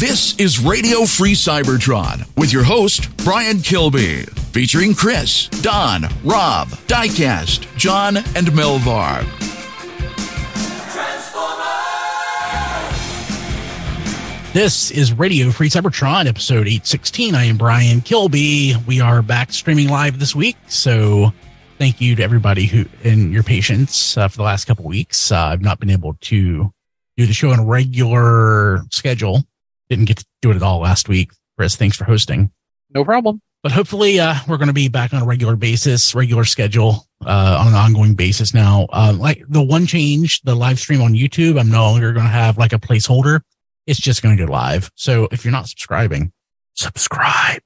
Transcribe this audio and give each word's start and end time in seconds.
This 0.00 0.34
is 0.38 0.58
Radio 0.58 1.04
Free 1.04 1.34
Cybertron 1.34 2.26
with 2.38 2.54
your 2.54 2.64
host, 2.64 3.14
Brian 3.18 3.60
Kilby, 3.60 4.22
featuring 4.50 4.94
Chris, 4.94 5.48
Don, 5.60 6.04
Rob, 6.24 6.68
Diecast, 6.88 7.66
John, 7.76 8.16
and 8.16 8.46
Melvar. 8.54 9.22
This 14.54 14.90
is 14.90 15.12
Radio 15.12 15.50
Free 15.50 15.68
Cybertron, 15.68 16.24
episode 16.24 16.66
816. 16.66 17.34
I 17.34 17.44
am 17.44 17.58
Brian 17.58 18.00
Kilby. 18.00 18.76
We 18.86 19.02
are 19.02 19.20
back 19.20 19.52
streaming 19.52 19.90
live 19.90 20.18
this 20.18 20.34
week, 20.34 20.56
so 20.66 21.30
thank 21.76 22.00
you 22.00 22.16
to 22.16 22.22
everybody 22.22 22.64
who 22.64 22.86
and 23.04 23.34
your 23.34 23.42
patience 23.42 24.16
uh, 24.16 24.28
for 24.28 24.38
the 24.38 24.44
last 24.44 24.64
couple 24.64 24.86
weeks. 24.86 25.30
Uh, 25.30 25.36
I've 25.36 25.60
not 25.60 25.78
been 25.78 25.90
able 25.90 26.14
to 26.22 26.72
do 27.18 27.26
the 27.26 27.34
show 27.34 27.50
on 27.50 27.58
a 27.58 27.64
regular 27.66 28.80
schedule. 28.90 29.44
Didn't 29.90 30.06
get 30.06 30.18
to 30.18 30.26
do 30.40 30.50
it 30.50 30.56
at 30.56 30.62
all 30.62 30.80
last 30.80 31.08
week. 31.08 31.32
Chris, 31.58 31.76
thanks 31.76 31.96
for 31.96 32.04
hosting. 32.04 32.50
No 32.94 33.04
problem. 33.04 33.42
But 33.62 33.72
hopefully, 33.72 34.18
uh, 34.18 34.36
we're 34.48 34.56
going 34.56 34.68
to 34.68 34.72
be 34.72 34.88
back 34.88 35.12
on 35.12 35.20
a 35.20 35.26
regular 35.26 35.54
basis, 35.54 36.14
regular 36.14 36.44
schedule, 36.44 37.06
uh, 37.26 37.58
on 37.60 37.68
an 37.68 37.74
ongoing 37.74 38.14
basis 38.14 38.54
now. 38.54 38.86
Uh, 38.90 39.12
like 39.14 39.44
the 39.48 39.62
one 39.62 39.86
change, 39.86 40.40
the 40.42 40.54
live 40.54 40.78
stream 40.78 41.02
on 41.02 41.12
YouTube, 41.12 41.60
I'm 41.60 41.70
no 41.70 41.82
longer 41.82 42.14
going 42.14 42.24
to 42.24 42.32
have 42.32 42.56
like 42.56 42.72
a 42.72 42.78
placeholder 42.78 43.42
it's 43.90 44.00
just 44.00 44.22
going 44.22 44.36
to 44.36 44.46
go 44.46 44.50
live. 44.50 44.90
So 44.94 45.28
if 45.32 45.44
you're 45.44 45.50
not 45.50 45.68
subscribing, 45.68 46.32
subscribe 46.74 47.60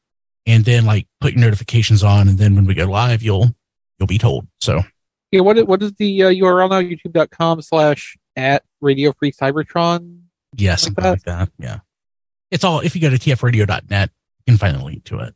and 0.46 0.64
then 0.64 0.86
like 0.86 1.06
put 1.20 1.34
your 1.34 1.42
notifications 1.42 2.02
on. 2.02 2.28
And 2.28 2.38
then 2.38 2.54
when 2.54 2.64
we 2.64 2.72
go 2.74 2.86
live, 2.86 3.22
you'll, 3.22 3.54
you'll 3.98 4.06
be 4.06 4.16
told. 4.16 4.46
So 4.60 4.82
yeah, 5.30 5.40
what, 5.40 5.66
what 5.66 5.82
is 5.82 5.92
the 5.94 6.22
uh, 6.22 6.30
URL 6.30 6.70
now? 6.70 6.80
YouTube.com 6.80 7.60
slash 7.60 8.16
at 8.36 8.62
radio 8.80 9.12
free 9.12 9.32
Cybertron. 9.32 10.20
Yeah, 10.56 10.76
something 10.76 11.04
like 11.04 11.22
that. 11.24 11.38
like 11.40 11.48
that. 11.58 11.64
Yeah. 11.64 11.78
It's 12.54 12.62
all, 12.62 12.78
if 12.78 12.94
you 12.94 13.00
go 13.00 13.10
to 13.10 13.18
tfradio.net, 13.18 14.10
you 14.46 14.52
can 14.52 14.58
find 14.58 14.78
the 14.78 14.84
link 14.84 15.02
to 15.06 15.18
it. 15.18 15.34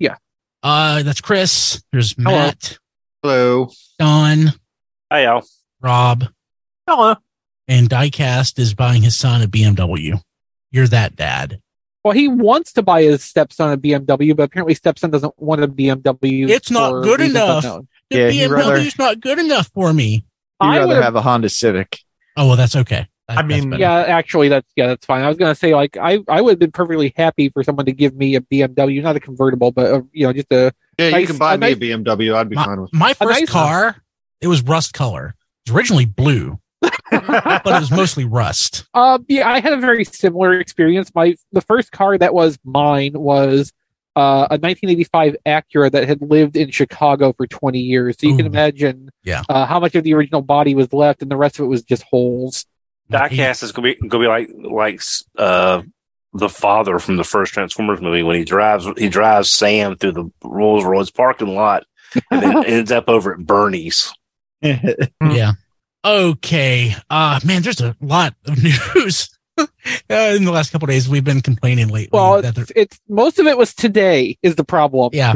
Yeah. 0.00 0.16
Uh, 0.64 1.04
that's 1.04 1.20
Chris. 1.20 1.80
There's 1.92 2.18
Matt. 2.18 2.76
Hello. 3.22 3.70
Don. 4.00 4.52
Hi, 5.12 5.22
y'all. 5.22 5.44
Rob. 5.80 6.24
Hello. 6.88 7.14
And 7.68 7.88
Diecast 7.88 8.58
is 8.58 8.74
buying 8.74 9.02
his 9.02 9.16
son 9.16 9.42
a 9.42 9.46
BMW. 9.46 10.20
You're 10.72 10.88
that 10.88 11.14
dad. 11.14 11.60
Well, 12.02 12.14
he 12.14 12.26
wants 12.26 12.72
to 12.72 12.82
buy 12.82 13.04
his 13.04 13.22
stepson 13.22 13.72
a 13.72 13.78
BMW, 13.78 14.34
but 14.36 14.42
apparently 14.42 14.74
stepson 14.74 15.12
doesn't 15.12 15.34
want 15.40 15.62
a 15.62 15.68
BMW. 15.68 16.48
It's 16.50 16.72
not 16.72 17.04
good 17.04 17.20
enough. 17.20 17.62
Unknown. 17.62 17.88
The 18.10 18.18
yeah, 18.18 18.30
BMW's 18.48 18.50
rather, 18.50 18.90
not 18.98 19.20
good 19.20 19.38
enough 19.38 19.68
for 19.68 19.92
me. 19.92 20.24
He'd 20.60 20.66
I 20.66 20.78
rather 20.78 21.00
have 21.00 21.14
a 21.14 21.22
Honda 21.22 21.48
Civic. 21.48 22.00
Oh 22.36 22.48
well, 22.48 22.56
that's 22.56 22.74
okay. 22.74 23.06
That, 23.28 23.38
I 23.38 23.42
mean, 23.42 23.72
yeah, 23.72 24.02
actually, 24.02 24.48
that's 24.48 24.70
yeah, 24.76 24.86
that's 24.86 25.04
fine. 25.04 25.22
I 25.22 25.28
was 25.28 25.36
gonna 25.36 25.54
say 25.54 25.74
like 25.74 25.96
I 25.96 26.20
I 26.28 26.40
would 26.40 26.52
have 26.52 26.58
been 26.58 26.72
perfectly 26.72 27.12
happy 27.16 27.48
for 27.48 27.64
someone 27.64 27.86
to 27.86 27.92
give 27.92 28.14
me 28.14 28.36
a 28.36 28.40
BMW, 28.40 29.02
not 29.02 29.16
a 29.16 29.20
convertible, 29.20 29.72
but 29.72 29.86
a, 29.86 30.06
you 30.12 30.26
know 30.26 30.32
just 30.32 30.52
a 30.52 30.72
yeah. 30.98 31.10
Nice, 31.10 31.20
you 31.22 31.26
can 31.26 31.38
buy 31.38 31.54
a 31.54 31.58
me 31.58 31.68
nice, 31.68 31.76
a 31.76 31.80
BMW. 31.80 32.34
I'd 32.34 32.48
be 32.48 32.56
my, 32.56 32.64
fine 32.64 32.80
with 32.80 32.92
my 32.92 33.14
first 33.14 33.40
nice 33.40 33.50
car. 33.50 33.84
One. 33.84 33.94
It 34.40 34.48
was 34.48 34.62
rust 34.62 34.92
color. 34.92 35.34
It 35.66 35.72
was 35.72 35.76
originally 35.76 36.04
blue 36.04 36.60
but 37.10 37.66
it 37.66 37.80
was 37.80 37.90
mostly 37.90 38.24
rust. 38.24 38.84
Uh, 38.94 39.18
yeah, 39.28 39.48
I 39.48 39.60
had 39.60 39.74
a 39.74 39.76
very 39.76 40.04
similar 40.04 40.58
experience. 40.58 41.12
My 41.14 41.36
the 41.52 41.60
first 41.60 41.92
car 41.92 42.16
that 42.16 42.32
was 42.32 42.58
mine 42.64 43.12
was 43.12 43.70
uh, 44.16 44.48
a 44.50 44.56
1985 44.56 45.36
Acura 45.44 45.92
that 45.92 46.08
had 46.08 46.22
lived 46.22 46.56
in 46.56 46.70
Chicago 46.70 47.34
for 47.34 47.46
20 47.46 47.78
years. 47.78 48.16
So 48.18 48.26
you 48.26 48.32
Ooh. 48.32 48.36
can 48.38 48.46
imagine 48.46 49.10
yeah. 49.22 49.42
Uh, 49.50 49.66
how 49.66 49.78
much 49.78 49.94
of 49.94 50.02
the 50.02 50.14
original 50.14 50.40
body 50.40 50.74
was 50.74 50.94
left, 50.94 51.20
and 51.20 51.30
the 51.30 51.36
rest 51.36 51.58
of 51.58 51.66
it 51.66 51.68
was 51.68 51.82
just 51.82 52.04
holes. 52.04 52.64
Diecast 53.10 53.62
is 53.62 53.72
gonna 53.72 53.94
be 53.94 54.08
gonna 54.08 54.24
be 54.24 54.28
like 54.28 54.50
like 54.54 55.00
uh, 55.38 55.82
the 56.32 56.48
father 56.48 56.98
from 56.98 57.16
the 57.16 57.24
first 57.24 57.52
Transformers 57.52 58.00
movie 58.00 58.22
when 58.22 58.36
he 58.36 58.44
drives 58.44 58.86
he 58.96 59.08
drives 59.08 59.50
Sam 59.50 59.96
through 59.96 60.12
the 60.12 60.30
Rolls 60.42 60.84
Royce 60.84 61.10
parking 61.10 61.54
lot 61.54 61.84
and 62.30 62.42
then 62.42 62.64
ends 62.66 62.92
up 62.92 63.08
over 63.08 63.34
at 63.34 63.40
Bernie's. 63.40 64.12
yeah. 64.62 65.52
Okay. 66.04 66.94
Uh 67.08 67.40
man, 67.44 67.62
there's 67.62 67.80
a 67.80 67.96
lot 68.00 68.34
of 68.46 68.62
news. 68.96 69.30
uh, 69.58 69.64
in 70.10 70.44
the 70.44 70.52
last 70.52 70.70
couple 70.70 70.86
days, 70.86 71.08
we've 71.08 71.24
been 71.24 71.40
complaining 71.40 71.88
lately. 71.88 72.10
Well, 72.12 72.36
it's, 72.44 72.72
it's, 72.76 73.00
most 73.08 73.38
of 73.38 73.46
it 73.46 73.56
was 73.56 73.74
today 73.74 74.36
is 74.42 74.56
the 74.56 74.64
problem. 74.64 75.10
Yeah. 75.14 75.32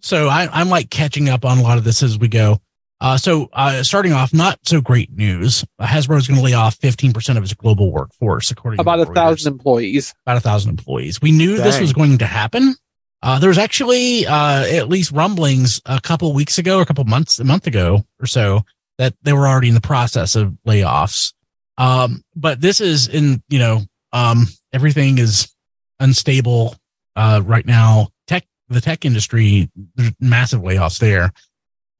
so 0.00 0.28
I, 0.28 0.48
I'm 0.52 0.68
like 0.68 0.90
catching 0.90 1.30
up 1.30 1.46
on 1.46 1.56
a 1.56 1.62
lot 1.62 1.78
of 1.78 1.84
this 1.84 2.02
as 2.02 2.18
we 2.18 2.28
go. 2.28 2.60
Uh, 3.00 3.16
so 3.16 3.48
uh, 3.52 3.82
starting 3.82 4.12
off, 4.12 4.34
not 4.34 4.58
so 4.64 4.80
great 4.80 5.10
news. 5.12 5.64
Hasbro 5.80 6.18
is 6.18 6.26
going 6.26 6.38
to 6.38 6.44
lay 6.44 6.54
off 6.54 6.78
15% 6.80 7.36
of 7.36 7.42
its 7.44 7.54
global 7.54 7.92
workforce, 7.92 8.50
according 8.50 8.78
to 8.78 8.80
about 8.80 9.00
a 9.00 9.06
thousand 9.06 9.52
employees. 9.52 10.14
About 10.26 10.38
a 10.38 10.40
thousand 10.40 10.70
employees. 10.70 11.22
We 11.22 11.30
knew 11.30 11.56
Dang. 11.56 11.64
this 11.64 11.80
was 11.80 11.92
going 11.92 12.18
to 12.18 12.26
happen. 12.26 12.74
Uh, 13.22 13.38
there 13.38 13.48
was 13.48 13.58
actually 13.58 14.26
uh, 14.26 14.64
at 14.64 14.88
least 14.88 15.12
rumblings 15.12 15.80
a 15.86 16.00
couple 16.00 16.32
weeks 16.32 16.58
ago, 16.58 16.78
or 16.78 16.82
a 16.82 16.86
couple 16.86 17.04
months, 17.04 17.38
a 17.38 17.44
month 17.44 17.66
ago 17.66 18.04
or 18.20 18.26
so, 18.26 18.62
that 18.98 19.14
they 19.22 19.32
were 19.32 19.46
already 19.46 19.68
in 19.68 19.74
the 19.74 19.80
process 19.80 20.34
of 20.34 20.56
layoffs. 20.66 21.32
Um, 21.76 22.22
but 22.34 22.60
this 22.60 22.80
is 22.80 23.06
in, 23.06 23.42
you 23.48 23.60
know, 23.60 23.82
um, 24.12 24.46
everything 24.72 25.18
is 25.18 25.52
unstable, 26.00 26.76
uh, 27.14 27.42
right 27.44 27.66
now. 27.66 28.08
Tech, 28.26 28.44
the 28.68 28.80
tech 28.80 29.04
industry, 29.04 29.70
there's 29.94 30.12
massive 30.20 30.62
layoffs 30.62 30.98
there. 30.98 31.32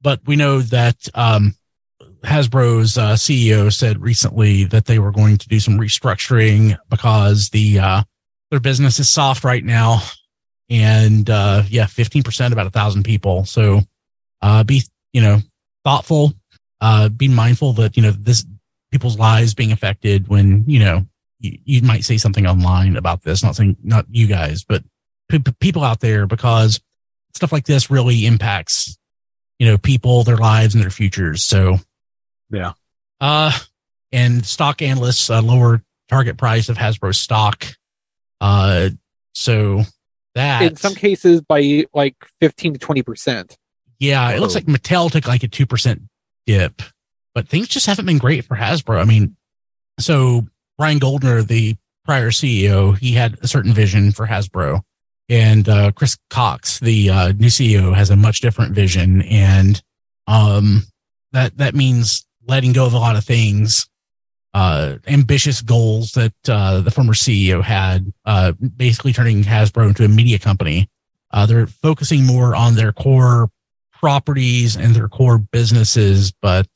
But 0.01 0.21
we 0.25 0.35
know 0.35 0.61
that, 0.61 0.95
um, 1.13 1.55
Hasbro's 2.23 2.97
uh, 2.97 3.13
CEO 3.13 3.71
said 3.71 4.01
recently 4.01 4.65
that 4.65 4.85
they 4.85 4.99
were 4.99 5.11
going 5.11 5.37
to 5.37 5.47
do 5.47 5.59
some 5.59 5.79
restructuring 5.79 6.77
because 6.89 7.49
the 7.49 7.79
uh, 7.79 8.03
their 8.51 8.59
business 8.59 8.99
is 8.99 9.09
soft 9.09 9.45
right 9.45 9.63
now, 9.63 10.01
and 10.69 11.29
uh, 11.29 11.63
yeah, 11.69 11.85
fifteen 11.85 12.23
percent, 12.23 12.51
about 12.51 12.67
a 12.67 12.71
thousand 12.71 13.03
people. 13.03 13.45
So 13.45 13.79
uh, 14.41 14.65
be 14.65 14.83
you 15.13 15.21
know 15.21 15.39
thoughtful 15.85 16.33
uh, 16.81 17.09
be 17.09 17.27
mindful 17.27 17.73
that, 17.73 17.97
you 17.97 18.03
know, 18.03 18.11
this 18.11 18.45
people's 18.91 19.19
lives 19.19 19.53
being 19.53 19.71
affected 19.71 20.27
when, 20.27 20.63
you 20.67 20.79
know, 20.79 21.05
you, 21.39 21.57
you 21.65 21.81
might 21.81 22.03
say 22.03 22.17
something 22.17 22.47
online 22.47 22.95
about 22.95 23.21
this, 23.23 23.43
not 23.43 23.55
saying, 23.55 23.77
not 23.83 24.05
you 24.09 24.27
guys, 24.27 24.63
but 24.63 24.83
p- 25.29 25.43
people 25.59 25.83
out 25.83 25.99
there 25.99 26.25
because 26.25 26.79
stuff 27.35 27.51
like 27.51 27.65
this 27.65 27.91
really 27.91 28.25
impacts, 28.25 28.97
you 29.59 29.67
know, 29.67 29.77
people, 29.77 30.23
their 30.23 30.37
lives 30.37 30.73
and 30.73 30.83
their 30.83 30.89
futures. 30.89 31.43
So, 31.43 31.77
yeah. 32.49 32.73
Uh, 33.21 33.51
and 34.11 34.45
stock 34.45 34.81
analysts, 34.81 35.29
uh, 35.29 35.41
lower 35.41 35.83
target 36.07 36.37
price 36.37 36.69
of 36.69 36.77
Hasbro 36.77 37.13
stock. 37.13 37.65
Uh, 38.41 38.89
so 39.33 39.83
that 40.33 40.61
in 40.63 40.75
some 40.77 40.95
cases 40.95 41.41
by 41.41 41.85
like 41.93 42.15
15 42.39 42.75
to 42.75 42.79
20%. 42.79 43.55
Yeah. 43.99 44.31
It 44.31 44.39
looks 44.39 44.55
like 44.55 44.65
Mattel 44.65 45.11
took 45.11 45.27
like 45.27 45.43
a 45.43 45.49
2% 45.49 46.01
dip, 46.45 46.81
but 47.35 47.47
things 47.47 47.67
just 47.67 47.85
haven't 47.85 48.05
been 48.05 48.17
great 48.17 48.45
for 48.45 48.55
Hasbro. 48.55 48.99
I 48.99 49.03
mean, 49.03 49.35
so 49.99 50.47
Brian 50.77 50.99
Goldner, 50.99 51.43
the 51.43 51.75
prior 52.05 52.31
CEO, 52.31 52.97
he 52.97 53.11
had 53.11 53.37
a 53.41 53.47
certain 53.47 53.73
vision 53.73 54.13
for 54.13 54.25
Hasbro, 54.25 54.81
and 55.29 55.69
uh, 55.69 55.91
Chris 55.91 56.17
Cocks, 56.29 56.79
the 56.79 57.09
uh, 57.09 57.31
new 57.33 57.47
CEO, 57.47 57.93
has 57.93 58.09
a 58.09 58.15
much 58.15 58.41
different 58.41 58.73
vision, 58.73 59.21
and 59.21 59.81
um, 60.27 60.83
that 61.31 61.57
that 61.57 61.75
means 61.75 62.25
letting 62.47 62.73
go 62.73 62.85
of 62.85 62.93
a 62.93 62.97
lot 62.97 63.15
of 63.15 63.23
things, 63.23 63.87
uh, 64.55 64.95
ambitious 65.07 65.61
goals 65.61 66.13
that 66.13 66.33
uh, 66.47 66.81
the 66.81 66.91
former 66.91 67.13
CEO 67.13 67.63
had, 67.63 68.11
uh, 68.25 68.53
basically 68.53 69.13
turning 69.13 69.43
Hasbro 69.43 69.87
into 69.87 70.03
a 70.03 70.07
media 70.07 70.39
company. 70.39 70.89
Uh, 71.31 71.45
they're 71.45 71.67
focusing 71.67 72.25
more 72.25 72.55
on 72.55 72.73
their 72.73 72.91
core 72.91 73.51
properties 73.93 74.75
and 74.75 74.95
their 74.95 75.07
core 75.07 75.37
businesses, 75.37 76.31
but 76.41 76.67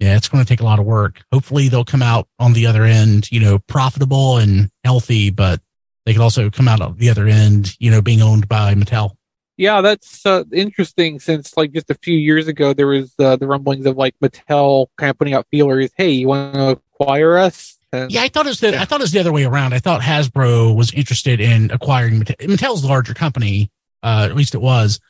yeah, 0.00 0.16
it's 0.16 0.28
going 0.28 0.44
to 0.44 0.48
take 0.48 0.60
a 0.60 0.64
lot 0.64 0.78
of 0.78 0.86
work. 0.86 1.22
Hopefully, 1.32 1.68
they'll 1.68 1.84
come 1.84 2.02
out 2.02 2.28
on 2.38 2.52
the 2.52 2.66
other 2.66 2.84
end, 2.84 3.30
you 3.32 3.40
know, 3.40 3.58
profitable 3.58 4.38
and 4.38 4.70
healthy, 4.84 5.30
but 5.30 5.60
they 6.08 6.14
could 6.14 6.22
also 6.22 6.48
come 6.48 6.68
out 6.68 6.80
of 6.80 6.96
the 6.96 7.10
other 7.10 7.26
end, 7.26 7.76
you 7.78 7.90
know, 7.90 8.00
being 8.00 8.22
owned 8.22 8.48
by 8.48 8.74
Mattel. 8.74 9.10
Yeah, 9.58 9.82
that's 9.82 10.24
uh, 10.24 10.44
interesting. 10.54 11.20
Since 11.20 11.54
like 11.54 11.72
just 11.72 11.90
a 11.90 11.94
few 11.94 12.16
years 12.16 12.48
ago, 12.48 12.72
there 12.72 12.86
was 12.86 13.12
uh, 13.18 13.36
the 13.36 13.46
rumblings 13.46 13.84
of 13.84 13.98
like 13.98 14.14
Mattel 14.22 14.86
kind 14.96 15.10
of 15.10 15.18
putting 15.18 15.34
out 15.34 15.46
feelers. 15.50 15.90
Hey, 15.98 16.12
you 16.12 16.28
want 16.28 16.54
to 16.54 16.80
acquire 16.94 17.36
us? 17.36 17.76
And, 17.92 18.10
yeah, 18.10 18.22
I 18.22 18.28
thought 18.28 18.46
it 18.46 18.48
was 18.48 18.60
the 18.60 18.70
yeah. 18.70 18.80
I 18.80 18.86
thought 18.86 19.00
it 19.00 19.04
was 19.04 19.12
the 19.12 19.18
other 19.18 19.32
way 19.32 19.44
around. 19.44 19.74
I 19.74 19.80
thought 19.80 20.00
Hasbro 20.00 20.74
was 20.74 20.90
interested 20.94 21.42
in 21.42 21.70
acquiring 21.72 22.20
Mattel. 22.20 22.48
Mattel's 22.48 22.86
larger 22.86 23.12
company, 23.12 23.70
uh, 24.02 24.28
at 24.30 24.34
least 24.34 24.54
it 24.54 24.62
was. 24.62 25.00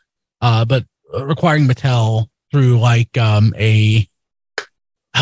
Uh, 0.41 0.65
but 0.65 0.85
requiring 1.15 1.69
Mattel 1.69 2.27
through 2.51 2.81
like 2.81 3.17
um 3.17 3.55
a 3.57 4.09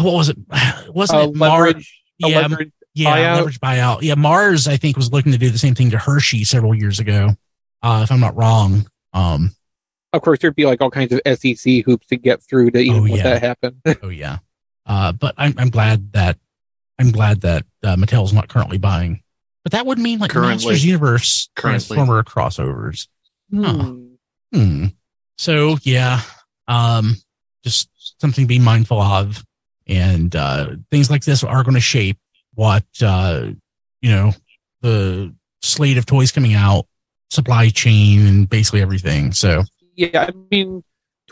what 0.00 0.14
was 0.14 0.30
it? 0.30 0.38
Wasn't 0.88 1.18
uh, 1.18 1.22
it 1.24 1.36
leverage? 1.36 2.02
Mar- 2.18 2.30
yeah, 2.30 2.40
leverage 2.40 2.72
yeah, 2.96 3.16
buyout? 3.16 3.36
leverage 3.36 3.60
buyout. 3.60 4.02
Yeah, 4.02 4.14
Mars 4.14 4.66
I 4.66 4.76
think 4.76 4.96
was 4.96 5.12
looking 5.12 5.32
to 5.32 5.38
do 5.38 5.50
the 5.50 5.58
same 5.58 5.74
thing 5.74 5.90
to 5.90 5.98
Hershey 5.98 6.44
several 6.44 6.74
years 6.74 6.98
ago, 6.98 7.30
uh, 7.82 8.00
if 8.02 8.10
I'm 8.10 8.20
not 8.20 8.36
wrong. 8.36 8.86
Um, 9.12 9.54
of 10.12 10.22
course, 10.22 10.38
there'd 10.40 10.56
be 10.56 10.66
like 10.66 10.80
all 10.80 10.90
kinds 10.90 11.12
of 11.12 11.20
SEC 11.38 11.84
hoops 11.84 12.06
to 12.08 12.16
get 12.16 12.42
through 12.42 12.70
to 12.70 12.78
even 12.78 13.00
oh, 13.00 13.04
yeah. 13.04 13.14
let 13.14 13.22
that 13.22 13.42
happen. 13.42 13.82
oh 14.02 14.08
yeah, 14.08 14.38
uh, 14.86 15.12
but 15.12 15.34
I'm 15.36 15.54
I'm 15.58 15.70
glad 15.70 16.12
that 16.12 16.38
I'm 16.98 17.10
glad 17.10 17.42
that 17.42 17.64
uh, 17.82 17.96
Mattel's 17.96 18.32
not 18.32 18.48
currently 18.48 18.78
buying 18.78 19.22
But 19.62 19.72
that 19.72 19.86
would 19.86 19.98
mean 19.98 20.18
like 20.18 20.30
currently, 20.30 20.64
Masters 20.64 20.84
Universe 20.84 21.50
currently. 21.54 21.96
Transformer 21.96 22.22
crossovers. 22.22 23.08
Hmm. 23.50 24.14
hmm. 24.52 24.86
So 25.36 25.76
yeah, 25.82 26.22
um, 26.66 27.16
just 27.62 27.90
something 28.20 28.44
to 28.44 28.48
be 28.48 28.58
mindful 28.58 29.00
of, 29.00 29.44
and 29.86 30.34
uh, 30.34 30.76
things 30.90 31.10
like 31.10 31.24
this 31.24 31.44
are 31.44 31.62
going 31.62 31.74
to 31.74 31.80
shape 31.80 32.18
what 32.56 32.84
uh, 33.00 33.50
you 34.00 34.10
know 34.10 34.32
the 34.80 35.32
slate 35.62 35.98
of 35.98 36.06
toys 36.06 36.32
coming 36.32 36.54
out, 36.54 36.86
supply 37.30 37.68
chain, 37.68 38.26
and 38.26 38.48
basically 38.48 38.82
everything. 38.82 39.32
So 39.32 39.62
yeah, 39.94 40.26
I 40.28 40.32
mean, 40.50 40.82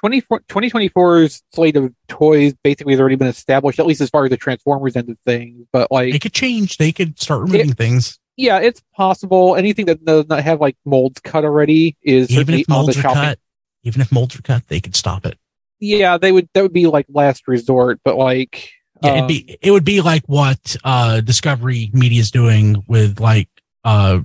2024's 0.02 1.42
slate 1.52 1.76
of 1.76 1.92
toys 2.08 2.54
basically 2.62 2.92
has 2.92 3.00
already 3.00 3.16
been 3.16 3.28
established, 3.28 3.78
at 3.78 3.86
least 3.86 4.00
as 4.00 4.10
far 4.10 4.24
as 4.24 4.30
the 4.30 4.36
Transformers 4.36 4.96
end 4.96 5.10
of 5.10 5.18
things. 5.24 5.66
But 5.72 5.90
like, 5.90 6.12
they 6.12 6.18
could 6.18 6.32
change. 6.32 6.76
They 6.76 6.92
could 6.92 7.20
start 7.20 7.42
removing 7.42 7.70
it, 7.70 7.76
things. 7.76 8.18
Yeah, 8.36 8.60
it's 8.60 8.82
possible. 8.94 9.56
Anything 9.56 9.86
that 9.86 10.04
does 10.04 10.26
not 10.28 10.42
have 10.42 10.60
like 10.60 10.76
molds 10.84 11.20
cut 11.20 11.44
already 11.44 11.96
is 12.02 12.30
even 12.30 12.54
if 12.54 12.68
molds 12.68 12.96
are 12.98 13.02
cut. 13.02 13.38
Even 13.82 14.00
if 14.00 14.10
molds 14.10 14.36
are 14.36 14.42
cut, 14.42 14.66
they 14.68 14.80
could 14.80 14.96
stop 14.96 15.26
it. 15.26 15.38
Yeah, 15.78 16.16
they 16.18 16.32
would. 16.32 16.48
That 16.54 16.62
would 16.62 16.72
be 16.72 16.86
like 16.86 17.06
last 17.08 17.46
resort. 17.46 18.00
But 18.04 18.16
like, 18.16 18.70
yeah, 19.02 19.16
it'd 19.16 19.28
be 19.28 19.58
it 19.60 19.70
would 19.70 19.84
be 19.84 20.00
like 20.00 20.24
what 20.26 20.76
uh 20.84 21.20
Discovery 21.20 21.90
Media 21.92 22.20
is 22.20 22.30
doing 22.30 22.84
with 22.86 23.20
like 23.20 23.48
uh 23.84 24.20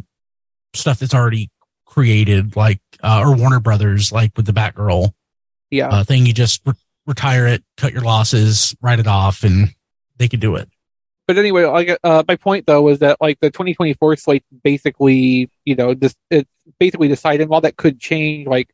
stuff 0.74 1.00
that's 1.00 1.13
already 1.13 1.50
created, 1.86 2.56
like 2.56 2.80
uh, 3.01 3.21
or 3.25 3.36
Warner 3.36 3.60
Brothers, 3.60 4.12
like 4.12 4.31
with 4.38 4.45
the 4.45 4.54
Batgirl 4.54 5.12
yeah 5.71 5.89
uh, 5.89 6.04
thing. 6.04 6.25
You 6.25 6.33
just 6.33 6.62
re- 6.66 6.74
retire 7.06 7.48
it, 7.48 7.63
cut 7.77 7.94
your 7.94 8.04
losses, 8.04 8.75
write 8.81 9.00
it 9.00 9.07
off, 9.07 9.44
and 9.44 9.74
they 10.18 10.27
could 10.27 10.39
do 10.39 10.56
it. 10.56 10.69
But 11.27 11.38
anyway, 11.38 11.66
like 11.66 11.98
uh, 12.04 12.24
my 12.27 12.36
point 12.36 12.66
though 12.66 12.81
was 12.81 13.00
that 13.00 13.18
like 13.21 13.39
the 13.39 13.51
2024 13.51 14.16
slate 14.16 14.44
basically, 14.63 15.50
you 15.66 15.75
know, 15.75 15.94
this 15.94 16.16
it's 16.30 16.50
basically 16.80 17.07
decided. 17.07 17.50
While 17.50 17.62
that 17.62 17.77
could 17.77 18.00
change, 18.00 18.48
like 18.48 18.69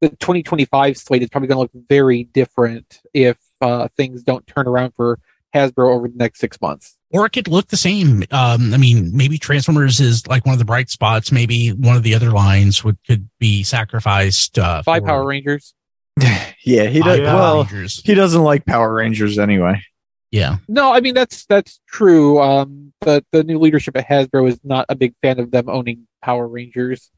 the 0.00 0.08
2025 0.10 0.96
slate 0.96 1.22
is 1.22 1.28
probably 1.28 1.48
going 1.48 1.56
to 1.56 1.60
look 1.60 1.86
very 1.88 2.24
different 2.24 3.00
if 3.12 3.36
uh, 3.60 3.88
things 3.88 4.22
don't 4.22 4.46
turn 4.46 4.66
around 4.66 4.92
for 4.94 5.18
Hasbro 5.54 5.94
over 5.94 6.08
the 6.08 6.16
next 6.16 6.40
six 6.40 6.60
months. 6.60 6.96
Or 7.10 7.24
it 7.24 7.30
could 7.30 7.48
look 7.48 7.68
the 7.68 7.76
same. 7.76 8.24
Um, 8.30 8.74
I 8.74 8.76
mean, 8.76 9.16
maybe 9.16 9.38
Transformers 9.38 9.98
is 9.98 10.26
like 10.26 10.44
one 10.44 10.52
of 10.52 10.58
the 10.58 10.66
bright 10.66 10.90
spots. 10.90 11.32
Maybe 11.32 11.70
one 11.70 11.96
of 11.96 12.02
the 12.02 12.14
other 12.14 12.30
lines 12.30 12.84
would 12.84 12.98
could 13.06 13.28
be 13.38 13.62
sacrificed. 13.62 14.58
Uh, 14.58 14.82
Five 14.82 15.04
Power 15.04 15.24
Rangers. 15.24 15.74
yeah, 16.64 16.84
he 16.84 17.00
does. 17.00 17.20
well, 17.20 17.64
Rangers. 17.64 18.02
he 18.04 18.14
doesn't 18.14 18.42
like 18.42 18.66
Power 18.66 18.92
Rangers 18.92 19.38
anyway. 19.38 19.82
Yeah. 20.30 20.56
No, 20.68 20.92
I 20.92 21.00
mean 21.00 21.14
that's 21.14 21.46
that's 21.46 21.80
true. 21.88 22.40
Um, 22.40 22.92
but 23.00 23.24
the 23.32 23.42
new 23.42 23.58
leadership 23.58 23.96
at 23.96 24.06
Hasbro 24.06 24.48
is 24.48 24.60
not 24.62 24.86
a 24.88 24.94
big 24.94 25.14
fan 25.22 25.38
of 25.38 25.50
them 25.50 25.68
owning 25.68 26.06
Power 26.22 26.46
Rangers. 26.46 27.10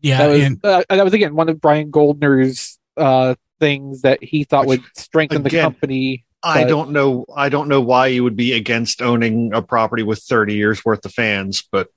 Yeah, 0.00 0.18
that 0.18 0.28
was, 0.28 0.42
and, 0.42 0.64
uh, 0.64 0.84
that 0.88 1.04
was 1.04 1.12
again 1.12 1.34
one 1.34 1.48
of 1.48 1.60
Brian 1.60 1.90
Goldner's 1.90 2.78
uh, 2.96 3.34
things 3.60 4.02
that 4.02 4.22
he 4.22 4.44
thought 4.44 4.66
would 4.66 4.82
strengthen 4.94 5.44
again, 5.44 5.56
the 5.56 5.60
company. 5.60 6.25
I 6.46 6.64
don't 6.64 6.90
know. 6.90 7.24
I 7.34 7.48
don't 7.48 7.68
know 7.68 7.80
why 7.80 8.08
you 8.08 8.22
would 8.24 8.36
be 8.36 8.52
against 8.52 9.02
owning 9.02 9.52
a 9.52 9.62
property 9.62 10.02
with 10.02 10.20
30 10.20 10.54
years 10.54 10.84
worth 10.84 11.04
of 11.04 11.12
fans, 11.12 11.64
but 11.70 11.88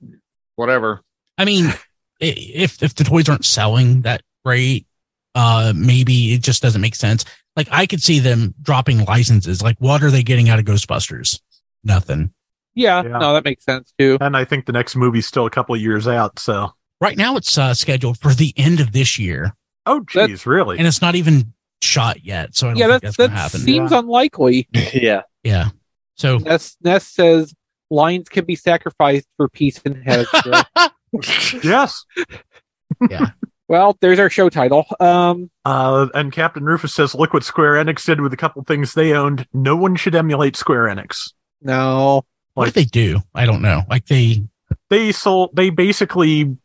whatever. 0.56 1.02
I 1.38 1.46
mean, 1.46 1.74
if 2.20 2.82
if 2.84 2.96
the 2.96 3.04
toys 3.04 3.30
aren't 3.30 3.46
selling 3.46 4.02
that 4.02 4.22
great, 4.44 4.88
uh, 5.36 5.74
maybe 5.76 6.34
it 6.34 6.42
just 6.42 6.62
doesn't 6.62 6.82
make 6.82 6.96
sense. 6.96 7.26
Like 7.56 7.68
I 7.72 7.86
could 7.86 8.02
see 8.02 8.20
them 8.20 8.54
dropping 8.62 9.06
licenses. 9.06 9.62
Like, 9.62 9.78
what 9.80 10.04
are 10.04 10.12
they 10.12 10.24
getting 10.24 10.50
out 10.50 10.60
of 10.60 10.66
Ghostbusters? 10.66 11.40
Nothing. 11.84 12.34
Yeah, 12.76 13.04
yeah. 13.04 13.18
no, 13.18 13.34
that 13.34 13.44
makes 13.44 13.66
sense 13.66 13.94
too. 13.98 14.18
And 14.22 14.38
I 14.38 14.46
think 14.46 14.66
the 14.66 14.72
next 14.72 14.96
movie's 14.96 15.26
still 15.26 15.46
a 15.46 15.50
couple 15.50 15.76
of 15.76 15.82
years 15.82 16.08
out. 16.08 16.40
So 16.40 16.74
right 17.02 17.18
now 17.18 17.36
it's 17.36 17.58
uh, 17.58 17.74
scheduled 17.74 18.18
for 18.20 18.34
the 18.34 18.54
end 18.58 18.80
of 18.80 18.92
this 18.92 19.18
year. 19.18 19.56
Oh, 19.86 20.02
geez, 20.02 20.46
really? 20.46 20.78
And 20.78 20.88
it's 20.88 21.02
not 21.02 21.16
even 21.16 21.54
shot 21.82 22.24
yet. 22.24 22.56
So 22.56 22.72
yeah, 22.72 22.88
that's, 22.88 23.18
that's 23.18 23.52
that 23.52 23.52
seems 23.52 23.92
yeah. 23.92 24.00
unlikely. 24.00 24.68
yeah, 24.94 25.24
yeah. 25.44 25.70
So 26.16 26.38
Ness, 26.38 26.78
Ness 26.82 27.06
says 27.06 27.54
lions 27.90 28.30
can 28.30 28.46
be 28.46 28.56
sacrificed 28.56 29.28
for 29.38 29.50
peace 29.50 29.80
and 29.86 30.04
heads. 30.04 30.30
yes. 31.64 32.06
Yeah. 33.08 33.28
Well, 33.68 33.96
there's 34.02 34.18
our 34.18 34.32
show 34.32 34.50
title. 34.50 34.84
Um, 35.00 35.52
uh, 35.64 36.08
and 36.16 36.32
Captain 36.32 36.64
Rufus 36.64 36.92
says, 36.92 37.14
"Look 37.14 37.34
what 37.34 37.44
Square 37.44 37.74
Enix 37.76 38.04
did 38.04 38.20
with 38.20 38.34
a 38.34 38.38
couple 38.38 38.64
things 38.64 38.96
they 38.96 39.14
owned. 39.14 39.48
No 39.54 39.76
one 39.76 39.96
should 39.96 40.16
emulate 40.16 40.56
Square 40.56 40.86
Enix." 40.86 41.32
No. 41.62 42.16
Like, 42.16 42.24
what 42.56 42.66
did 42.66 42.74
they 42.74 42.86
do? 42.86 43.20
I 43.36 43.46
don't 43.46 43.62
know. 43.62 43.84
Like 43.88 44.08
they 44.08 44.44
they 44.90 45.12
sold. 45.12 45.56
They 45.56 45.70
basically 45.70 46.58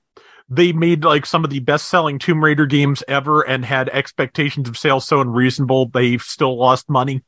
they 0.49 0.73
made 0.73 1.05
like 1.05 1.27
some 1.27 1.45
of 1.45 1.51
the 1.51 1.61
best 1.61 1.89
selling 1.89 2.19
Tomb 2.19 2.45
Raider 2.45 2.67
games 2.67 3.03
ever 3.09 3.43
and 3.43 3.65
had 3.65 3.89
expectations 3.89 4.69
of 4.69 4.77
sales 4.77 5.07
so 5.07 5.21
unreasonable 5.21 5.87
they 5.87 6.19
still 6.19 6.57
lost 6.57 6.89
money, 6.89 7.23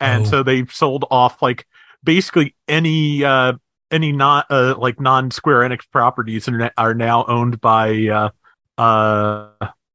and 0.00 0.26
oh. 0.26 0.28
so 0.28 0.42
they've 0.42 0.72
sold 0.72 1.04
off 1.10 1.42
like 1.42 1.66
basically 2.04 2.54
any 2.68 3.24
uh 3.24 3.54
any 3.90 4.12
not 4.12 4.46
uh 4.50 4.74
like 4.78 5.00
non 5.00 5.30
Square 5.30 5.68
Enix 5.68 5.80
properties 5.90 6.48
are, 6.48 6.70
are 6.76 6.94
now 6.94 7.24
owned 7.26 7.60
by 7.60 8.08
uh 8.08 8.30
uh, 8.78 9.48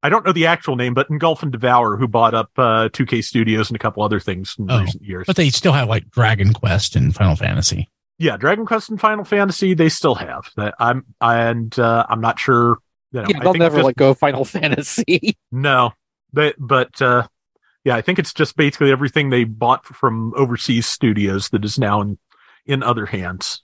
I 0.04 0.10
don't 0.10 0.26
know 0.26 0.34
the 0.34 0.48
actual 0.48 0.76
name, 0.76 0.94
but 0.94 1.10
Engulf 1.10 1.42
and 1.42 1.52
Devour, 1.52 1.96
who 1.96 2.08
bought 2.08 2.34
up 2.34 2.52
uh, 2.58 2.90
2K 2.90 3.24
Studios 3.24 3.70
and 3.70 3.78
a 3.78 3.80
couple 3.80 4.04
other 4.04 4.20
things 4.20 4.56
in 4.60 4.70
oh, 4.70 4.82
recent 4.82 5.02
years. 5.02 5.26
But 5.26 5.38
they 5.38 5.50
still 5.50 5.72
have 5.72 5.88
like 5.88 6.12
Dragon 6.12 6.54
Quest 6.54 6.98
and 6.98 7.16
Final 7.16 7.38
Fantasy. 7.38 7.90
Yeah, 8.20 8.38
Dragon 8.38 8.66
Quest 8.66 8.90
and 8.90 9.00
Final 9.00 9.26
Fantasy, 9.26 9.74
they 9.74 9.90
still 9.90 10.16
have 10.16 10.50
that. 10.56 10.76
I'm 10.80 11.06
and 11.20 11.78
uh, 11.78 12.06
I'm 12.10 12.22
not 12.22 12.40
sure. 12.40 12.78
You 13.12 13.22
know, 13.22 13.28
yeah, 13.30 13.40
they'll 13.42 13.54
never 13.54 13.78
just, 13.78 13.86
let 13.86 13.96
go 13.96 14.14
Final 14.14 14.46
Fantasy. 14.46 15.38
no, 15.52 15.94
but 16.32 16.56
but 16.58 17.02
uh, 17.02 17.28
yeah, 17.84 17.96
I 17.96 18.02
think 18.02 18.20
it's 18.20 18.34
just 18.34 18.56
basically 18.56 18.92
everything 18.92 19.30
they 19.30 19.44
bought 19.44 19.86
from 19.86 20.34
overseas 20.36 20.88
studios 20.88 21.50
that 21.50 21.66
is 21.66 21.80
now 21.80 22.02
in 22.02 22.18
in 22.66 22.84
other 22.84 23.06
hands. 23.06 23.62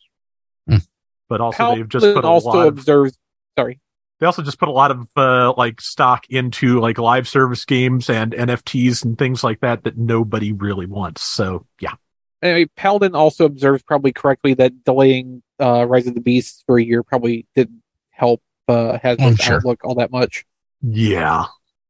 Mm. 0.69 0.86
But 1.28 1.42
also, 1.42 1.75
they've 1.75 1.88
just 1.88 2.13
put 2.13 2.25
a 2.25 2.28
also 2.28 2.50
lot. 2.50 2.68
Observes, 2.68 3.18
sorry, 3.57 3.80
they 4.19 4.25
also 4.25 4.42
just 4.42 4.60
put 4.60 4.68
a 4.68 4.74
lot 4.74 4.92
of 4.92 5.07
uh, 5.16 5.54
like 5.57 5.80
stock 5.80 6.25
into 6.30 6.80
like 6.80 6.98
live 6.98 7.28
service 7.28 7.66
games 7.66 8.10
and 8.10 8.34
NFTs 8.34 9.06
and 9.06 9.18
things 9.18 9.44
like 9.44 9.62
that 9.62 9.84
that 9.84 9.98
nobody 9.98 10.51
really 10.51 10.86
wants. 10.86 11.22
So 11.22 11.66
yeah. 11.80 11.94
Anyway, 12.41 12.69
Paladin 12.75 13.15
also 13.15 13.45
observes 13.45 13.83
probably 13.83 14.13
correctly 14.13 14.53
that 14.56 14.83
delaying 14.83 15.44
uh, 15.59 15.86
Rise 15.86 16.07
of 16.07 16.15
the 16.15 16.21
Beasts 16.21 16.63
for 16.65 16.80
a 16.80 16.83
year 16.83 17.03
probably 17.03 17.45
didn't 17.56 17.81
help 18.12 18.41
uh, 18.67 18.98
Hasbro's 19.03 19.39
oh, 19.39 19.43
sure. 19.43 19.55
outlook 19.58 19.81
all 19.84 19.96
that 19.96 20.12
much. 20.12 20.46
Yeah. 20.81 21.46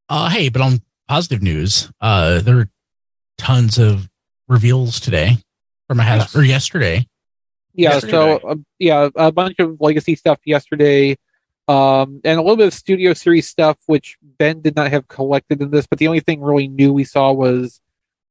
Uh, 0.07 0.29
hey, 0.29 0.49
but 0.49 0.61
on 0.61 0.81
positive 1.07 1.43
news, 1.43 1.91
uh, 2.01 2.39
there 2.39 2.59
are 2.59 2.69
tons 3.37 3.77
of 3.77 4.09
reveals 4.47 4.99
today 4.99 5.37
from 5.87 5.99
a 5.99 6.03
Hasbro 6.03 6.17
yes. 6.17 6.35
or 6.35 6.43
yesterday. 6.43 7.07
Yeah, 7.73 7.93
yesterday. 7.93 8.11
so 8.11 8.37
uh, 8.37 8.55
yeah, 8.79 9.09
a 9.15 9.31
bunch 9.31 9.59
of 9.59 9.79
legacy 9.79 10.15
stuff 10.15 10.39
yesterday. 10.45 11.17
Um, 11.67 12.21
and 12.23 12.39
a 12.39 12.41
little 12.41 12.57
bit 12.57 12.65
of 12.65 12.73
studio 12.73 13.13
series 13.13 13.47
stuff, 13.47 13.77
which 13.85 14.17
Ben 14.21 14.61
did 14.61 14.75
not 14.75 14.89
have 14.89 15.07
collected 15.07 15.61
in 15.61 15.69
this, 15.69 15.85
but 15.85 15.99
the 15.99 16.07
only 16.07 16.19
thing 16.19 16.41
really 16.41 16.67
new 16.67 16.91
we 16.91 17.03
saw 17.03 17.31
was 17.31 17.79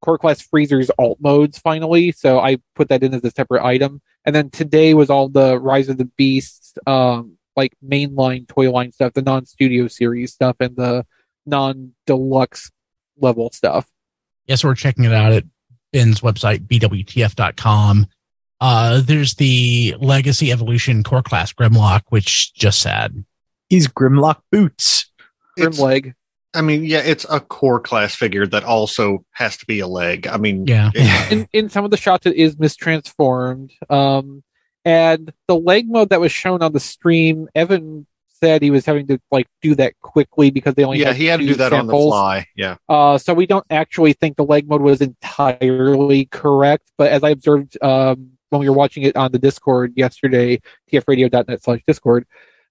Core 0.00 0.18
Class 0.18 0.40
Freezer's 0.40 0.90
alt 0.98 1.18
modes 1.20 1.58
finally. 1.58 2.12
So 2.12 2.40
I 2.40 2.58
put 2.74 2.88
that 2.88 3.02
in 3.02 3.14
as 3.14 3.24
a 3.24 3.30
separate 3.30 3.64
item. 3.64 4.00
And 4.24 4.34
then 4.34 4.50
today 4.50 4.94
was 4.94 5.10
all 5.10 5.28
the 5.28 5.58
Rise 5.58 5.88
of 5.88 5.98
the 5.98 6.04
Beasts, 6.04 6.74
um, 6.86 7.38
like 7.56 7.72
mainline 7.84 8.46
toy 8.46 8.70
line 8.70 8.92
stuff, 8.92 9.14
the 9.14 9.22
non 9.22 9.46
studio 9.46 9.88
series 9.88 10.32
stuff, 10.32 10.56
and 10.60 10.76
the 10.76 11.06
non 11.46 11.92
deluxe 12.06 12.70
level 13.18 13.50
stuff. 13.52 13.88
Yes, 14.46 14.64
we're 14.64 14.74
checking 14.74 15.04
it 15.04 15.12
out 15.12 15.32
at 15.32 15.44
Ben's 15.92 16.20
website, 16.20 16.66
bwtf.com. 16.66 18.06
Uh, 18.60 19.00
there's 19.04 19.34
the 19.34 19.94
Legacy 20.00 20.50
Evolution 20.50 21.02
Core 21.02 21.22
Class 21.22 21.52
Grimlock, 21.52 22.02
which 22.08 22.52
just 22.54 22.80
sad. 22.80 23.24
He's 23.68 23.86
Grimlock 23.86 24.40
Boots. 24.50 25.10
Grimleg. 25.58 26.14
I 26.58 26.60
mean, 26.60 26.84
yeah, 26.84 27.02
it's 27.04 27.24
a 27.30 27.38
core 27.38 27.78
class 27.78 28.16
figure 28.16 28.44
that 28.48 28.64
also 28.64 29.24
has 29.30 29.56
to 29.58 29.66
be 29.66 29.78
a 29.78 29.86
leg. 29.86 30.26
I 30.26 30.38
mean, 30.38 30.66
yeah. 30.66 30.90
in, 31.30 31.46
in 31.52 31.68
some 31.68 31.84
of 31.84 31.92
the 31.92 31.96
shots, 31.96 32.26
it 32.26 32.34
is 32.34 32.56
mistransformed. 32.56 33.70
Um, 33.88 34.42
and 34.84 35.32
the 35.46 35.54
leg 35.54 35.88
mode 35.88 36.08
that 36.10 36.20
was 36.20 36.32
shown 36.32 36.60
on 36.60 36.72
the 36.72 36.80
stream, 36.80 37.48
Evan 37.54 38.08
said 38.40 38.60
he 38.60 38.72
was 38.72 38.84
having 38.84 39.06
to 39.06 39.20
like 39.30 39.46
do 39.62 39.76
that 39.76 39.94
quickly 40.00 40.50
because 40.50 40.74
they 40.74 40.84
only 40.84 40.98
yeah 40.98 41.12
he 41.12 41.26
had 41.26 41.40
to 41.40 41.46
do 41.46 41.54
that 41.54 41.70
samples. 41.70 41.80
on 41.80 41.86
the 41.86 41.92
fly 41.92 42.46
yeah 42.54 42.76
uh 42.88 43.18
so 43.18 43.34
we 43.34 43.46
don't 43.46 43.66
actually 43.68 44.12
think 44.12 44.36
the 44.36 44.44
leg 44.44 44.68
mode 44.68 44.80
was 44.80 45.00
entirely 45.00 46.26
correct 46.26 46.92
but 46.96 47.10
as 47.10 47.24
i 47.24 47.30
observed 47.30 47.76
um 47.82 48.30
when 48.50 48.60
we 48.60 48.68
were 48.68 48.76
watching 48.76 49.02
it 49.02 49.16
on 49.16 49.32
the 49.32 49.40
discord 49.40 49.92
yesterday 49.96 50.56
tfradio.net 50.92 51.60
slash 51.60 51.80
discord 51.84 52.24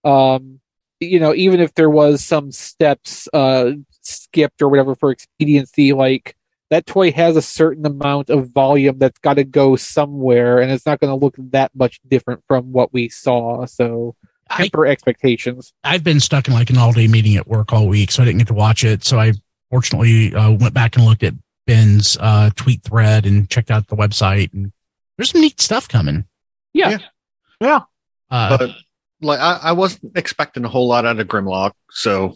um 0.05 0.61
you 0.99 1.19
know, 1.19 1.33
even 1.33 1.59
if 1.59 1.73
there 1.75 1.89
was 1.89 2.23
some 2.23 2.51
steps 2.51 3.27
uh, 3.33 3.71
skipped 4.01 4.61
or 4.61 4.69
whatever 4.69 4.95
for 4.95 5.11
expediency, 5.11 5.93
like 5.93 6.35
that 6.69 6.85
toy 6.85 7.11
has 7.11 7.35
a 7.35 7.41
certain 7.41 7.85
amount 7.85 8.29
of 8.29 8.49
volume 8.49 8.97
that's 8.97 9.19
got 9.19 9.35
to 9.35 9.43
go 9.43 9.75
somewhere, 9.75 10.59
and 10.59 10.71
it's 10.71 10.85
not 10.85 10.99
going 10.99 11.09
to 11.09 11.23
look 11.23 11.35
that 11.37 11.71
much 11.75 11.99
different 12.07 12.43
from 12.47 12.71
what 12.71 12.91
we 12.93 13.09
saw. 13.09 13.65
So 13.65 14.15
temper 14.49 14.85
I, 14.85 14.91
expectations. 14.91 15.73
I've 15.83 16.03
been 16.03 16.19
stuck 16.19 16.47
in 16.47 16.53
like 16.53 16.69
an 16.69 16.77
all 16.77 16.93
day 16.93 17.07
meeting 17.07 17.35
at 17.37 17.47
work 17.47 17.73
all 17.73 17.87
week, 17.87 18.11
so 18.11 18.21
I 18.21 18.25
didn't 18.25 18.39
get 18.39 18.47
to 18.47 18.53
watch 18.53 18.83
it. 18.83 19.03
So 19.03 19.19
I 19.19 19.33
fortunately 19.69 20.33
uh, 20.33 20.51
went 20.51 20.73
back 20.73 20.95
and 20.95 21.05
looked 21.05 21.23
at 21.23 21.33
Ben's 21.65 22.17
uh, 22.19 22.49
tweet 22.55 22.83
thread 22.83 23.25
and 23.25 23.49
checked 23.49 23.71
out 23.71 23.87
the 23.87 23.95
website, 23.95 24.53
and 24.53 24.71
there's 25.17 25.31
some 25.31 25.41
neat 25.41 25.61
stuff 25.61 25.87
coming. 25.87 26.25
Yeah, 26.73 26.89
yeah. 26.89 26.97
yeah. 27.61 27.79
Uh, 28.29 28.57
but 28.57 28.69
like 29.21 29.39
I, 29.39 29.59
I 29.63 29.71
wasn't 29.71 30.17
expecting 30.17 30.65
a 30.65 30.69
whole 30.69 30.87
lot 30.87 31.05
out 31.05 31.19
of 31.19 31.27
Grimlock, 31.27 31.73
so 31.89 32.35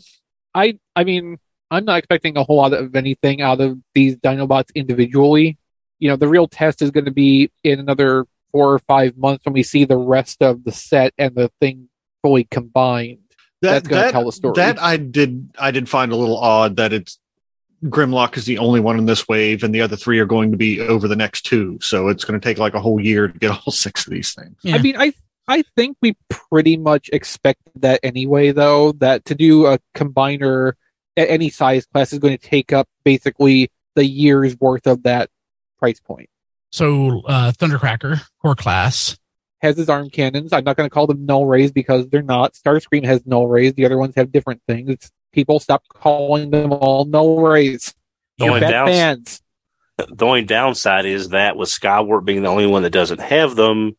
I 0.53 0.79
I 0.95 1.03
mean 1.03 1.37
I'm 1.69 1.85
not 1.85 1.99
expecting 1.99 2.37
a 2.37 2.43
whole 2.43 2.57
lot 2.57 2.73
of 2.73 2.95
anything 2.95 3.41
out 3.41 3.61
of 3.61 3.79
these 3.95 4.17
Dinobots 4.17 4.73
individually. 4.75 5.57
You 5.99 6.09
know, 6.09 6.15
the 6.17 6.27
real 6.27 6.47
test 6.47 6.81
is 6.81 6.91
going 6.91 7.05
to 7.05 7.11
be 7.11 7.49
in 7.63 7.79
another 7.79 8.25
four 8.51 8.73
or 8.73 8.79
five 8.79 9.17
months 9.17 9.45
when 9.45 9.53
we 9.53 9.63
see 9.63 9.85
the 9.85 9.97
rest 9.97 10.41
of 10.41 10.63
the 10.63 10.71
set 10.71 11.13
and 11.17 11.33
the 11.33 11.49
thing 11.61 11.87
fully 12.21 12.43
combined. 12.43 13.19
That, 13.61 13.71
That's 13.71 13.87
going 13.87 14.05
to 14.05 14.11
tell 14.11 14.25
the 14.25 14.31
story. 14.31 14.53
That 14.55 14.81
I 14.81 14.97
did 14.97 15.51
I 15.57 15.71
did 15.71 15.87
find 15.87 16.11
a 16.11 16.15
little 16.15 16.37
odd 16.37 16.77
that 16.77 16.91
it's 16.91 17.19
Grimlock 17.85 18.37
is 18.37 18.45
the 18.45 18.59
only 18.59 18.79
one 18.79 18.99
in 18.99 19.05
this 19.05 19.27
wave, 19.27 19.63
and 19.63 19.73
the 19.73 19.81
other 19.81 19.95
three 19.95 20.19
are 20.19 20.25
going 20.25 20.51
to 20.51 20.57
be 20.57 20.79
over 20.79 21.07
the 21.07 21.15
next 21.15 21.43
two. 21.43 21.79
So 21.81 22.09
it's 22.09 22.23
going 22.23 22.39
to 22.39 22.43
take 22.43 22.57
like 22.57 22.73
a 22.73 22.79
whole 22.79 22.99
year 22.99 23.27
to 23.27 23.39
get 23.39 23.51
all 23.65 23.71
six 23.71 24.05
of 24.05 24.11
these 24.11 24.33
things. 24.33 24.55
Yeah. 24.61 24.75
I 24.75 24.79
mean, 24.79 24.95
I 24.97 25.13
I 25.51 25.63
think 25.75 25.97
we 26.01 26.15
pretty 26.29 26.77
much 26.77 27.09
expected 27.11 27.73
that 27.81 27.99
anyway, 28.03 28.53
though. 28.53 28.93
That 28.93 29.25
to 29.25 29.35
do 29.35 29.65
a 29.65 29.79
combiner 29.93 30.73
at 31.17 31.29
any 31.29 31.49
size 31.49 31.85
class 31.85 32.13
is 32.13 32.19
going 32.19 32.37
to 32.37 32.43
take 32.43 32.71
up 32.71 32.87
basically 33.03 33.69
the 33.95 34.05
year's 34.05 34.57
worth 34.59 34.87
of 34.87 35.03
that 35.03 35.29
price 35.77 35.99
point. 35.99 36.29
So 36.71 37.23
uh, 37.27 37.51
Thundercracker 37.51 38.21
core 38.41 38.55
class 38.55 39.17
has 39.61 39.75
his 39.75 39.89
arm 39.89 40.09
cannons. 40.09 40.53
I'm 40.53 40.63
not 40.63 40.77
going 40.77 40.89
to 40.89 40.93
call 40.93 41.05
them 41.05 41.25
null 41.25 41.45
rays 41.45 41.73
because 41.73 42.07
they're 42.07 42.21
not. 42.21 42.53
Starscream 42.53 43.03
has 43.03 43.25
null 43.25 43.47
rays. 43.47 43.73
The 43.73 43.85
other 43.85 43.97
ones 43.97 44.15
have 44.15 44.31
different 44.31 44.61
things. 44.67 45.11
People 45.33 45.59
stop 45.59 45.83
calling 45.89 46.51
them 46.51 46.71
all 46.71 47.03
null 47.03 47.41
rays. 47.41 47.93
The 48.37 48.47
only, 48.47 48.61
downs- 48.61 49.41
the 49.97 50.25
only 50.25 50.43
downside 50.43 51.05
is 51.05 51.29
that 51.29 51.57
with 51.57 51.67
Skywarp 51.67 52.23
being 52.23 52.41
the 52.41 52.49
only 52.49 52.67
one 52.67 52.83
that 52.83 52.91
doesn't 52.91 53.19
have 53.19 53.57
them, 53.57 53.97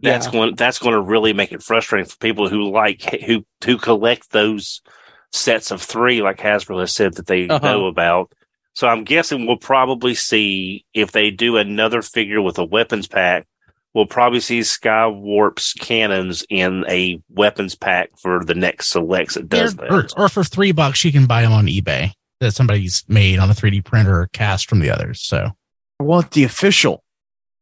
that's 0.00 0.26
yeah. 0.26 0.32
going 0.32 0.54
that's 0.54 0.78
going 0.78 0.94
to 0.94 1.00
really 1.00 1.32
make 1.32 1.52
it 1.52 1.62
frustrating 1.62 2.08
for 2.08 2.16
people 2.18 2.48
who 2.48 2.70
like 2.70 3.02
who 3.24 3.44
who 3.64 3.78
collect 3.78 4.30
those 4.30 4.82
sets 5.32 5.70
of 5.70 5.82
three, 5.82 6.22
like 6.22 6.38
Hasbro 6.38 6.80
has 6.80 6.94
said 6.94 7.14
that 7.14 7.26
they 7.26 7.48
uh-huh. 7.48 7.66
know 7.66 7.86
about. 7.86 8.32
So 8.74 8.86
I'm 8.88 9.04
guessing 9.04 9.46
we'll 9.46 9.56
probably 9.56 10.14
see 10.14 10.84
if 10.92 11.12
they 11.12 11.30
do 11.30 11.56
another 11.56 12.02
figure 12.02 12.42
with 12.42 12.58
a 12.58 12.64
weapons 12.64 13.06
pack, 13.06 13.46
we'll 13.94 14.06
probably 14.06 14.40
see 14.40 14.60
Skywarp's 14.60 15.72
cannons 15.72 16.44
in 16.50 16.84
a 16.86 17.18
weapons 17.30 17.74
pack 17.74 18.10
for 18.18 18.44
the 18.44 18.54
next 18.54 18.88
selects 18.90 19.34
that 19.34 19.48
does 19.48 19.76
that. 19.76 19.90
Or, 19.90 20.06
or, 20.18 20.28
for 20.28 20.44
three 20.44 20.72
bucks, 20.72 21.04
you 21.04 21.12
can 21.12 21.26
buy 21.26 21.40
them 21.40 21.52
on 21.52 21.66
eBay 21.66 22.12
that 22.40 22.52
somebody's 22.52 23.02
made 23.08 23.38
on 23.38 23.50
a 23.50 23.54
3D 23.54 23.82
printer 23.84 24.20
or 24.20 24.26
cast 24.28 24.68
from 24.68 24.80
the 24.80 24.90
others. 24.90 25.22
So 25.22 25.48
I 25.98 26.04
want 26.04 26.32
the 26.32 26.44
official. 26.44 27.02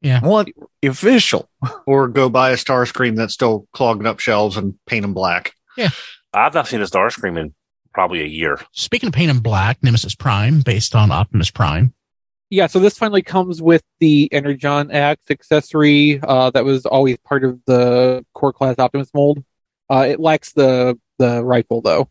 Yeah. 0.04 0.20
I 0.22 0.28
want 0.28 0.52
the 0.82 0.88
official. 0.88 1.48
or 1.86 2.08
go 2.08 2.28
buy 2.28 2.50
a 2.50 2.56
Starscream 2.56 3.16
that's 3.16 3.34
still 3.34 3.66
clogging 3.72 4.06
up 4.06 4.20
shelves 4.20 4.56
and 4.56 4.74
paint 4.86 5.02
them 5.02 5.14
black. 5.14 5.54
Yeah. 5.76 5.90
I've 6.32 6.54
not 6.54 6.68
seen 6.68 6.80
a 6.80 6.84
Starscream 6.84 7.38
in 7.38 7.54
probably 7.94 8.20
a 8.20 8.26
year. 8.26 8.60
Speaking 8.72 9.08
of 9.08 9.14
paint 9.14 9.28
them 9.28 9.40
black, 9.40 9.82
Nemesis 9.82 10.14
Prime, 10.14 10.60
based 10.60 10.94
on 10.94 11.10
Optimus 11.10 11.50
Prime. 11.50 11.94
Yeah, 12.50 12.66
so 12.66 12.78
this 12.78 12.98
finally 12.98 13.22
comes 13.22 13.62
with 13.62 13.82
the 14.00 14.28
Energon 14.30 14.90
Axe 14.90 15.30
accessory 15.30 16.20
uh, 16.22 16.50
that 16.50 16.64
was 16.64 16.84
always 16.84 17.16
part 17.24 17.42
of 17.42 17.60
the 17.66 18.24
core 18.34 18.52
class 18.52 18.78
Optimus 18.78 19.10
mold. 19.14 19.42
Uh, 19.90 20.06
it 20.08 20.20
lacks 20.20 20.52
the 20.52 20.98
the 21.18 21.42
rifle 21.42 21.80
though, 21.80 22.08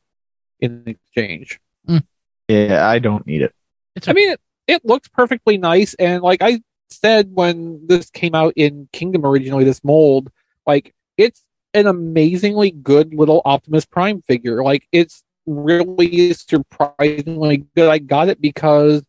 in 0.59 0.83
exchange. 0.87 1.59
Mm. 1.87 2.03
Yeah, 2.47 2.87
I 2.87 2.99
don't 2.99 3.25
need 3.27 3.41
it. 3.41 3.53
It's 3.95 4.07
I 4.07 4.13
mean, 4.13 4.31
it, 4.31 4.41
it 4.67 4.85
looks 4.85 5.07
perfectly 5.07 5.57
nice, 5.57 5.93
and 5.93 6.21
like 6.23 6.41
I 6.41 6.61
said 6.89 7.29
when 7.33 7.85
this 7.87 8.09
came 8.09 8.35
out 8.35 8.53
in 8.55 8.87
Kingdom 8.93 9.25
originally, 9.25 9.63
this 9.63 9.83
mold, 9.83 10.31
like 10.65 10.93
it's 11.17 11.43
an 11.73 11.87
amazingly 11.87 12.71
good 12.71 13.13
little 13.13 13.41
Optimus 13.45 13.85
Prime 13.85 14.21
figure. 14.21 14.63
Like 14.63 14.87
it's 14.91 15.23
really 15.45 16.33
surprisingly 16.33 17.65
good. 17.75 17.89
I 17.89 17.99
got 17.99 18.29
it 18.29 18.41
because 18.41 19.03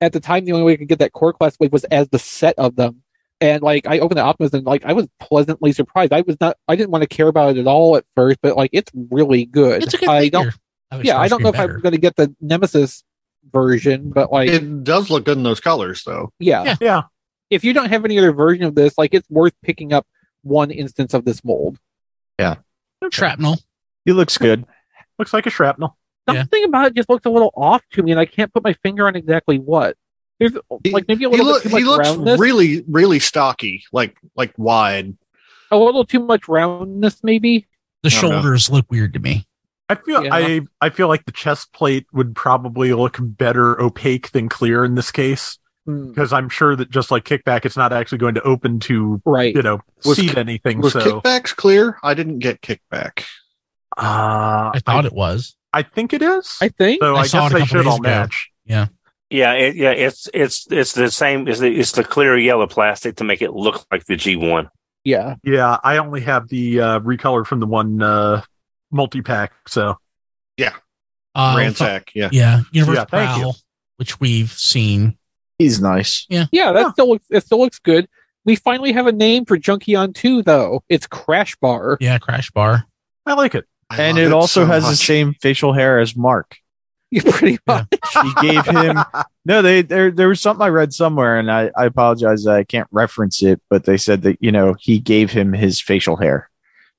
at 0.00 0.12
the 0.12 0.20
time 0.20 0.44
the 0.44 0.52
only 0.52 0.64
way 0.64 0.72
I 0.74 0.76
could 0.76 0.88
get 0.88 0.98
that 1.00 1.12
core 1.12 1.32
class 1.32 1.58
wave 1.58 1.72
was 1.72 1.84
as 1.84 2.08
the 2.08 2.18
set 2.18 2.58
of 2.58 2.76
them. 2.76 3.02
And 3.40 3.62
like 3.62 3.86
I 3.86 3.98
opened 3.98 4.18
the 4.18 4.22
Optimus 4.22 4.52
and 4.52 4.64
like 4.64 4.84
I 4.84 4.92
was 4.92 5.08
pleasantly 5.18 5.72
surprised. 5.72 6.12
I 6.12 6.22
was 6.22 6.36
not 6.40 6.56
I 6.68 6.76
didn't 6.76 6.90
want 6.90 7.02
to 7.02 7.08
care 7.08 7.28
about 7.28 7.56
it 7.56 7.60
at 7.60 7.66
all 7.66 7.96
at 7.96 8.04
first, 8.14 8.38
but 8.42 8.56
like 8.56 8.70
it's 8.72 8.90
really 9.10 9.46
good. 9.46 9.82
It's 9.82 9.94
a 9.94 9.98
good 9.98 10.08
I 10.08 10.20
figure. 10.22 10.52
don't 10.90 11.04
Yeah, 11.04 11.18
I 11.18 11.28
don't 11.28 11.42
know 11.42 11.48
if 11.48 11.58
I'm 11.58 11.80
gonna 11.80 11.98
get 11.98 12.16
the 12.16 12.34
Nemesis 12.40 13.02
version, 13.52 14.10
but 14.10 14.30
like 14.30 14.48
it 14.48 14.84
does 14.84 15.10
look 15.10 15.24
good 15.24 15.38
in 15.38 15.42
those 15.42 15.60
colors 15.60 16.04
though. 16.04 16.30
Yeah. 16.38 16.64
Yeah. 16.64 16.76
yeah 16.80 17.02
if 17.52 17.64
you 17.64 17.72
don't 17.72 17.90
have 17.90 18.04
any 18.04 18.18
other 18.18 18.32
version 18.32 18.64
of 18.64 18.74
this, 18.74 18.96
like 18.96 19.12
it's 19.12 19.28
worth 19.28 19.52
picking 19.62 19.92
up 19.92 20.06
one 20.42 20.70
instance 20.70 21.12
of 21.14 21.24
this 21.24 21.44
mold. 21.44 21.78
Yeah. 22.38 22.56
Shrapnel. 23.10 23.58
He 24.04 24.12
looks 24.12 24.38
good. 24.38 24.64
Looks 25.18 25.34
like 25.34 25.46
a 25.46 25.50
shrapnel. 25.50 25.96
Something 26.28 26.62
yeah. 26.62 26.66
about 26.66 26.86
it 26.86 26.94
just 26.94 27.08
looks 27.08 27.26
a 27.26 27.30
little 27.30 27.52
off 27.54 27.82
to 27.92 28.02
me, 28.02 28.12
and 28.12 28.18
I 28.18 28.24
can't 28.24 28.52
put 28.52 28.64
my 28.64 28.72
finger 28.72 29.06
on 29.06 29.14
exactly 29.14 29.58
what. 29.58 29.96
There's 30.40 30.54
like 30.90 31.06
maybe 31.06 31.24
a 31.24 31.28
little 31.28 31.46
he, 31.46 31.52
look, 31.52 31.62
bit 31.62 31.68
too 31.68 31.74
much 31.74 31.82
he 31.82 31.84
looks 31.84 32.08
roundness. 32.08 32.40
really, 32.40 32.82
really 32.88 33.18
stocky, 33.18 33.84
like 33.92 34.16
like 34.34 34.52
wide. 34.56 35.14
A 35.70 35.76
little 35.76 36.04
too 36.04 36.20
much 36.20 36.48
roundness, 36.48 37.22
maybe. 37.22 37.68
The 38.02 38.10
shoulders 38.10 38.68
know. 38.68 38.76
look 38.76 38.90
weird 38.90 39.12
to 39.12 39.20
me. 39.20 39.46
I 39.88 39.94
feel 39.96 40.24
yeah. 40.24 40.34
I 40.34 40.62
I 40.80 40.90
feel 40.90 41.06
like 41.08 41.26
the 41.26 41.32
chest 41.32 41.72
plate 41.72 42.06
would 42.12 42.34
probably 42.34 42.92
look 42.94 43.18
better 43.20 43.80
opaque 43.80 44.30
than 44.32 44.48
clear 44.48 44.84
in 44.84 44.94
this 44.94 45.12
case. 45.12 45.58
Hmm. 45.84 46.10
because 46.10 46.32
I'm 46.32 46.48
sure 46.48 46.76
that 46.76 46.90
just 46.90 47.10
like 47.10 47.24
kickback, 47.24 47.64
it's 47.64 47.76
not 47.76 47.92
actually 47.92 48.18
going 48.18 48.34
to 48.36 48.42
open 48.42 48.78
to 48.80 49.20
right. 49.24 49.54
You 49.54 49.62
know, 49.62 49.80
was 50.04 50.16
seat 50.16 50.36
anything. 50.36 50.80
Was 50.80 50.92
so 50.92 51.20
kickbacks 51.20 51.54
clear? 51.54 51.98
I 52.02 52.14
didn't 52.14 52.38
get 52.38 52.60
kickback. 52.60 53.24
Uh, 53.96 54.70
I 54.74 54.80
thought 54.84 55.04
I, 55.04 55.08
it 55.08 55.12
was. 55.12 55.56
I 55.72 55.82
think 55.82 56.12
it 56.12 56.22
is. 56.22 56.56
I 56.60 56.68
think. 56.68 57.02
So 57.02 57.16
I, 57.16 57.20
I 57.20 57.26
guess 57.26 57.52
they 57.52 57.64
should 57.64 57.86
all 57.86 57.96
ago. 57.96 58.08
match. 58.08 58.50
Yeah. 58.64 58.86
Yeah, 59.28 59.54
it, 59.54 59.76
yeah, 59.76 59.92
it's 59.92 60.28
it's 60.34 60.70
it's 60.70 60.92
the 60.92 61.10
same. 61.10 61.48
It's 61.48 61.58
the, 61.58 61.74
it's 61.74 61.92
the 61.92 62.04
clear 62.04 62.36
yellow 62.38 62.66
plastic 62.66 63.16
to 63.16 63.24
make 63.24 63.40
it 63.40 63.54
look 63.54 63.86
like 63.90 64.04
the 64.04 64.14
G 64.14 64.36
one. 64.36 64.68
Yeah, 65.04 65.36
yeah. 65.42 65.78
I 65.82 65.96
only 65.96 66.20
have 66.20 66.48
the 66.48 66.80
uh, 66.80 67.00
recolor 67.00 67.46
from 67.46 67.58
the 67.58 67.66
one 67.66 68.02
uh, 68.02 68.42
multi 68.90 69.22
pack. 69.22 69.54
So 69.66 69.96
yeah, 70.58 70.74
uh, 71.34 71.54
ransack. 71.56 72.10
Yeah, 72.14 72.28
yeah. 72.30 72.60
Universal 72.72 72.94
yeah, 72.94 73.04
Prowl, 73.06 73.56
which 73.96 74.20
we've 74.20 74.52
seen 74.52 75.16
He's 75.62 75.80
nice. 75.80 76.26
Yeah. 76.28 76.46
Yeah, 76.50 76.72
that 76.72 76.80
yeah. 76.80 76.92
still 76.92 77.08
looks 77.08 77.26
it 77.30 77.44
still 77.44 77.60
looks 77.60 77.78
good. 77.78 78.08
We 78.44 78.56
finally 78.56 78.92
have 78.92 79.06
a 79.06 79.12
name 79.12 79.44
for 79.44 79.56
Junkion 79.56 80.12
2 80.12 80.42
though. 80.42 80.82
It's 80.88 81.06
Crash 81.06 81.54
Bar. 81.56 81.98
Yeah, 82.00 82.18
Crash 82.18 82.50
Bar. 82.50 82.84
I 83.24 83.34
like 83.34 83.54
it. 83.54 83.64
I 83.88 84.02
and 84.02 84.18
it, 84.18 84.26
it, 84.26 84.32
also 84.32 84.62
so 84.62 84.66
has 84.66 84.82
much. 84.82 84.90
the 84.92 84.96
same 84.96 85.34
facial 85.34 85.72
hair 85.72 86.00
as 86.00 86.16
Mark. 86.16 86.56
You 87.12 87.20
pretty 87.20 87.58
much. 87.66 87.88
Yeah. 88.14 88.22
He 88.22 88.48
gave 88.48 88.64
him 88.64 88.98
no. 89.44 89.60
They 89.60 89.82
there 89.82 90.10
there 90.10 90.28
was 90.28 90.40
something 90.40 90.64
I 90.64 90.68
read 90.68 90.94
somewhere, 90.94 91.38
and 91.38 91.52
I 91.52 91.70
I 91.76 91.84
apologize 91.84 92.46
I 92.46 92.64
can't 92.64 92.88
reference 92.90 93.42
it, 93.42 93.60
but 93.68 93.84
they 93.84 93.98
said 93.98 94.22
that 94.22 94.38
you 94.40 94.50
know 94.50 94.74
he 94.80 94.98
gave 94.98 95.30
him 95.30 95.52
his 95.52 95.78
facial 95.78 96.16
hair 96.16 96.48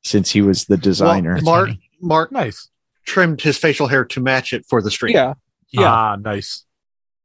since 0.03 0.29
he 0.29 0.43
was 0.43 0.65
the 0.65 0.77
designer. 0.77 1.39
Well, 1.41 1.45
Mark 1.45 1.69
Mark 1.99 2.31
nice 2.31 2.69
trimmed 3.07 3.41
his 3.41 3.57
facial 3.57 3.87
hair 3.87 4.05
to 4.05 4.21
match 4.21 4.53
it 4.53 4.67
for 4.67 4.83
the 4.83 4.91
stream. 4.91 5.15
Yeah, 5.15 5.33
yeah, 5.71 5.91
ah, 5.91 6.15
nice 6.17 6.63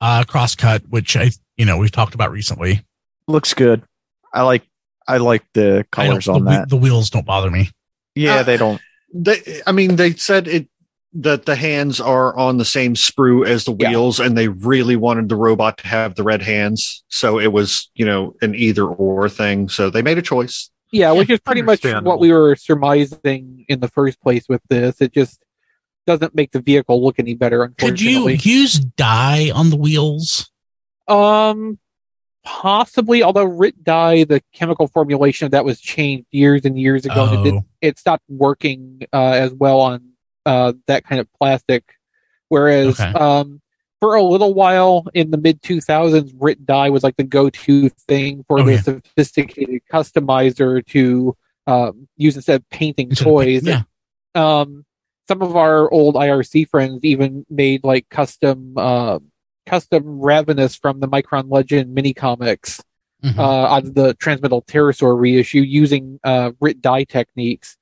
uh, 0.00 0.24
crosscut, 0.24 0.82
which 0.88 1.16
I, 1.16 1.30
you 1.56 1.64
know, 1.64 1.78
we've 1.78 1.90
talked 1.90 2.14
about 2.14 2.30
recently. 2.30 2.84
Looks 3.26 3.54
good. 3.54 3.82
I 4.32 4.42
like, 4.42 4.62
I 5.06 5.18
like 5.18 5.44
the 5.54 5.86
colors 5.90 6.28
on 6.28 6.44
the, 6.44 6.50
that. 6.50 6.68
The 6.68 6.76
wheels 6.76 7.10
don't 7.10 7.26
bother 7.26 7.50
me. 7.50 7.70
Yeah, 8.14 8.36
uh, 8.36 8.42
they 8.42 8.56
don't. 8.56 8.80
They, 9.12 9.62
I 9.66 9.72
mean, 9.72 9.96
they 9.96 10.12
said 10.12 10.48
it 10.48 10.68
that 11.14 11.46
the 11.46 11.56
hands 11.56 12.00
are 12.00 12.36
on 12.36 12.58
the 12.58 12.64
same 12.64 12.94
sprue 12.94 13.46
as 13.46 13.64
the 13.64 13.72
wheels, 13.72 14.18
yeah. 14.18 14.26
and 14.26 14.36
they 14.36 14.48
really 14.48 14.96
wanted 14.96 15.28
the 15.28 15.36
robot 15.36 15.78
to 15.78 15.88
have 15.88 16.14
the 16.14 16.22
red 16.22 16.42
hands, 16.42 17.02
so 17.08 17.40
it 17.40 17.52
was, 17.52 17.90
you 17.94 18.04
know, 18.04 18.34
an 18.42 18.54
either 18.54 18.86
or 18.86 19.28
thing. 19.28 19.68
So 19.70 19.88
they 19.88 20.02
made 20.02 20.18
a 20.18 20.22
choice. 20.22 20.70
Yeah, 20.92 21.12
which 21.12 21.30
is 21.30 21.40
pretty 21.40 21.62
much 21.62 21.84
what 21.84 22.18
we 22.20 22.32
were 22.32 22.56
surmising 22.56 23.64
in 23.68 23.80
the 23.80 23.88
first 23.88 24.20
place 24.20 24.46
with 24.48 24.62
this. 24.68 25.00
It 25.00 25.12
just 25.12 25.42
doesn't 26.08 26.34
make 26.34 26.52
the 26.52 26.60
vehicle 26.60 27.04
look 27.04 27.18
any 27.18 27.34
better. 27.34 27.62
Unfortunately, 27.62 28.38
could 28.38 28.46
you 28.46 28.60
use 28.60 28.78
dye 28.78 29.52
on 29.54 29.68
the 29.68 29.76
wheels? 29.76 30.50
Um, 31.06 31.78
possibly. 32.42 33.22
Although 33.22 33.44
RIT 33.44 33.84
dye, 33.84 34.24
the 34.24 34.42
chemical 34.54 34.88
formulation 34.88 35.44
of 35.44 35.50
that 35.50 35.66
was 35.66 35.78
changed 35.78 36.26
years 36.30 36.64
and 36.64 36.80
years 36.80 37.04
ago. 37.04 37.28
Oh. 37.30 37.44
And 37.44 37.46
it, 37.46 37.64
it 37.82 37.98
stopped 37.98 38.24
working 38.26 39.06
uh, 39.12 39.32
as 39.32 39.52
well 39.52 39.80
on 39.80 40.12
uh, 40.46 40.72
that 40.86 41.04
kind 41.04 41.20
of 41.20 41.28
plastic. 41.34 41.84
Whereas, 42.48 42.98
okay. 42.98 43.12
um, 43.12 43.60
for 44.00 44.14
a 44.14 44.22
little 44.22 44.54
while 44.54 45.04
in 45.12 45.30
the 45.30 45.36
mid 45.36 45.60
2000s, 45.60 46.32
RIT 46.38 46.64
dye 46.64 46.88
was 46.88 47.02
like 47.02 47.18
the 47.18 47.24
go 47.24 47.50
to 47.50 47.90
thing 47.90 48.46
for 48.48 48.60
oh, 48.60 48.64
the 48.64 48.72
yeah. 48.72 48.80
sophisticated 48.80 49.82
customizer 49.92 50.86
to 50.86 51.36
um, 51.66 52.08
use 52.16 52.34
instead 52.34 52.62
of 52.62 52.68
painting 52.70 53.10
toys. 53.10 53.66
Yeah. 53.66 53.82
Um, 54.34 54.86
some 55.28 55.42
of 55.42 55.56
our 55.56 55.90
old 55.92 56.14
IRC 56.14 56.68
friends 56.70 57.00
even 57.02 57.44
made 57.50 57.84
like 57.84 58.08
custom, 58.08 58.74
uh, 58.76 59.18
custom 59.66 60.20
Ravenous 60.20 60.74
from 60.74 61.00
the 61.00 61.08
Micron 61.08 61.44
Legend 61.50 61.94
mini 61.94 62.14
comics 62.14 62.82
Mhm. 63.24 63.36
uh, 63.36 63.42
out 63.42 63.84
of 63.84 63.94
the 63.94 64.14
Transmetal 64.14 64.64
Terrorsaur 64.64 65.18
reissue 65.18 65.60
using 65.60 66.18
uh, 66.24 66.52
Rit 66.60 66.80
dye 66.80 67.04
techniques. 67.04 67.76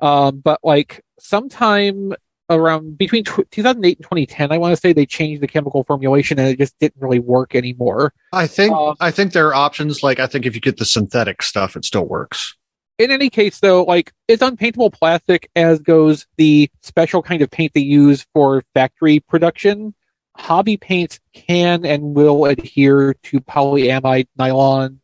Um, 0.00 0.40
but 0.40 0.58
like 0.64 1.02
sometime 1.18 2.12
around 2.50 2.98
between 2.98 3.22
tw 3.22 3.48
2008 3.52 3.98
and 3.98 4.04
2010, 4.04 4.50
I 4.50 4.58
want 4.58 4.72
to 4.74 4.76
say 4.80 4.92
they 4.92 5.06
changed 5.06 5.42
the 5.42 5.46
chemical 5.46 5.84
formulation 5.84 6.38
and 6.40 6.48
it 6.48 6.58
just 6.58 6.76
didn't 6.80 7.00
really 7.00 7.20
work 7.20 7.54
anymore. 7.54 8.12
I 8.32 8.48
think 8.48 8.74
Uh, 8.74 8.94
I 8.98 9.10
think 9.12 9.32
there 9.32 9.46
are 9.48 9.54
options. 9.54 10.02
Like 10.02 10.18
I 10.18 10.26
think 10.26 10.44
if 10.44 10.54
you 10.56 10.60
get 10.60 10.78
the 10.78 10.84
synthetic 10.84 11.42
stuff, 11.42 11.76
it 11.76 11.84
still 11.84 12.04
works. 12.06 12.56
In 13.00 13.10
any 13.10 13.30
case, 13.30 13.58
though, 13.60 13.82
like 13.82 14.12
it's 14.28 14.42
unpaintable 14.42 14.90
plastic, 14.90 15.50
as 15.56 15.80
goes 15.80 16.26
the 16.36 16.70
special 16.82 17.22
kind 17.22 17.40
of 17.40 17.50
paint 17.50 17.72
they 17.74 17.80
use 17.80 18.26
for 18.34 18.62
factory 18.74 19.20
production. 19.20 19.94
Hobby 20.36 20.76
paints 20.76 21.18
can 21.32 21.86
and 21.86 22.14
will 22.14 22.44
adhere 22.44 23.14
to 23.14 23.40
polyamide 23.40 24.28
nylon. 24.36 25.00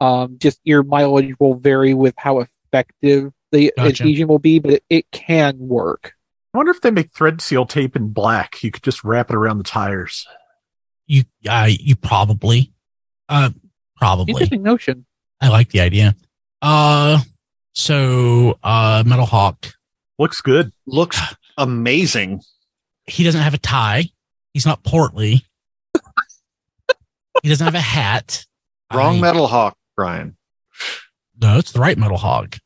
Um, 0.00 0.38
just 0.38 0.58
your 0.64 0.82
mileage 0.82 1.34
will 1.38 1.54
vary 1.54 1.92
with 1.92 2.14
how 2.16 2.40
effective 2.40 3.32
the 3.52 3.72
Gotcha. 3.76 3.88
adhesion 3.88 4.26
will 4.26 4.38
be, 4.38 4.58
but 4.58 4.72
it, 4.72 4.84
it 4.88 5.10
can 5.10 5.58
work. 5.58 6.14
I 6.52 6.56
wonder 6.56 6.72
if 6.72 6.80
they 6.80 6.90
make 6.90 7.12
thread 7.12 7.42
seal 7.42 7.66
tape 7.66 7.94
in 7.94 8.08
black. 8.08 8.62
You 8.62 8.70
could 8.70 8.82
just 8.82 9.04
wrap 9.04 9.28
it 9.28 9.36
around 9.36 9.58
the 9.58 9.64
tires. 9.64 10.26
You, 11.06 11.24
uh, 11.46 11.68
you 11.68 11.94
probably, 11.94 12.72
uh, 13.28 13.50
probably. 13.96 14.32
Interesting 14.32 14.62
notion. 14.62 15.04
I 15.40 15.48
like 15.48 15.68
the 15.68 15.80
idea. 15.80 16.16
Uh, 16.62 17.20
so, 17.74 18.58
uh, 18.62 19.02
Metal 19.06 19.26
Hawk, 19.26 19.74
Looks 20.18 20.40
good. 20.40 20.72
Looks 20.86 21.20
amazing. 21.58 22.40
he 23.06 23.24
doesn't 23.24 23.40
have 23.42 23.54
a 23.54 23.58
tie. 23.58 24.08
He's 24.54 24.64
not 24.64 24.82
portly. 24.84 25.44
he 27.42 27.48
doesn't 27.48 27.64
have 27.64 27.74
a 27.74 27.80
hat. 27.80 28.44
Wrong 28.92 29.16
I- 29.18 29.20
metal 29.20 29.46
hawk, 29.48 29.76
Brian. 29.96 30.36
No, 31.40 31.58
it's 31.58 31.72
the 31.72 31.80
right 31.80 31.98
Metal 31.98 32.16
Hawk. 32.16 32.58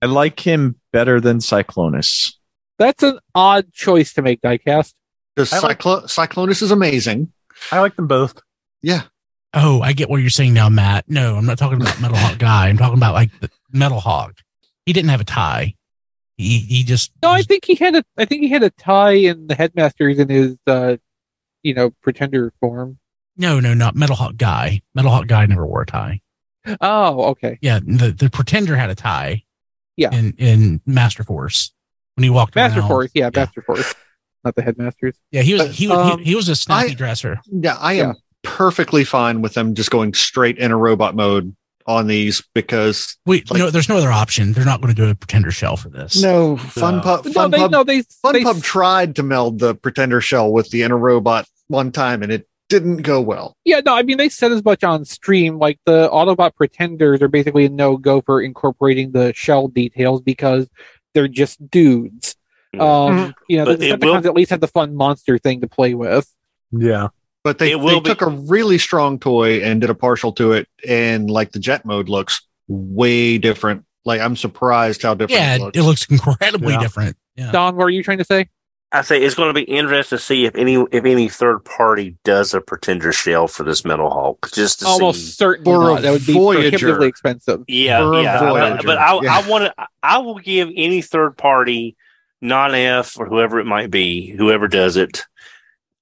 I 0.00 0.06
like 0.06 0.40
him 0.40 0.80
better 0.92 1.20
than 1.20 1.38
Cyclonus. 1.38 2.32
That's 2.78 3.02
an 3.02 3.18
odd 3.34 3.70
choice 3.72 4.14
to 4.14 4.22
make, 4.22 4.40
diecast. 4.40 4.94
Because 5.36 5.52
I 5.52 5.58
like- 5.60 5.78
Cyclonus 5.80 6.62
is 6.62 6.70
amazing. 6.70 7.32
I 7.70 7.80
like 7.80 7.96
them 7.96 8.06
both. 8.06 8.40
Yeah. 8.82 9.02
Oh, 9.54 9.80
I 9.82 9.92
get 9.92 10.10
what 10.10 10.20
you're 10.20 10.30
saying 10.30 10.52
now, 10.54 10.68
Matt. 10.68 11.04
No, 11.08 11.36
I'm 11.36 11.46
not 11.46 11.58
talking 11.58 11.80
about 11.80 12.00
Metal 12.00 12.16
Hawk 12.16 12.38
guy. 12.38 12.68
I'm 12.68 12.76
talking 12.76 12.98
about 12.98 13.14
like 13.14 13.30
the 13.40 13.50
Metal 13.72 14.00
Hog. 14.00 14.34
He 14.86 14.92
didn't 14.92 15.10
have 15.10 15.20
a 15.20 15.24
tie. 15.24 15.74
He 16.36 16.58
he 16.58 16.82
just 16.82 17.12
No, 17.22 17.30
I 17.30 17.42
think 17.42 17.64
he 17.64 17.76
had 17.76 17.94
a. 17.94 18.04
I 18.18 18.24
think 18.24 18.42
he 18.42 18.48
had 18.48 18.62
a 18.64 18.70
tie 18.70 19.12
in 19.12 19.46
the 19.46 19.54
headmasters 19.54 20.18
in 20.18 20.28
his, 20.28 20.56
uh, 20.66 20.96
you 21.62 21.74
know, 21.74 21.90
pretender 22.02 22.52
form. 22.60 22.98
no 23.36 23.60
no 23.60 23.72
not 23.74 23.94
Metal 23.94 24.16
Hawk 24.16 24.36
guy. 24.36 24.82
Metal 24.94 25.10
Hawk 25.12 25.26
guy 25.28 25.46
never 25.46 25.64
wore 25.66 25.82
a 25.82 25.86
tie. 25.86 26.20
Oh, 26.80 27.24
okay. 27.26 27.58
Yeah, 27.60 27.78
the 27.78 28.10
the 28.10 28.30
Pretender 28.30 28.74
had 28.74 28.90
a 28.90 28.94
tie. 28.94 29.44
Yeah. 29.96 30.10
In 30.12 30.34
in 30.38 30.80
Master 30.86 31.22
Force 31.22 31.72
when 32.16 32.24
he 32.24 32.30
walked 32.30 32.56
Master 32.56 32.80
around. 32.80 32.88
Force, 32.88 33.10
yeah, 33.14 33.30
Yeah. 33.32 33.40
Master 33.40 33.62
Force, 33.62 33.94
not 34.44 34.56
the 34.56 34.62
headmasters. 34.62 35.14
Yeah, 35.30 35.42
he 35.42 35.52
was 35.52 35.62
But, 35.62 35.70
he 35.72 35.86
was 35.88 36.12
um, 36.12 36.18
he, 36.20 36.24
he 36.30 36.34
was 36.34 36.48
a 36.48 36.56
snappy 36.56 36.90
I- 36.92 36.94
dresser. 36.94 37.38
Yeah, 37.46 37.76
I 37.78 37.92
am 37.94 38.08
Yeah. 38.08 38.12
Perfectly 38.44 39.04
fine 39.04 39.42
with 39.42 39.54
them 39.54 39.74
just 39.74 39.90
going 39.90 40.14
straight 40.14 40.58
in 40.58 40.70
a 40.70 40.76
robot 40.76 41.16
mode 41.16 41.54
on 41.86 42.06
these 42.06 42.42
because 42.54 43.16
Wait, 43.26 43.50
like- 43.50 43.58
no, 43.58 43.70
there's 43.70 43.88
no 43.88 43.96
other 43.96 44.12
option. 44.12 44.52
They're 44.52 44.64
not 44.64 44.80
going 44.80 44.94
to 44.94 45.02
do 45.02 45.08
a 45.10 45.14
Pretender 45.14 45.50
shell 45.50 45.76
for 45.76 45.88
this. 45.90 46.22
no 46.22 46.56
Fun 46.56 46.96
No. 46.96 47.02
Pub 47.02 47.24
No, 47.26 47.48
they 47.48 47.58
Pub 47.58 47.70
no 47.70 47.84
they 47.84 48.02
Fun 48.22 48.32
they, 48.32 48.42
Pub 48.44 48.62
tried 48.62 49.16
to 49.16 49.22
meld 49.22 49.58
the 49.58 49.74
Pretender 49.74 50.20
shell 50.20 50.50
with 50.52 50.70
the 50.70 50.82
inner 50.82 50.96
robot 50.96 51.46
one 51.66 51.90
time 51.92 52.22
and 52.22 52.30
it 52.32 52.48
didn't 52.70 52.98
go 53.02 53.20
well. 53.20 53.54
yeah 53.66 53.80
no 53.84 53.94
I 53.94 54.02
mean 54.02 54.16
they 54.16 54.30
said 54.30 54.50
as 54.52 54.64
much 54.64 54.82
on 54.84 55.04
stream. 55.04 55.58
Like 55.58 55.78
the 55.84 56.08
Autobot 56.08 56.54
pretenders 56.56 57.20
are 57.20 57.28
basically 57.28 57.66
a 57.66 57.68
no 57.68 57.98
go 57.98 58.22
for 58.22 58.40
incorporating 58.40 59.12
the 59.12 59.34
shell 59.34 59.68
details 59.68 60.22
because 60.22 60.68
they're 61.12 61.28
just 61.28 61.68
dudes. 61.70 62.34
Um, 62.80 63.34
you 63.48 63.58
know, 63.58 63.66
But 63.66 63.78
the 63.80 63.90
it 63.90 64.00
will- 64.02 64.16
at 64.16 64.34
least 64.34 64.50
had 64.50 64.60
the 64.62 64.66
fun 64.68 64.96
monster 64.96 65.38
thing 65.38 65.60
to 65.60 65.68
play 65.68 65.94
with. 65.94 66.26
Yeah. 66.72 67.08
But 67.44 67.58
they, 67.58 67.76
will 67.76 68.00
they 68.00 68.00
be- 68.00 68.08
took 68.08 68.22
a 68.22 68.28
really 68.30 68.78
strong 68.78 69.18
toy 69.18 69.60
and 69.60 69.80
did 69.80 69.90
a 69.90 69.94
partial 69.94 70.32
to 70.32 70.52
it, 70.52 70.66
and 70.88 71.30
like 71.30 71.52
the 71.52 71.58
jet 71.58 71.84
mode 71.84 72.08
looks 72.08 72.40
way 72.68 73.36
different. 73.38 73.84
Like 74.06 74.20
I'm 74.20 74.34
surprised 74.36 75.02
how 75.02 75.14
different 75.14 75.40
Yeah, 75.40 75.54
it 75.56 75.60
looks. 75.60 75.78
it 75.78 75.82
looks 75.82 76.06
incredibly 76.06 76.72
Yeah. 76.72 76.80
different. 76.80 77.16
Yeah. 77.36 77.52
Don, 77.52 77.76
what 77.76 77.84
are 77.84 77.90
you 77.90 78.02
trying 78.02 78.18
to 78.18 78.24
say? 78.24 78.48
I 78.92 79.02
say 79.02 79.20
it's 79.22 79.34
going 79.34 79.48
to 79.48 79.54
be 79.54 79.62
interesting 79.64 80.18
to 80.18 80.22
see 80.24 80.44
if 80.46 80.54
any 80.54 80.74
if 80.92 81.04
any 81.04 81.28
third 81.28 81.64
party 81.64 82.16
does 82.24 82.54
a 82.54 82.60
pretender 82.60 83.12
shell 83.12 83.48
for 83.48 83.64
this 83.64 83.84
Metal 83.84 84.08
Hawk, 84.08 84.50
just 84.52 84.80
to 84.80 84.86
Almost 84.86 85.20
see. 85.20 85.30
certainly 85.32 85.64
For 85.72 85.82
not. 85.94 86.02
That 86.02 86.12
would 86.12 86.26
be 86.26 86.32
Voyager. 86.32 86.70
prohibitively 86.70 87.08
expensive. 87.08 87.62
Yeah, 87.66 87.98
For 87.98 88.22
yeah, 88.22 88.38
but, 88.40 88.84
but 88.86 88.98
I, 88.98 89.20
Yeah. 89.20 89.34
I 89.36 89.48
want 89.50 89.64
to. 89.64 89.74
I 90.02 90.18
will 90.18 90.38
give 90.38 90.68
any 90.76 91.02
third 91.02 91.36
party, 91.36 91.96
non 92.40 92.74
F 92.74 93.18
or 93.18 93.26
whoever 93.26 93.58
it 93.58 93.64
might 93.66 93.90
be, 93.90 94.28
whoever 94.30 94.68
does 94.68 94.96
it, 94.96 95.24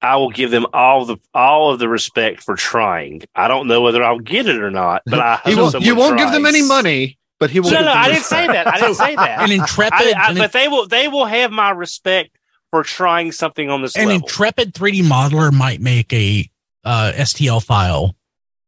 I 0.02 0.16
will 0.16 0.30
give 0.30 0.50
them 0.50 0.66
all 0.72 1.04
the 1.04 1.16
all 1.32 1.72
of 1.72 1.78
the 1.78 1.88
respect 1.88 2.42
for 2.42 2.56
trying. 2.56 3.22
I 3.34 3.48
don't 3.48 3.68
know 3.68 3.80
whether 3.80 4.02
I'll 4.02 4.18
get 4.18 4.46
it 4.46 4.60
or 4.60 4.70
not, 4.70 5.02
but 5.06 5.20
I 5.20 5.36
hope 5.36 5.56
won't, 5.56 5.72
someone 5.72 5.86
you 5.86 5.94
won't 5.94 6.18
give 6.18 6.32
them 6.32 6.44
any 6.44 6.62
money, 6.62 7.18
but 7.38 7.50
he 7.50 7.60
will. 7.60 7.70
No, 7.70 7.78
give 7.78 7.86
no, 7.86 7.92
them 7.92 8.02
I 8.02 8.08
didn't 8.08 8.24
say 8.24 8.46
that. 8.48 8.66
I 8.66 8.80
didn't 8.80 8.94
say 8.96 9.14
that. 9.14 9.42
An 9.48 9.52
intrepid, 9.52 10.14
I, 10.14 10.26
I, 10.26 10.30
an, 10.30 10.38
but 10.38 10.52
they 10.52 10.68
will. 10.68 10.86
They 10.88 11.08
will 11.08 11.26
have 11.26 11.52
my 11.52 11.70
respect 11.70 12.36
for 12.72 12.82
trying 12.82 13.30
something 13.30 13.70
on 13.70 13.82
this 13.82 13.94
an 13.96 14.06
level. 14.06 14.22
intrepid 14.22 14.74
3D 14.74 15.02
modeler 15.02 15.52
might 15.52 15.80
make 15.80 16.12
a 16.12 16.50
uh, 16.84 17.12
STL 17.14 17.62
file 17.62 18.16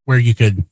where 0.04 0.18
you 0.18 0.34
could 0.34 0.64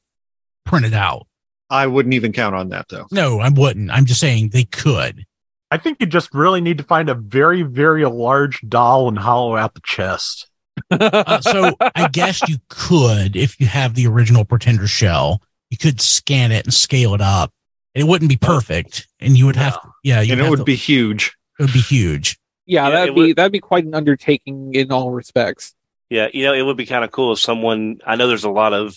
print 0.65 0.87
it 0.87 0.95
out. 0.95 1.27
I 1.71 1.87
wouldn't 1.87 2.15
even 2.15 2.33
count 2.33 2.55
on 2.55 2.69
that 2.69 2.89
though. 2.89 3.07
No, 3.11 3.41
I 3.41 3.49
wouldn't. 3.49 3.91
I'm 3.91 4.05
just 4.05 4.21
saying 4.21 4.51
they 4.51 4.65
could. 4.65 5.25
I 5.71 5.79
think 5.79 5.99
you 6.01 6.07
just 6.07 6.35
really 6.35 6.61
need 6.61 6.77
to 6.79 6.85
find 6.85 7.09
a 7.09 7.15
very, 7.15 7.63
very 7.63 8.05
large 8.05 8.61
doll 8.69 9.09
and 9.09 9.19
hollow 9.19 9.57
out 9.57 9.73
the 9.73 9.81
chest. 9.83 10.51
Uh, 10.91 11.41
so 11.41 11.77
I 11.95 12.09
guess 12.09 12.47
you 12.49 12.57
could, 12.69 13.37
if 13.37 13.61
you 13.61 13.67
have 13.67 13.95
the 13.95 14.07
original 14.07 14.45
Pretender 14.45 14.87
shell, 14.87 15.41
you 15.71 15.77
could 15.79 16.01
scan 16.01 16.53
it 16.53 16.65
and 16.65 16.75
scale 16.75 17.15
it 17.15 17.21
up. 17.21 17.53
It 17.95 18.05
wouldn't 18.05 18.29
be 18.31 18.37
perfect, 18.37 19.07
and 19.21 19.37
you 19.37 19.47
would 19.47 19.57
have, 19.57 19.79
yeah, 20.03 20.21
and 20.21 20.31
it 20.41 20.49
would 20.49 20.59
to- 20.59 20.65
be 20.65 20.77
huge. 20.77 21.37
it 21.59 21.63
would 21.65 21.73
be 21.73 21.81
huge. 21.81 22.39
Yeah, 22.67 22.85
Yeah, 22.85 22.91
that'd 22.91 23.09
it 23.11 23.15
be 23.15 23.21
would- 23.29 23.37
that'd 23.37 23.53
be 23.53 23.61
quite 23.61 23.85
an 23.85 23.95
undertaking 23.95 24.75
in 24.75 24.91
all 24.93 25.11
respects. 25.11 25.75
Yeah, 26.09 26.29
you 26.33 26.45
know, 26.45 26.53
it 26.55 26.63
would 26.63 26.77
be 26.77 26.87
kind 26.87 27.05
of 27.05 27.11
cool 27.11 27.33
if 27.33 27.39
someone. 27.39 27.99
I 28.07 28.17
know 28.17 28.29
there's 28.29 28.45
a 28.45 28.51
lot 28.51 28.73
of. 28.73 28.97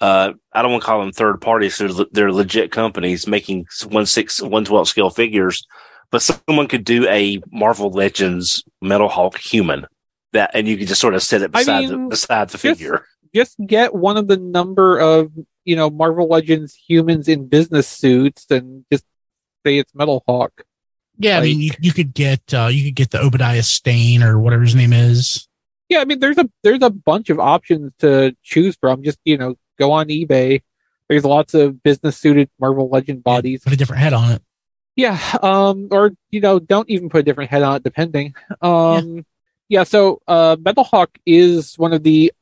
Uh, 0.00 0.32
I 0.52 0.62
don't 0.62 0.72
want 0.72 0.82
to 0.82 0.86
call 0.86 1.00
them 1.00 1.12
third 1.12 1.40
parties. 1.40 1.78
They're, 1.78 1.88
le- 1.88 2.06
they're 2.10 2.32
legit 2.32 2.72
companies 2.72 3.26
making 3.26 3.66
one 3.88 4.04
six 4.06 4.40
one 4.42 4.64
twelve 4.64 4.88
scale 4.88 5.10
figures, 5.10 5.64
but 6.10 6.22
someone 6.22 6.68
could 6.68 6.84
do 6.84 7.06
a 7.08 7.40
Marvel 7.52 7.90
Legends 7.90 8.64
Metal 8.80 9.08
Hawk 9.08 9.38
human 9.38 9.86
that, 10.32 10.50
and 10.54 10.66
you 10.66 10.76
can 10.76 10.86
just 10.86 11.00
sort 11.00 11.14
of 11.14 11.22
set 11.22 11.42
it 11.42 11.50
I 11.54 11.60
beside 11.60 11.80
mean, 11.80 11.90
the, 12.04 12.08
beside 12.08 12.48
the 12.48 12.58
just- 12.58 12.62
figure. 12.62 13.06
Just 13.34 13.56
get 13.66 13.94
one 13.94 14.18
of 14.18 14.28
the 14.28 14.36
number 14.36 14.98
of 14.98 15.32
you 15.64 15.74
know 15.74 15.88
Marvel 15.88 16.28
Legends 16.28 16.74
humans 16.74 17.28
in 17.28 17.48
business 17.48 17.88
suits 17.88 18.44
and 18.50 18.84
just 18.92 19.04
say 19.64 19.78
it's 19.78 19.94
Metal 19.94 20.22
Hawk. 20.26 20.64
Yeah, 21.16 21.38
I 21.38 21.42
mean, 21.42 21.60
you, 21.60 21.70
you 21.80 21.92
could 21.92 22.12
get 22.12 22.42
uh, 22.52 22.68
you 22.70 22.84
could 22.84 22.94
get 22.94 23.10
the 23.10 23.22
Obadiah 23.22 23.62
Stane 23.62 24.22
or 24.22 24.38
whatever 24.38 24.64
his 24.64 24.74
name 24.74 24.92
is. 24.92 25.48
Yeah, 25.88 26.00
I 26.00 26.04
mean 26.04 26.18
there's 26.20 26.36
a 26.36 26.50
there's 26.62 26.82
a 26.82 26.90
bunch 26.90 27.30
of 27.30 27.40
options 27.40 27.92
to 28.00 28.36
choose 28.42 28.76
from. 28.76 29.02
Just 29.02 29.18
you 29.24 29.38
know 29.38 29.54
go 29.78 29.92
on 29.92 30.08
eBay. 30.08 30.60
There's 31.08 31.24
lots 31.24 31.54
of 31.54 31.82
business 31.82 32.18
suited 32.18 32.50
Marvel 32.60 32.90
Legend 32.90 33.24
bodies. 33.24 33.62
Put 33.64 33.72
a 33.72 33.76
different 33.76 34.02
head 34.02 34.12
on 34.12 34.32
it. 34.32 34.42
Yeah, 34.94 35.18
um, 35.42 35.88
or 35.90 36.12
you 36.30 36.40
know, 36.42 36.58
don't 36.58 36.90
even 36.90 37.08
put 37.08 37.20
a 37.20 37.22
different 37.22 37.50
head 37.50 37.62
on 37.62 37.76
it, 37.76 37.82
depending. 37.82 38.34
Um, 38.60 39.16
yeah. 39.16 39.22
So 39.84 40.20
uh, 40.28 40.56
Metal 40.62 40.84
Hawk 40.84 41.18
is 41.26 41.74
one 41.78 41.92
of 41.92 42.02
the 42.02 42.32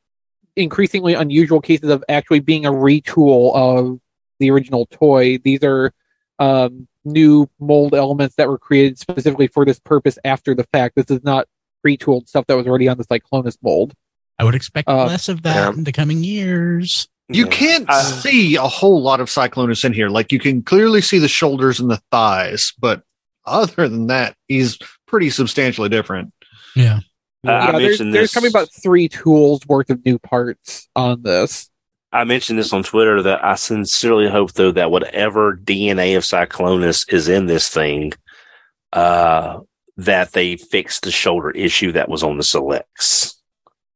increasingly 0.55 1.13
unusual 1.13 1.61
cases 1.61 1.89
of 1.89 2.03
actually 2.09 2.41
being 2.41 2.65
a 2.65 2.71
retool 2.71 3.55
of 3.55 3.99
the 4.39 4.51
original 4.51 4.85
toy. 4.87 5.37
These 5.37 5.63
are 5.63 5.93
um, 6.39 6.87
new 7.05 7.49
mold 7.59 7.93
elements 7.95 8.35
that 8.35 8.49
were 8.49 8.57
created 8.57 8.99
specifically 8.99 9.47
for 9.47 9.63
this 9.65 9.79
purpose 9.79 10.17
after 10.25 10.53
the 10.53 10.65
fact. 10.73 10.95
This 10.95 11.09
is 11.09 11.23
not 11.23 11.47
retooled 11.87 12.27
stuff 12.27 12.45
that 12.47 12.55
was 12.57 12.67
already 12.67 12.87
on 12.87 12.97
the 12.97 13.05
Cyclonus 13.05 13.57
mold. 13.61 13.93
I 14.37 14.43
would 14.43 14.55
expect 14.55 14.89
Uh, 14.89 15.05
less 15.05 15.29
of 15.29 15.43
that 15.43 15.55
yeah. 15.55 15.69
in 15.69 15.83
the 15.83 15.91
coming 15.91 16.23
years. 16.23 17.07
You 17.29 17.45
Yeah. 17.45 17.51
can't 17.51 17.85
Uh, 17.89 18.01
see 18.01 18.55
a 18.55 18.63
whole 18.67 19.01
lot 19.01 19.21
of 19.21 19.29
Cyclonus 19.29 19.85
in 19.85 19.93
here. 19.93 20.09
Like 20.09 20.31
you 20.31 20.39
can 20.39 20.63
clearly 20.63 21.01
see 21.01 21.19
the 21.19 21.27
shoulders 21.27 21.79
and 21.79 21.89
the 21.89 22.01
thighs, 22.11 22.73
but 22.79 23.03
other 23.45 23.87
than 23.87 24.07
that, 24.07 24.35
he's 24.47 24.77
pretty 25.07 25.29
substantially 25.29 25.89
different. 25.89 26.33
Yeah. 26.75 26.99
Uh, 27.47 27.51
I 27.51 27.65
yeah, 27.65 27.71
there's, 27.71 27.81
mentioned 27.83 28.13
there's 28.13 28.23
this. 28.25 28.33
coming 28.33 28.49
about 28.51 28.69
three 28.71 29.09
tools 29.09 29.65
worth 29.67 29.89
of 29.89 30.05
new 30.05 30.19
parts 30.19 30.87
on 30.95 31.23
this. 31.23 31.69
I 32.13 32.23
mentioned 32.25 32.59
this 32.59 32.73
on 32.73 32.83
Twitter 32.83 33.21
that 33.23 33.43
I 33.43 33.55
sincerely 33.55 34.29
hope 34.29 34.51
though 34.53 34.71
that 34.73 34.91
whatever 34.91 35.55
DNA 35.55 36.17
of 36.17 36.23
Cyclonus 36.23 37.11
is 37.11 37.27
in 37.29 37.45
this 37.47 37.69
thing, 37.69 38.13
uh, 38.93 39.59
that 39.97 40.33
they 40.33 40.57
fix 40.57 40.99
the 40.99 41.11
shoulder 41.11 41.51
issue 41.51 41.93
that 41.93 42.09
was 42.09 42.21
on 42.23 42.37
the 42.37 42.43
selects. 42.43 43.39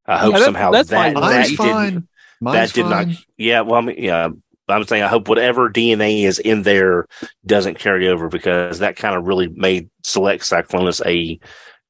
I 0.08 0.17
hope 0.17 0.34
Yeah, 0.34 0.39
that- 0.39 0.45
somehow 0.45 0.71
that's 0.71 0.89
that, 0.89 0.95
fine. 0.95 1.13
that 1.15 1.19
Mine's 1.21 1.49
did, 1.49 1.58
fine. 1.58 2.08
Mine's 2.41 2.55
that 2.71 2.73
did 2.75 2.89
fine. 2.89 3.08
not. 3.10 3.17
Yeah, 3.38 3.62
well, 3.62 3.75
I 3.75 3.81
mean, 3.81 3.95
yeah, 3.99 4.29
I'm 4.69 4.84
saying 4.88 5.03
I 5.03 5.08
hope 5.08 5.27
whatever 5.27 5.69
DNA 5.69 6.23
is 6.23 6.39
in 6.39 6.63
there 6.63 7.08
doesn't 7.45 7.79
carry 7.79 8.08
over 8.08 8.29
because 8.29 8.79
that 8.79 8.95
kind 8.95 9.15
of 9.15 9.25
really 9.27 9.47
made 9.49 9.89
select 10.03 10.43
Cyclonus 10.43 11.05
a 11.05 11.39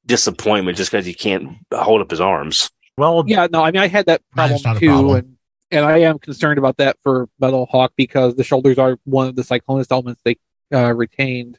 disappointment 0.06 0.76
just 0.78 0.90
because 0.90 1.04
he 1.06 1.14
can't 1.14 1.56
hold 1.72 2.00
up 2.00 2.10
his 2.10 2.20
arms. 2.20 2.70
Well, 2.98 3.24
Yeah, 3.26 3.46
no, 3.50 3.62
I 3.62 3.70
mean 3.72 3.82
I 3.82 3.88
had 3.88 4.06
that 4.06 4.22
That 4.36 4.48
problem 4.60 4.74
is 4.74 4.80
too, 4.80 4.88
problem. 4.88 5.16
and 5.16 5.36
and 5.72 5.84
I 5.84 5.98
am 5.98 6.18
concerned 6.20 6.58
about 6.58 6.76
that 6.78 6.96
for 7.02 7.28
Metal 7.40 7.66
Hawk 7.66 7.92
because 7.96 8.36
the 8.36 8.44
shoulders 8.44 8.78
are 8.78 8.98
one 9.04 9.26
of 9.28 9.34
the 9.36 9.42
Cyclonus 9.42 9.86
elements 9.90 10.22
they 10.24 10.36
uh, 10.72 10.94
retained. 10.94 11.58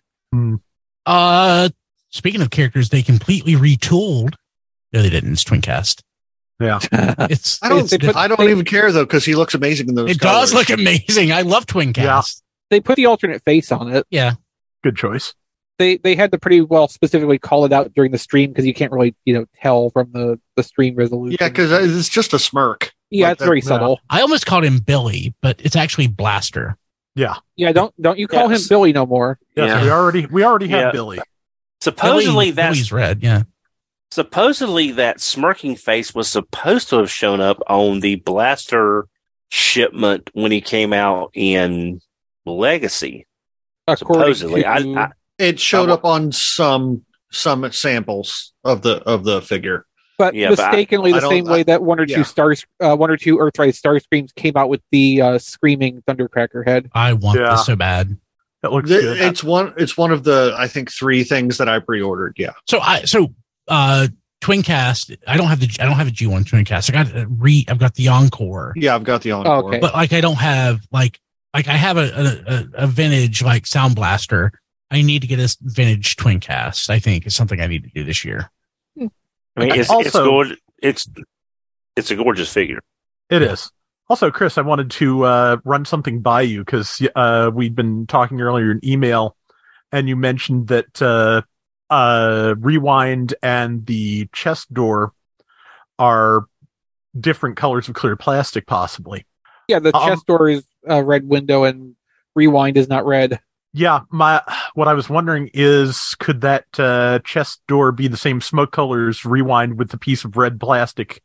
Uh, 1.05 1.69
speaking 2.09 2.41
of 2.41 2.49
characters, 2.49 2.89
they 2.89 3.01
completely 3.01 3.53
retooled. 3.53 4.35
No, 4.93 5.01
they 5.01 5.09
didn't. 5.09 5.33
It's 5.33 5.43
Twincast. 5.43 6.01
yeah. 6.59 6.79
It's 7.29 7.61
I 7.61 7.69
don't. 7.69 7.89
They 7.89 7.97
put- 7.97 8.15
I 8.15 8.27
don't 8.27 8.39
they- 8.39 8.49
even 8.51 8.65
care 8.65 8.91
though 8.91 9.03
because 9.05 9.25
he 9.25 9.35
looks 9.35 9.53
amazing 9.53 9.89
in 9.89 9.95
those. 9.95 10.09
it 10.11 10.19
colors. 10.19 10.51
does 10.51 10.53
look 10.53 10.69
amazing. 10.69 11.31
I 11.31 11.41
love 11.41 11.65
Twincast. 11.65 11.97
Yeah. 11.97 12.21
They 12.69 12.79
put 12.81 12.95
the 12.95 13.05
alternate 13.05 13.43
face 13.43 13.71
on 13.71 13.93
it. 13.93 14.05
Yeah, 14.09 14.33
good 14.83 14.95
choice. 14.97 15.33
They 15.79 15.97
they 15.97 16.15
had 16.15 16.31
to 16.31 16.39
pretty 16.39 16.61
well 16.61 16.87
specifically 16.87 17.37
call 17.37 17.65
it 17.65 17.71
out 17.73 17.93
during 17.93 18.11
the 18.11 18.17
stream 18.17 18.49
because 18.51 18.65
you 18.65 18.73
can't 18.73 18.91
really 18.91 19.15
you 19.25 19.33
know 19.33 19.45
tell 19.61 19.89
from 19.91 20.11
the 20.11 20.39
the 20.55 20.63
stream 20.63 20.95
resolution. 20.95 21.37
Yeah, 21.39 21.49
because 21.49 21.71
uh, 21.71 21.79
it's 21.81 22.09
just 22.09 22.33
a 22.33 22.39
smirk. 22.39 22.93
yeah, 23.09 23.27
like 23.27 23.31
it's 23.33 23.39
that- 23.39 23.45
very 23.45 23.59
yeah. 23.59 23.65
subtle. 23.67 23.99
I 24.09 24.21
almost 24.21 24.45
called 24.45 24.63
him 24.65 24.79
Billy, 24.79 25.33
but 25.41 25.61
it's 25.63 25.75
actually 25.75 26.07
Blaster. 26.07 26.77
Yeah. 27.15 27.35
Yeah, 27.55 27.71
don't 27.71 27.93
don't 28.01 28.17
you 28.19 28.27
call 28.27 28.49
Yes. 28.51 28.63
him 28.63 28.67
Billy 28.69 28.93
no 28.93 29.05
more? 29.05 29.39
Yes, 29.55 29.67
Yeah. 29.67 29.83
we 29.83 29.89
already 29.91 30.25
we 30.25 30.43
already 30.43 30.67
have 30.69 30.79
Yeah. 30.79 30.91
Billy. 30.91 31.19
Supposedly 31.81 32.25
Billy, 32.45 32.51
that's 32.51 32.75
Billy's 32.75 32.91
red. 32.91 33.21
Yeah. 33.23 33.43
supposedly 34.11 34.91
that 34.93 35.19
smirking 35.19 35.75
face 35.75 36.15
was 36.15 36.27
supposed 36.27 36.89
to 36.89 36.97
have 36.97 37.11
shown 37.11 37.41
up 37.41 37.61
on 37.67 37.99
the 37.99 38.15
blaster 38.15 39.07
shipment 39.49 40.29
when 40.33 40.51
he 40.51 40.61
came 40.61 40.93
out 40.93 41.31
in 41.33 41.99
Legacy. 42.45 43.25
According 43.87 44.35
Supposedly, 44.35 44.61
to, 44.63 44.67
I, 44.67 44.77
I 45.05 45.09
It 45.39 45.59
showed 45.59 45.89
up 45.89 46.03
on 46.05 46.31
some 46.31 47.03
some 47.31 47.69
samples 47.71 48.53
of 48.63 48.81
the 48.81 48.97
of 49.03 49.23
the 49.23 49.41
figure. 49.41 49.85
but 50.17 50.33
Yeah, 50.33 50.49
but 50.49 50.59
I- 50.59 50.67
mistakenly 50.71 51.11
I 51.11 51.15
the 51.15 51.21
don't- 51.21 51.29
same 51.29 51.45
way 51.45 51.59
I- 51.59 51.63
that 51.63 51.83
one 51.83 51.99
or 51.99 52.05
yeah. 52.07 52.17
two 52.17 52.23
stars, 52.23 52.65
uh, 52.79 52.95
one 52.95 53.11
or 53.11 53.17
two 53.17 53.37
Earthrise 53.37 53.79
Starscreams 53.79 54.33
came 54.35 54.53
out 54.57 54.67
with 54.69 54.81
the 54.91 55.21
uh, 55.21 55.37
screaming 55.37 56.01
Thundercracker 56.07 56.65
head. 56.67 56.89
I 56.93 57.13
want 57.13 57.39
Yeah. 57.39 57.51
this 57.51 57.65
so 57.67 57.75
bad. 57.75 58.17
That 58.63 58.71
looks 58.71 58.89
Th- 58.89 59.01
good. 59.01 59.21
It's 59.21 59.43
one. 59.43 59.73
It's 59.77 59.95
one 59.95 60.11
of 60.11 60.23
the 60.23 60.55
I 60.57 60.67
think 60.67 60.91
three 60.91 61.23
things 61.23 61.57
that 61.59 61.69
I 61.69 61.77
pre-ordered. 61.79 62.33
Yeah. 62.37 62.53
So 62.67 62.79
I 62.79 63.03
so 63.03 63.33
uh 63.67 64.07
Twincast. 64.41 65.15
I 65.27 65.37
don't 65.37 65.47
have 65.47 65.59
the 65.59 65.69
I 65.79 65.85
don't 65.85 65.95
have 65.95 66.07
a 66.07 66.11
G 66.11 66.25
one 66.25 66.43
Twincast. 66.43 66.89
I 66.89 67.03
got 67.03 67.15
a 67.15 67.27
re. 67.27 67.65
I've 67.67 67.77
got 67.79 67.93
the 67.95 68.07
Encore, 68.07 68.73
Yeah, 68.75 68.95
I've 68.95 69.03
got 69.03 69.21
the 69.21 69.31
encore. 69.33 69.65
okay. 69.69 69.79
but 69.79 69.93
like 69.93 70.13
I 70.13 70.21
don't 70.21 70.35
have 70.37 70.79
like 70.91 71.19
like 71.53 71.67
I 71.67 71.73
have 71.77 71.97
a 71.97 72.01
a, 72.01 72.53
a, 72.53 72.83
a 72.85 72.87
vintage 72.87 73.43
like 73.43 73.67
Sound 73.67 73.95
Blaster. 73.95 74.51
I 74.89 75.01
need 75.01 75.21
to 75.21 75.27
get 75.27 75.39
a 75.39 75.55
vintage 75.61 76.15
Twincast. 76.15 76.89
I 76.89 76.99
think 76.99 77.25
is 77.27 77.35
something 77.35 77.59
I 77.59 77.67
need 77.67 77.83
to 77.83 77.89
do 77.89 78.03
this 78.03 78.23
year. 78.23 78.49
I 78.99 79.01
mean, 79.61 79.71
it's, 79.71 79.79
it's 79.79 79.89
Also- 79.89 80.25
gorgeous. 80.25 80.57
It's 80.81 81.09
it's 81.95 82.11
a 82.11 82.15
gorgeous 82.15 82.51
figure. 82.53 82.79
It 83.29 83.41
is. 83.41 83.71
Also, 84.09 84.29
Chris, 84.31 84.57
I 84.57 84.61
wanted 84.61 84.91
to 84.91 85.23
uh, 85.23 85.57
run 85.65 85.83
something 85.83 86.21
by 86.21 86.41
you 86.43 86.63
because 86.63 87.01
uh, 87.15 87.51
we'd 87.53 87.75
been 87.75 88.05
talking 88.07 88.39
earlier 88.39 88.71
in 88.71 88.79
email, 88.85 89.35
and 89.91 90.07
you 90.07 90.15
mentioned 90.15 90.67
that 90.67 91.01
uh, 91.01 91.41
uh, 91.89 92.53
Rewind 92.59 93.33
and 93.43 93.85
the 93.85 94.29
chest 94.31 94.71
door 94.73 95.11
are 95.99 96.45
different 97.19 97.57
colors 97.57 97.89
of 97.89 97.95
clear 97.95 98.15
plastic, 98.15 98.67
possibly. 98.67 99.25
Yeah, 99.67 99.79
the 99.79 99.93
Um, 99.97 100.07
chest 100.09 100.27
door 100.27 100.47
is 100.47 100.63
uh, 100.89 101.03
red 101.03 101.27
window 101.27 101.63
and 101.63 101.95
rewind 102.35 102.77
is 102.77 102.87
not 102.87 103.05
red. 103.05 103.39
Yeah, 103.73 104.01
my 104.09 104.41
what 104.73 104.87
I 104.87 104.93
was 104.93 105.09
wondering 105.09 105.49
is 105.53 106.15
could 106.15 106.41
that 106.41 106.65
uh, 106.79 107.19
chest 107.19 107.61
door 107.67 107.91
be 107.91 108.07
the 108.07 108.17
same 108.17 108.41
smoke 108.41 108.71
colors 108.71 109.25
Rewind 109.25 109.77
with 109.77 109.89
the 109.89 109.97
piece 109.97 110.23
of 110.23 110.37
red 110.37 110.59
plastic 110.59 111.21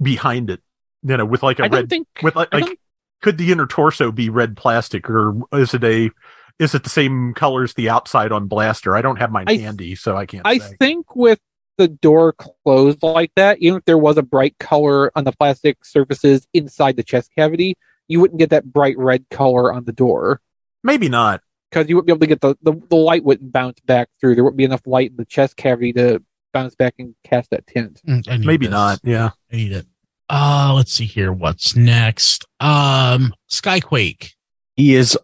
behind 0.00 0.50
it? 0.50 0.60
You 1.02 1.16
know, 1.16 1.24
with 1.24 1.42
like 1.42 1.58
a 1.58 1.64
I 1.64 1.68
red 1.68 1.88
think 1.88 2.08
with 2.22 2.34
like, 2.34 2.52
like 2.52 2.78
could 3.20 3.38
the 3.38 3.52
inner 3.52 3.66
torso 3.66 4.10
be 4.10 4.30
red 4.30 4.56
plastic 4.56 5.08
or 5.08 5.34
is 5.52 5.74
it 5.74 5.84
a 5.84 6.10
is 6.58 6.74
it 6.74 6.82
the 6.82 6.90
same 6.90 7.34
color 7.34 7.62
as 7.62 7.74
the 7.74 7.88
outside 7.88 8.32
on 8.32 8.46
blaster? 8.46 8.96
I 8.96 9.02
don't 9.02 9.16
have 9.16 9.30
mine 9.30 9.46
I- 9.48 9.56
handy 9.56 9.94
so 9.94 10.16
i 10.16 10.26
can't 10.26 10.46
I 10.46 10.58
say. 10.58 10.76
think 10.80 11.14
with 11.14 11.38
the 11.78 11.88
door 11.88 12.34
closed 12.34 13.02
like 13.02 13.32
that, 13.36 13.58
even 13.58 13.78
if 13.78 13.84
there 13.86 13.98
was 13.98 14.18
a 14.18 14.22
bright 14.22 14.58
color 14.58 15.10
on 15.16 15.24
the 15.24 15.32
plastic 15.32 15.84
surfaces 15.84 16.46
inside 16.52 16.96
the 16.96 17.02
chest 17.02 17.30
cavity, 17.36 17.76
you 18.08 18.20
wouldn't 18.20 18.38
get 18.38 18.50
that 18.50 18.64
bright 18.64 18.96
red 18.98 19.24
color 19.30 19.72
on 19.72 19.84
the 19.84 19.92
door. 19.92 20.40
Maybe 20.84 21.08
not 21.08 21.40
because 21.72 21.88
you 21.88 21.96
wouldn't 21.96 22.06
be 22.06 22.12
able 22.12 22.20
to 22.20 22.26
get 22.26 22.40
the, 22.42 22.54
the 22.62 22.74
the 22.90 22.96
light 22.96 23.24
wouldn't 23.24 23.50
bounce 23.52 23.80
back 23.80 24.10
through. 24.20 24.34
There 24.34 24.44
wouldn't 24.44 24.58
be 24.58 24.64
enough 24.64 24.86
light 24.86 25.10
in 25.10 25.16
the 25.16 25.24
chest 25.24 25.56
cavity 25.56 25.92
to 25.94 26.22
bounce 26.52 26.74
back 26.74 26.94
and 26.98 27.14
cast 27.24 27.50
that 27.50 27.66
tint. 27.66 28.02
Mm, 28.06 28.44
maybe 28.44 28.66
this. 28.66 28.72
not 28.72 29.00
yeah 29.04 29.30
I 29.50 29.56
need 29.56 29.72
it. 29.72 29.86
Uh 30.28 30.72
let's 30.76 30.92
see 30.92 31.06
here. 31.06 31.32
What's 31.32 31.74
next? 31.74 32.44
Um 32.60 33.32
Skyquake. 33.50 34.32
He 34.76 34.94
is 34.94 35.16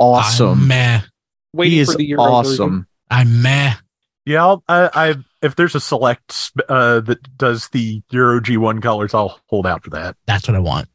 I'm 0.00 0.06
awesome. 0.06 0.66
meh. 0.66 1.02
Waiting 1.52 1.72
He 1.74 1.80
is 1.80 1.92
for 1.92 1.98
the 1.98 2.04
Euro 2.06 2.24
version. 2.24 2.32
awesome. 2.32 2.86
I'm 3.10 3.42
meh. 3.42 3.74
yeah 4.26 4.42
I'll, 4.44 4.64
I, 4.68 4.90
I 4.94 5.14
if 5.40 5.54
there's 5.54 5.74
a 5.76 5.80
select 5.80 6.50
uh 6.68 6.98
that 7.00 7.36
does 7.38 7.68
the 7.68 8.02
euro 8.10 8.40
g1 8.40 8.80
colors 8.82 9.12
i'll 9.14 9.40
hold 9.46 9.66
out 9.66 9.82
for 9.84 9.90
that 9.90 10.16
That's 10.26 10.48
what 10.48 10.56
I 10.56 10.60
want. 10.60 10.88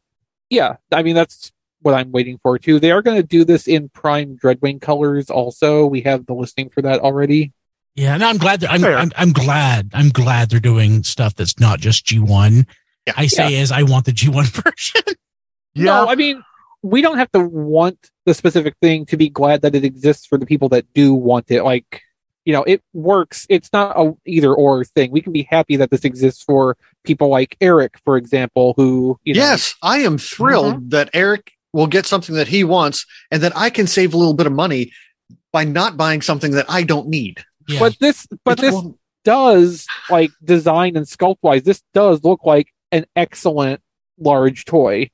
Yeah, 0.50 0.76
I 0.92 1.02
mean 1.02 1.14
that's 1.14 1.52
what 1.88 1.98
I'm 1.98 2.12
waiting 2.12 2.38
for 2.42 2.58
too. 2.58 2.78
They 2.78 2.90
are 2.90 3.00
going 3.00 3.16
to 3.16 3.22
do 3.26 3.44
this 3.44 3.66
in 3.66 3.88
Prime 3.88 4.36
Dreadwing 4.36 4.80
colors. 4.80 5.30
Also, 5.30 5.86
we 5.86 6.02
have 6.02 6.26
the 6.26 6.34
listing 6.34 6.68
for 6.68 6.82
that 6.82 7.00
already. 7.00 7.52
Yeah, 7.94 8.14
and 8.14 8.22
I'm 8.22 8.36
glad 8.36 8.62
I'm, 8.64 8.84
I'm 8.84 9.10
I'm 9.16 9.32
glad 9.32 9.90
I'm 9.94 10.10
glad 10.10 10.50
they're 10.50 10.60
doing 10.60 11.02
stuff 11.02 11.34
that's 11.34 11.58
not 11.58 11.80
just 11.80 12.04
G1. 12.06 12.66
Yeah. 13.06 13.12
I 13.16 13.26
say 13.26 13.54
is 13.54 13.72
I 13.72 13.82
want 13.84 14.04
the 14.04 14.12
G1 14.12 14.46
version. 14.62 15.16
yeah 15.74 15.84
No, 15.84 16.06
I 16.08 16.14
mean 16.14 16.42
we 16.82 17.00
don't 17.02 17.18
have 17.18 17.32
to 17.32 17.40
want 17.40 18.10
the 18.24 18.34
specific 18.34 18.74
thing 18.80 19.04
to 19.06 19.16
be 19.16 19.28
glad 19.30 19.62
that 19.62 19.74
it 19.74 19.84
exists 19.84 20.26
for 20.26 20.38
the 20.38 20.46
people 20.46 20.68
that 20.68 20.84
do 20.94 21.12
want 21.14 21.50
it. 21.50 21.62
Like 21.64 22.02
you 22.44 22.52
know, 22.52 22.62
it 22.62 22.82
works. 22.94 23.46
It's 23.50 23.70
not 23.74 23.98
a 23.98 24.14
either 24.26 24.54
or 24.54 24.82
thing. 24.84 25.10
We 25.10 25.20
can 25.20 25.32
be 25.34 25.42
happy 25.42 25.76
that 25.76 25.90
this 25.90 26.04
exists 26.04 26.42
for 26.42 26.76
people 27.04 27.28
like 27.28 27.56
Eric, 27.60 27.98
for 28.06 28.16
example, 28.16 28.74
who 28.76 29.18
you 29.24 29.34
know, 29.34 29.40
yes, 29.40 29.74
I 29.82 29.98
am 29.98 30.18
thrilled 30.18 30.76
Mm-hmm. 30.76 30.88
that 30.90 31.10
Eric 31.14 31.52
will 31.72 31.86
get 31.86 32.06
something 32.06 32.34
that 32.36 32.48
he 32.48 32.64
wants, 32.64 33.04
and 33.30 33.42
that 33.42 33.56
I 33.56 33.70
can 33.70 33.86
save 33.86 34.14
a 34.14 34.16
little 34.16 34.34
bit 34.34 34.46
of 34.46 34.52
money 34.52 34.92
by 35.52 35.64
not 35.64 35.96
buying 35.96 36.22
something 36.22 36.52
that 36.52 36.66
I 36.68 36.82
don't 36.82 37.08
need. 37.08 37.44
Yeah. 37.68 37.80
But 37.80 37.98
this, 37.98 38.26
but 38.44 38.52
It's 38.52 38.60
this 38.62 38.74
one- 38.74 38.94
does 39.24 39.86
like 40.08 40.30
design 40.42 40.96
and 40.96 41.04
sculpt 41.06 41.38
wise. 41.42 41.62
This 41.62 41.82
does 41.92 42.24
look 42.24 42.44
like 42.44 42.72
an 42.92 43.04
excellent 43.14 43.82
large 44.18 44.64
toy. 44.64 45.10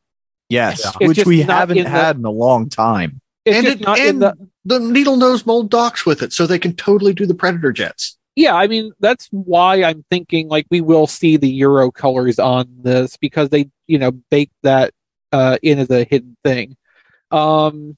Yes, 0.48 0.82
Yeah. 1.00 1.08
Which 1.08 1.24
we 1.26 1.42
haven't 1.42 1.78
in 1.78 1.84
the- 1.84 1.90
had 1.90 2.16
in 2.16 2.24
a 2.24 2.30
long 2.30 2.68
time. 2.68 3.20
It's 3.44 3.56
and 3.58 3.66
it, 3.66 3.80
not 3.80 3.98
in 3.98 4.06
and 4.08 4.22
the. 4.22 4.34
the 4.64 4.78
needle 4.78 5.16
nose 5.16 5.44
mold 5.44 5.70
docks 5.70 6.06
with 6.06 6.22
it, 6.22 6.32
so 6.32 6.46
they 6.46 6.58
can 6.58 6.74
totally 6.76 7.12
do 7.12 7.26
the 7.26 7.34
predator 7.34 7.72
jets. 7.72 8.16
Yeah, 8.36 8.54
I 8.54 8.66
mean 8.68 8.92
that's 9.00 9.28
why 9.32 9.82
I'm 9.82 10.04
thinking 10.10 10.48
like 10.48 10.66
we 10.70 10.80
will 10.80 11.06
see 11.06 11.36
the 11.36 11.48
Euro 11.50 11.90
colors 11.90 12.38
on 12.38 12.66
this 12.82 13.16
because 13.16 13.48
they 13.50 13.68
you 13.86 13.98
know 13.98 14.12
bake 14.30 14.50
that 14.62 14.92
uh, 15.34 15.58
in 15.62 15.78
as 15.78 15.90
a 15.90 16.04
hidden 16.04 16.36
thing. 16.44 16.76
Um, 17.30 17.96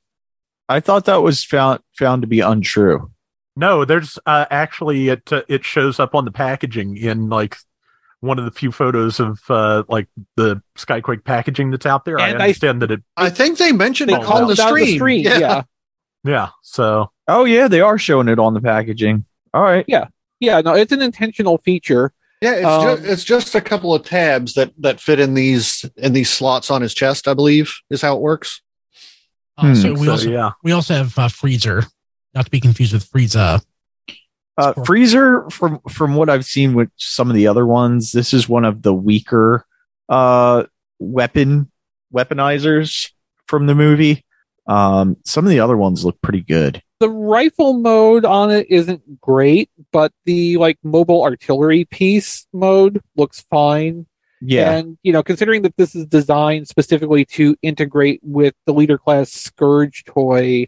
I 0.68 0.81
thought 0.81 1.05
that 1.05 1.22
was 1.22 1.44
found 1.44 1.81
found 1.96 2.22
to 2.22 2.29
be 2.29 2.40
untrue. 2.40 3.11
no 3.57 3.85
there's 3.85 4.18
uh 4.27 4.46
actually 4.51 5.09
it 5.09 5.33
uh, 5.33 5.42
it 5.49 5.64
shows 5.64 6.01
up 6.01 6.14
on 6.14 6.25
the 6.25 6.31
packaging 6.33 6.96
in 6.96 7.29
like 7.29 7.57
one 8.20 8.38
of 8.38 8.44
the 8.46 8.51
few 8.51 8.72
photos 8.72 9.20
of 9.20 9.40
uh 9.49 9.83
like 9.88 10.09
the 10.37 10.61
skyquake 10.77 11.22
packaging 11.25 11.70
that's 11.70 11.87
out 11.87 12.05
there 12.05 12.18
i 12.18 12.29
And 12.29 12.38
I- 12.42 12.46
understand 12.46 12.83
that 12.83 12.90
it 12.90 13.03
I 13.16 13.31
think 13.31 13.59
they 13.59 13.72
mentioned 13.72 14.11
they 14.11 14.14
it 14.16 14.22
called 14.25 14.42
on 14.42 14.46
the 14.49 14.53
it 14.55 14.61
out 14.61 14.66
on 14.68 14.72
stream. 14.72 14.87
the 14.87 14.96
screen. 14.96 15.25
Yeah. 15.25 15.62
yeah 16.25 16.49
so 16.62 17.11
Oh 17.29 17.44
yeah, 17.44 17.66
they 17.68 17.81
are 17.81 17.99
showing 17.99 18.29
it 18.29 18.38
on 18.38 18.55
the 18.55 18.61
packaging. 18.61 19.25
All 19.55 19.62
right. 19.62 19.85
Yeah, 19.88 20.07
yeah, 20.40 20.61
No, 20.61 20.75
it's 20.75 20.92
an 20.92 21.03
intentional 21.03 21.59
feature. 21.59 22.12
Yeah, 22.42 22.53
it's 22.53 22.66
Um, 22.66 22.83
just 22.83 23.05
it's 23.05 23.25
just 23.25 23.55
a 23.55 23.61
couple 23.61 23.94
of 23.94 24.05
tabs 24.05 24.55
that 24.55 24.72
that 24.79 25.01
fit 25.01 25.20
in 25.20 25.35
these 25.35 25.85
in 25.96 26.12
these 26.12 26.31
slots 26.31 26.70
on 26.70 26.83
his 26.83 26.94
chest. 26.94 27.29
I 27.29 27.35
believe 27.35 27.75
is 27.90 28.03
how 28.03 28.16
it 28.16 28.20
works. 28.20 28.61
Uh, 29.57 29.75
so 29.75 29.94
Hmm, 29.94 30.01
we 30.01 30.07
so, 30.07 30.12
also 30.12 30.31
yeah 30.31 30.51
we 30.62 30.72
also 30.72 30.94
have 30.94 31.18
uh, 31.18 31.29
Freezer, 31.29 31.85
not 32.35 32.44
to 32.44 32.51
be 32.51 32.61
confused 32.61 32.92
with 32.92 33.11
Frieza. 33.11 33.62
Uh, 34.59 34.72
Freezer, 34.85 35.49
from 35.51 35.81
from 35.88 36.14
what 36.14 36.29
I've 36.31 36.44
seen 36.44 36.75
with 36.75 36.90
some 36.96 37.31
of 37.31 37.37
the 37.37 37.46
other 37.46 37.66
ones, 37.66 38.12
this 38.12 38.33
is 38.33 38.49
one 38.49 38.64
of 38.64 38.83
the 38.83 38.92
weaker 38.94 39.64
uh, 40.09 40.64
weapon 40.99 41.70
weaponizers 42.14 43.11
from 43.46 43.66
the 43.66 43.75
movie. 43.75 44.25
Um, 44.66 45.16
some 45.24 45.44
of 45.44 45.50
the 45.50 45.61
other 45.61 45.76
ones 45.76 46.05
look 46.05 46.20
pretty 46.20 46.42
good. 46.42 46.83
The 46.98 47.11
rifle 47.11 47.74
mode 47.74 48.24
on 48.24 48.50
it 48.50 48.66
isn't 48.70 49.20
great, 49.20 49.70
but 49.92 50.12
the 50.24 50.57
like 50.57 50.79
mobile 50.83 51.22
artillery 51.22 51.85
piece 51.85 52.46
mode 52.52 53.00
looks 53.16 53.40
fine. 53.42 54.07
Yeah. 54.40 54.72
And, 54.72 54.98
you 55.02 55.12
know, 55.12 55.22
considering 55.22 55.62
that 55.62 55.76
this 55.76 55.94
is 55.94 56.07
designed 56.07 56.68
specifically 56.68 57.24
to 57.26 57.57
integrate 57.62 58.20
with 58.22 58.55
the 58.66 58.74
leader 58.74 58.98
class 58.98 59.31
Scourge 59.31 60.05
toy 60.05 60.66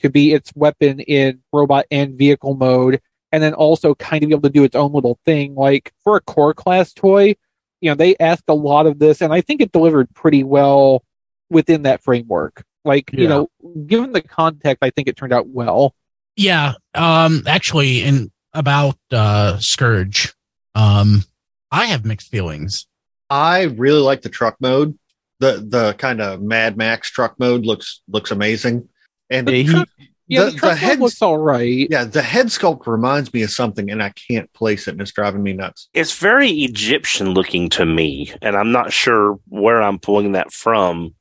to 0.00 0.10
be 0.10 0.32
its 0.32 0.52
weapon 0.54 1.00
in 1.00 1.40
robot 1.52 1.86
and 1.90 2.16
vehicle 2.16 2.54
mode, 2.54 3.00
and 3.32 3.42
then 3.42 3.54
also 3.54 3.94
kind 3.94 4.22
of 4.22 4.28
be 4.28 4.34
able 4.34 4.42
to 4.42 4.50
do 4.50 4.64
its 4.64 4.76
own 4.76 4.92
little 4.92 5.18
thing, 5.24 5.54
like 5.54 5.92
for 6.04 6.16
a 6.16 6.20
core 6.20 6.54
class 6.54 6.92
toy, 6.92 7.34
you 7.80 7.90
know, 7.90 7.94
they 7.94 8.16
asked 8.18 8.44
a 8.48 8.54
lot 8.54 8.86
of 8.86 8.98
this, 8.98 9.20
and 9.20 9.32
I 9.32 9.40
think 9.40 9.60
it 9.60 9.72
delivered 9.72 10.12
pretty 10.14 10.44
well 10.44 11.04
within 11.50 11.82
that 11.82 12.02
framework. 12.02 12.64
Like, 12.88 13.10
yeah. 13.12 13.20
you 13.20 13.28
know, 13.28 13.50
given 13.86 14.12
the 14.12 14.22
context, 14.22 14.78
I 14.82 14.90
think 14.90 15.06
it 15.06 15.16
turned 15.16 15.32
out 15.32 15.46
well. 15.46 15.94
Yeah. 16.34 16.72
Um, 16.94 17.44
actually, 17.46 18.02
in 18.02 18.32
about 18.52 18.96
uh, 19.12 19.58
Scourge, 19.58 20.34
um, 20.74 21.22
I 21.70 21.86
have 21.86 22.04
mixed 22.04 22.30
feelings. 22.30 22.86
I 23.28 23.64
really 23.64 24.00
like 24.00 24.22
the 24.22 24.30
truck 24.30 24.56
mode. 24.58 24.98
The 25.40 25.64
the 25.68 25.94
kind 25.98 26.20
of 26.20 26.40
Mad 26.40 26.76
Max 26.76 27.10
truck 27.10 27.38
mode 27.38 27.66
looks 27.66 28.00
looks 28.08 28.30
amazing. 28.30 28.88
And 29.30 29.46
the, 29.46 29.62
he, 29.62 29.84
yeah, 30.26 30.44
the, 30.44 30.50
the, 30.52 30.56
the 30.60 30.74
head 30.74 30.98
looks 30.98 31.20
all 31.22 31.38
right. 31.38 31.86
Yeah, 31.90 32.04
the 32.04 32.22
head 32.22 32.46
sculpt 32.46 32.86
reminds 32.86 33.32
me 33.32 33.42
of 33.42 33.50
something, 33.50 33.90
and 33.90 34.02
I 34.02 34.10
can't 34.10 34.52
place 34.52 34.88
it, 34.88 34.92
and 34.92 35.00
it's 35.00 35.12
driving 35.12 35.42
me 35.42 35.52
nuts. 35.52 35.88
It's 35.92 36.18
very 36.18 36.50
Egyptian 36.50 37.30
looking 37.30 37.68
to 37.70 37.84
me, 37.84 38.32
and 38.40 38.56
I'm 38.56 38.72
not 38.72 38.92
sure 38.92 39.38
where 39.48 39.82
I'm 39.82 39.98
pulling 39.98 40.32
that 40.32 40.52
from. 40.52 41.14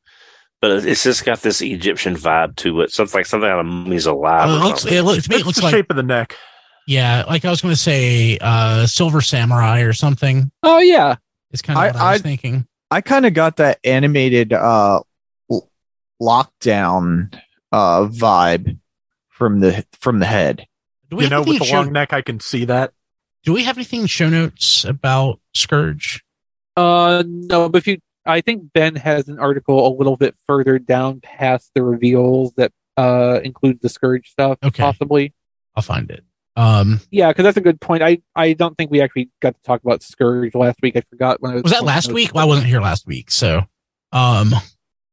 But 0.59 0.85
it's 0.85 1.03
just 1.03 1.23
got 1.23 1.41
this 1.41 1.61
Egyptian 1.61 2.15
vibe 2.15 2.55
to 2.57 2.81
it. 2.81 2.91
Something 2.91 3.19
like 3.19 3.25
something 3.27 3.49
out 3.49 3.59
of 3.59 3.65
Mummies 3.67 4.07
Alive. 4.07 4.49
it 4.49 4.63
looks, 4.63 4.85
it 4.85 5.01
looks, 5.03 5.29
it 5.29 5.45
looks 5.45 5.59
the 5.59 5.65
like, 5.65 5.73
shape 5.73 5.89
of 5.89 5.95
the 5.95 6.03
neck. 6.03 6.35
Yeah, 6.87 7.25
like 7.27 7.45
I 7.45 7.49
was 7.49 7.61
going 7.61 7.73
to 7.73 7.79
say, 7.79 8.37
uh, 8.41 8.87
Silver 8.87 9.21
Samurai 9.21 9.81
or 9.81 9.93
something. 9.93 10.51
Oh 10.63 10.79
yeah, 10.79 11.17
it's 11.51 11.61
kind 11.61 11.77
of 11.77 11.83
I, 11.83 11.87
what 11.87 11.95
I 11.97 12.11
was 12.13 12.21
I, 12.21 12.23
thinking. 12.23 12.67
I 12.89 13.01
kind 13.01 13.25
of 13.25 13.33
got 13.33 13.57
that 13.57 13.79
animated 13.83 14.53
uh, 14.53 15.01
lockdown 16.21 17.39
uh, 17.71 18.07
vibe 18.07 18.79
from 19.29 19.59
the 19.59 19.85
from 19.99 20.19
the 20.19 20.25
head. 20.25 20.65
You 21.11 21.29
know, 21.29 21.41
with 21.41 21.59
the 21.59 21.65
show- 21.65 21.75
long 21.77 21.91
neck, 21.91 22.13
I 22.13 22.21
can 22.21 22.39
see 22.39 22.65
that. 22.65 22.93
Do 23.43 23.53
we 23.53 23.63
have 23.63 23.77
anything 23.77 24.01
in 24.01 24.07
show 24.07 24.29
notes 24.29 24.83
about 24.83 25.39
Scourge? 25.53 26.23
Uh, 26.75 27.23
no, 27.25 27.69
but 27.69 27.77
if 27.79 27.87
you, 27.87 27.99
I 28.27 28.41
think 28.41 28.73
Ben 28.73 28.95
has 28.95 29.27
an 29.27 29.39
article 29.39 29.87
a 29.87 29.91
little 29.95 30.17
bit 30.17 30.35
further 30.47 30.79
down 30.79 31.21
past 31.21 31.71
the 31.73 31.83
reveals 31.83 32.53
that 32.53 32.71
uh 32.97 33.39
include 33.43 33.81
the 33.81 33.89
Scourge 33.89 34.29
stuff. 34.29 34.57
Okay. 34.63 34.83
possibly. 34.83 35.33
I'll 35.75 35.83
find 35.83 36.09
it. 36.09 36.23
Um, 36.57 37.01
yeah, 37.11 37.27
because 37.27 37.43
that's 37.43 37.57
a 37.57 37.61
good 37.61 37.79
point. 37.79 38.01
I, 38.01 38.17
I 38.35 38.53
don't 38.53 38.75
think 38.75 38.89
we 38.89 38.99
actually 38.99 39.29
got 39.41 39.53
to 39.53 39.61
talk 39.61 39.83
about 39.83 40.01
Scourge 40.01 40.55
last 40.55 40.79
week. 40.81 40.95
I 40.95 41.01
forgot 41.01 41.39
when 41.39 41.51
I 41.51 41.55
was. 41.55 41.63
Was 41.63 41.71
that 41.71 41.83
last 41.83 42.11
week? 42.11 42.33
Well, 42.33 42.43
I 42.43 42.47
wasn't 42.47 42.65
here 42.65 42.81
last 42.81 43.05
week, 43.05 43.29
so. 43.29 43.61
Um, 44.11 44.49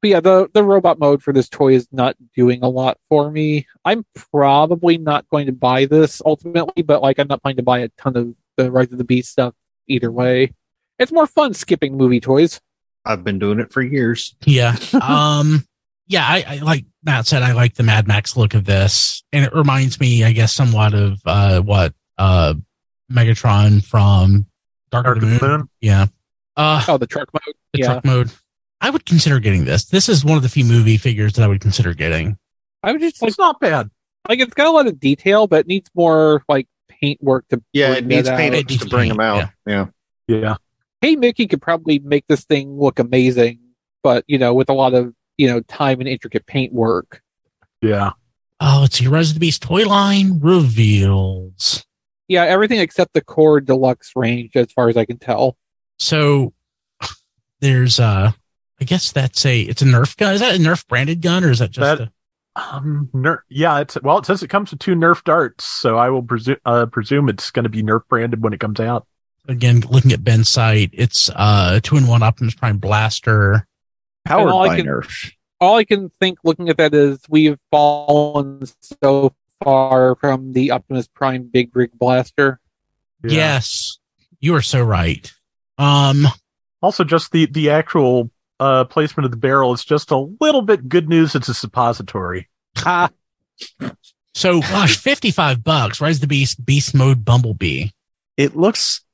but 0.00 0.09
yeah, 0.09 0.20
the 0.20 0.48
the 0.55 0.64
robot 0.64 0.98
mode 0.98 1.22
for 1.22 1.35
this 1.35 1.50
toy 1.50 1.74
is 1.74 1.87
not 1.92 2.16
doing 2.35 2.62
a 2.62 2.68
lot 2.68 2.96
for 3.11 3.31
me. 3.31 3.66
I'm 3.85 4.07
probably 4.14 4.96
not 4.96 5.29
going 5.29 5.46
to 5.46 5.53
buy 5.53 5.85
this 5.85 6.22
ultimately, 6.24 6.83
but 6.83 7.03
like 7.03 7.18
I'm 7.18 7.29
not 7.29 7.42
planning 7.42 7.59
to 7.59 7.62
buy 7.62 7.81
a 7.81 7.88
ton 7.98 8.16
of 8.16 8.35
the 8.57 8.70
Rise 8.70 8.92
of 8.92 8.98
the 8.98 9.05
Beast 9.05 9.31
stuff 9.31 9.53
either 9.87 10.11
way. 10.11 10.55
It's 10.98 11.12
more 11.12 11.27
fun 11.27 11.53
skipping 11.53 11.96
movie 11.96 12.20
toys. 12.20 12.61
I've 13.05 13.25
been 13.25 13.38
doing 13.38 13.61
it 13.61 13.73
for 13.73 13.83
years. 13.83 14.35
Yeah. 14.45 14.77
um 15.01 15.64
yeah, 16.07 16.25
I, 16.27 16.45
I, 16.47 16.57
like 16.59 16.85
Matt 17.03 17.27
said, 17.27 17.43
I 17.43 17.53
like 17.53 17.75
the 17.75 17.83
Mad 17.83 18.07
Max 18.07 18.37
look 18.37 18.55
of 18.55 18.64
this, 18.64 19.25
and 19.33 19.45
it 19.45 19.55
reminds 19.55 20.01
me, 20.01 20.25
I 20.25 20.33
guess, 20.33 20.53
somewhat 20.53 20.95
of 20.95 21.19
uh, 21.25 21.61
what 21.61 21.95
uh, 22.19 22.55
Megatron 23.11 23.85
from 23.85 24.47
Dark, 24.90 25.05
Dark 25.07 25.17
of 25.17 25.23
the 25.23 25.27
Moon. 25.29 25.38
Moon. 25.40 25.69
Yeah. 25.81 26.07
Uh, 26.57 26.85
oh, 26.88 26.99
the 26.99 27.07
truck 27.07 27.29
mode. 27.33 27.55
The 27.73 27.81
yeah. 27.81 27.87
truck 27.87 28.05
mode. 28.05 28.31
I 28.81 28.90
would 28.90 29.07
consider 29.07 29.40
getting 29.40 29.64
this. 29.64 29.87
This 29.87 30.09
is 30.09 30.25
one 30.25 30.37
of 30.37 30.43
the 30.43 30.49
few 30.49 30.64
movie 30.64 30.99
figures 30.99 31.33
that 31.35 31.43
I 31.43 31.49
would 31.49 31.61
consider 31.61 31.95
getting. 31.95 32.38
I 32.83 32.93
would 32.93 33.01
just 33.01 33.23
like 33.23 33.31
it's 33.31 33.38
not 33.38 33.59
bad. 33.59 33.90
Like 34.29 34.40
it's 34.40 34.53
got 34.53 34.67
a 34.67 34.71
lot 34.71 34.87
of 34.87 35.01
detail, 35.01 35.47
but 35.47 35.61
it 35.61 35.67
needs 35.67 35.90
more 35.95 36.43
like 36.49 36.69
paint 36.88 37.23
work 37.23 37.47
to. 37.49 37.62
Yeah, 37.73 37.95
it 37.95 38.05
needs 38.05 38.29
paint 38.29 38.55
it 38.55 38.69
to 38.69 38.79
bring 38.88 39.09
paint, 39.09 39.12
them 39.12 39.21
out. 39.21 39.37
Yeah. 39.67 39.87
yeah. 40.29 40.37
Yeah. 40.40 40.57
Hey, 41.05 41.17
Mickey 41.17 41.47
could 41.47 41.61
probably 41.61 41.99
make 41.99 42.25
this 42.29 42.47
thing 42.47 42.81
look 42.81 42.99
amazing, 42.99 43.59
but 44.03 44.25
you 44.27 44.38
know, 44.38 44.55
with 44.55 44.71
a 44.71 44.73
lot 44.73 44.95
of 44.95 45.12
you 45.37 45.47
know 45.47 45.61
time 45.61 46.01
and 46.01 46.09
intricate 46.09 46.47
paint 46.47 46.73
work. 46.73 47.21
Yeah. 47.83 48.12
Oh, 48.59 48.85
it's 48.85 49.03
your 49.03 49.12
Rise 49.12 49.29
of 49.29 49.35
the 49.35 49.40
Beast 49.40 49.61
toy 49.61 49.85
line 49.85 50.40
reveals. 50.40 51.85
Yeah, 52.27 52.45
everything 52.45 52.81
except 52.81 53.12
the 53.12 53.21
core 53.21 53.61
deluxe 53.61 54.12
range, 54.17 54.57
as 54.57 54.73
far 54.73 54.88
as 54.88 54.97
I 54.97 55.05
can 55.05 55.19
tell. 55.19 55.59
So 55.99 56.55
there's 57.61 58.01
uh 58.01 58.33
I 58.81 58.85
guess 58.87 59.12
that's 59.12 59.45
a 59.45 59.61
it's 59.61 59.83
a 59.83 59.85
Nerf 59.85 60.17
gun. 60.17 60.33
Is 60.33 60.40
that 60.40 60.55
a 60.55 60.59
Nerf 60.59 60.88
branded 60.88 61.21
gun 61.21 61.45
or 61.45 61.51
is 61.51 61.59
that 61.59 61.71
just 61.71 61.99
that, 61.99 62.09
a 62.57 62.77
um 62.79 63.11
Nerf 63.12 63.40
yeah, 63.51 63.79
it's 63.81 64.01
well 64.03 64.17
it 64.17 64.25
says 64.25 64.43
it 64.43 64.49
comes 64.49 64.71
with 64.71 64.81
two 64.81 64.95
Nerf 64.95 65.23
darts, 65.23 65.64
so 65.67 65.99
I 65.99 66.09
will 66.09 66.23
presume 66.23 66.57
uh, 66.64 66.87
presume 66.87 67.29
it's 67.29 67.51
gonna 67.51 67.69
be 67.69 67.83
Nerf 67.83 68.09
branded 68.09 68.43
when 68.43 68.55
it 68.55 68.61
comes 68.61 68.81
out. 68.81 69.07
Again, 69.46 69.80
looking 69.80 70.12
at 70.12 70.24
Ben's 70.24 70.48
site, 70.48 70.90
it's 70.92 71.30
uh 71.35 71.80
two 71.83 71.96
in 71.96 72.07
one 72.07 72.22
Optimus 72.22 72.54
Prime 72.54 72.78
blaster 72.78 73.66
Powered 74.24 74.52
by 74.52 74.76
can, 74.76 74.87
Nerf. 74.87 75.33
All 75.61 75.76
I 75.76 75.85
can 75.85 76.09
think 76.09 76.38
looking 76.44 76.68
at 76.68 76.78
that 76.78 76.94
is 76.94 77.18
we've 77.28 77.59
fallen 77.70 78.62
so 79.02 79.35
far 79.62 80.16
from 80.16 80.52
the 80.52 80.70
Optimus 80.70 81.07
Prime 81.09 81.44
Big 81.44 81.74
Rig 81.74 81.90
Blaster. 81.92 82.61
Yeah. 83.22 83.33
Yes, 83.33 83.98
you 84.40 84.54
are 84.54 84.62
so 84.62 84.83
right. 84.83 85.30
Um, 85.78 86.26
also, 86.83 87.04
just 87.04 87.33
the 87.33 87.46
the 87.46 87.70
actual 87.70 88.30
uh, 88.61 88.85
placement 88.85 89.26
of 89.26 89.30
the 89.30 89.37
barrel 89.37 89.72
is 89.72 89.85
just 89.85 90.11
a 90.11 90.18
little 90.40 90.62
bit 90.62 90.88
good 90.88 91.09
news. 91.09 91.35
It's 91.35 91.48
a 91.48 91.54
suppository. 91.54 92.48
Ah. 92.85 93.11
so, 94.35 94.61
gosh, 94.61 94.96
fifty 94.96 95.30
five 95.30 95.62
bucks. 95.62 96.00
Rise 96.00 96.20
the 96.20 96.26
Beast 96.26 96.64
Beast 96.64 96.94
Mode 96.94 97.24
Bumblebee. 97.24 97.88
It 98.37 98.57
looks 98.57 99.00
like 99.00 99.04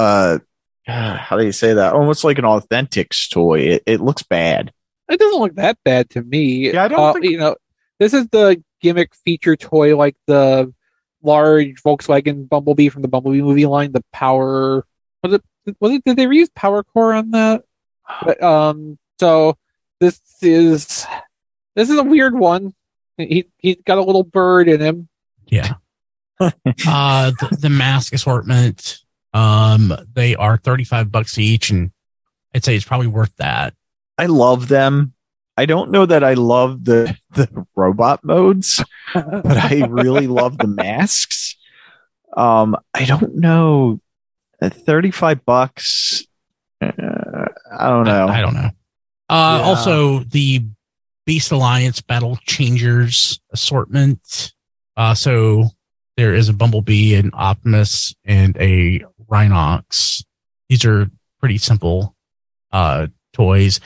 uh 0.00 0.38
how 0.86 1.36
do 1.36 1.44
you 1.44 1.52
say 1.52 1.74
that? 1.74 1.92
Almost 1.92 2.24
like 2.24 2.38
an 2.38 2.44
Authentics 2.44 3.30
toy. 3.30 3.60
It, 3.60 3.82
it 3.86 4.00
looks 4.00 4.22
bad. 4.22 4.72
It 5.08 5.18
doesn't 5.18 5.40
look 5.40 5.54
that 5.56 5.78
bad 5.84 6.10
to 6.10 6.22
me. 6.22 6.72
Yeah, 6.72 6.84
I 6.84 6.88
don't 6.88 7.00
uh, 7.00 7.12
think... 7.12 7.24
you 7.26 7.38
know. 7.38 7.56
This 7.98 8.14
is 8.14 8.28
the 8.28 8.62
gimmick 8.80 9.14
feature 9.14 9.56
toy, 9.56 9.96
like 9.96 10.16
the 10.26 10.72
large 11.22 11.82
Volkswagen 11.82 12.48
Bumblebee 12.48 12.88
from 12.88 13.02
the 13.02 13.08
Bumblebee 13.08 13.42
movie 13.42 13.66
line. 13.66 13.92
The 13.92 14.04
Power 14.12 14.86
was 15.22 15.34
it? 15.34 15.42
Was 15.80 15.92
it? 15.92 16.04
Did 16.04 16.16
they 16.16 16.26
reuse 16.26 16.52
Power 16.54 16.82
Core 16.82 17.12
on 17.12 17.32
that? 17.32 17.64
But, 18.24 18.42
um. 18.42 18.98
So 19.18 19.58
this 20.00 20.20
is 20.40 21.06
this 21.76 21.90
is 21.90 21.98
a 21.98 22.04
weird 22.04 22.34
one. 22.34 22.72
He 23.18 23.46
he's 23.58 23.76
got 23.84 23.98
a 23.98 24.02
little 24.02 24.24
bird 24.24 24.68
in 24.68 24.80
him. 24.80 25.08
Yeah. 25.46 25.74
uh, 26.40 26.50
the, 26.64 27.58
the 27.60 27.68
mask 27.68 28.14
assortment 28.14 29.00
um, 29.32 29.94
they 30.12 30.34
are 30.34 30.56
35 30.56 31.10
bucks 31.10 31.38
each 31.38 31.70
and 31.70 31.90
I'd 32.54 32.64
say 32.64 32.74
it's 32.74 32.84
probably 32.84 33.06
worth 33.06 33.34
that. 33.36 33.74
I 34.18 34.26
love 34.26 34.68
them. 34.68 35.14
I 35.56 35.66
don't 35.66 35.90
know 35.90 36.06
that 36.06 36.24
I 36.24 36.34
love 36.34 36.84
the, 36.84 37.16
the 37.32 37.66
robot 37.76 38.24
modes, 38.24 38.82
but 39.14 39.56
I 39.56 39.86
really 39.88 40.26
love 40.26 40.58
the 40.58 40.66
masks. 40.66 41.56
Um, 42.36 42.76
I 42.94 43.04
don't 43.04 43.36
know. 43.36 44.00
35 44.62 45.44
bucks. 45.44 46.24
Uh, 46.80 46.88
I 47.78 47.88
don't 47.88 48.04
know. 48.04 48.26
I, 48.26 48.38
I 48.38 48.40
don't 48.40 48.54
know. 48.54 48.70
Uh, 49.28 49.58
yeah. 49.60 49.64
also 49.64 50.20
the 50.20 50.64
Beast 51.24 51.52
Alliance 51.52 52.00
Battle 52.00 52.36
Changers 52.46 53.40
assortment. 53.52 54.52
Uh, 54.96 55.14
so 55.14 55.70
there 56.16 56.34
is 56.34 56.48
a 56.48 56.52
Bumblebee, 56.52 57.14
an 57.14 57.30
Optimus, 57.32 58.14
and 58.24 58.56
a 58.58 59.04
Rhinox. 59.30 60.24
These 60.68 60.84
are 60.84 61.10
pretty 61.38 61.58
simple 61.58 62.14
uh, 62.72 63.08
toys. 63.32 63.80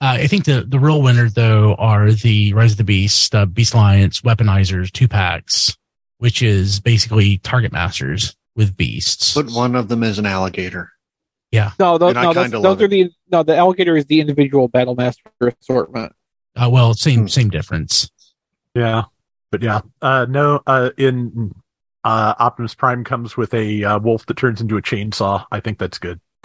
Uh, 0.00 0.16
I 0.20 0.26
think 0.26 0.44
the, 0.44 0.64
the 0.66 0.78
real 0.78 1.02
winner 1.02 1.28
though 1.28 1.74
are 1.74 2.10
the 2.10 2.52
Rise 2.54 2.72
of 2.72 2.78
the 2.78 2.84
Beast, 2.84 3.34
uh, 3.34 3.46
Beast 3.46 3.74
Alliance 3.74 4.22
weaponizers 4.22 4.90
two 4.90 5.08
packs, 5.08 5.76
which 6.18 6.42
is 6.42 6.80
basically 6.80 7.38
Target 7.38 7.72
Masters 7.72 8.34
with 8.56 8.76
beasts. 8.76 9.34
But 9.34 9.50
one 9.50 9.76
of 9.76 9.88
them 9.88 10.02
is 10.02 10.18
an 10.18 10.26
alligator. 10.26 10.90
Yeah. 11.50 11.72
No, 11.78 11.98
those, 11.98 12.14
no, 12.14 12.32
those, 12.32 12.50
those 12.50 12.82
are 12.82 12.88
the 12.88 13.10
no. 13.30 13.42
The 13.42 13.56
alligator 13.56 13.96
is 13.96 14.06
the 14.06 14.20
individual 14.20 14.68
Battle 14.68 14.94
Master 14.94 15.30
assortment. 15.40 16.12
Uh, 16.54 16.68
well, 16.70 16.94
same 16.94 17.28
same 17.28 17.50
difference. 17.50 18.08
Yeah, 18.74 19.04
but 19.50 19.62
yeah, 19.62 19.80
uh, 20.00 20.26
no. 20.28 20.62
Uh, 20.64 20.90
in 20.96 21.52
uh, 22.04 22.34
Optimus 22.38 22.74
Prime 22.74 23.04
comes 23.04 23.36
with 23.36 23.52
a 23.54 23.84
uh, 23.84 23.98
wolf 23.98 24.26
that 24.26 24.36
turns 24.36 24.60
into 24.60 24.76
a 24.76 24.82
chainsaw. 24.82 25.44
I 25.50 25.60
think 25.60 25.78
that's 25.78 25.98
good. 25.98 26.20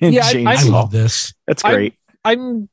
yeah, 0.00 0.24
I, 0.24 0.56
I, 0.58 0.62
love 0.64 0.90
this. 0.90 1.32
That's 1.46 1.62
great. 1.62 1.94
I'm 2.24 2.68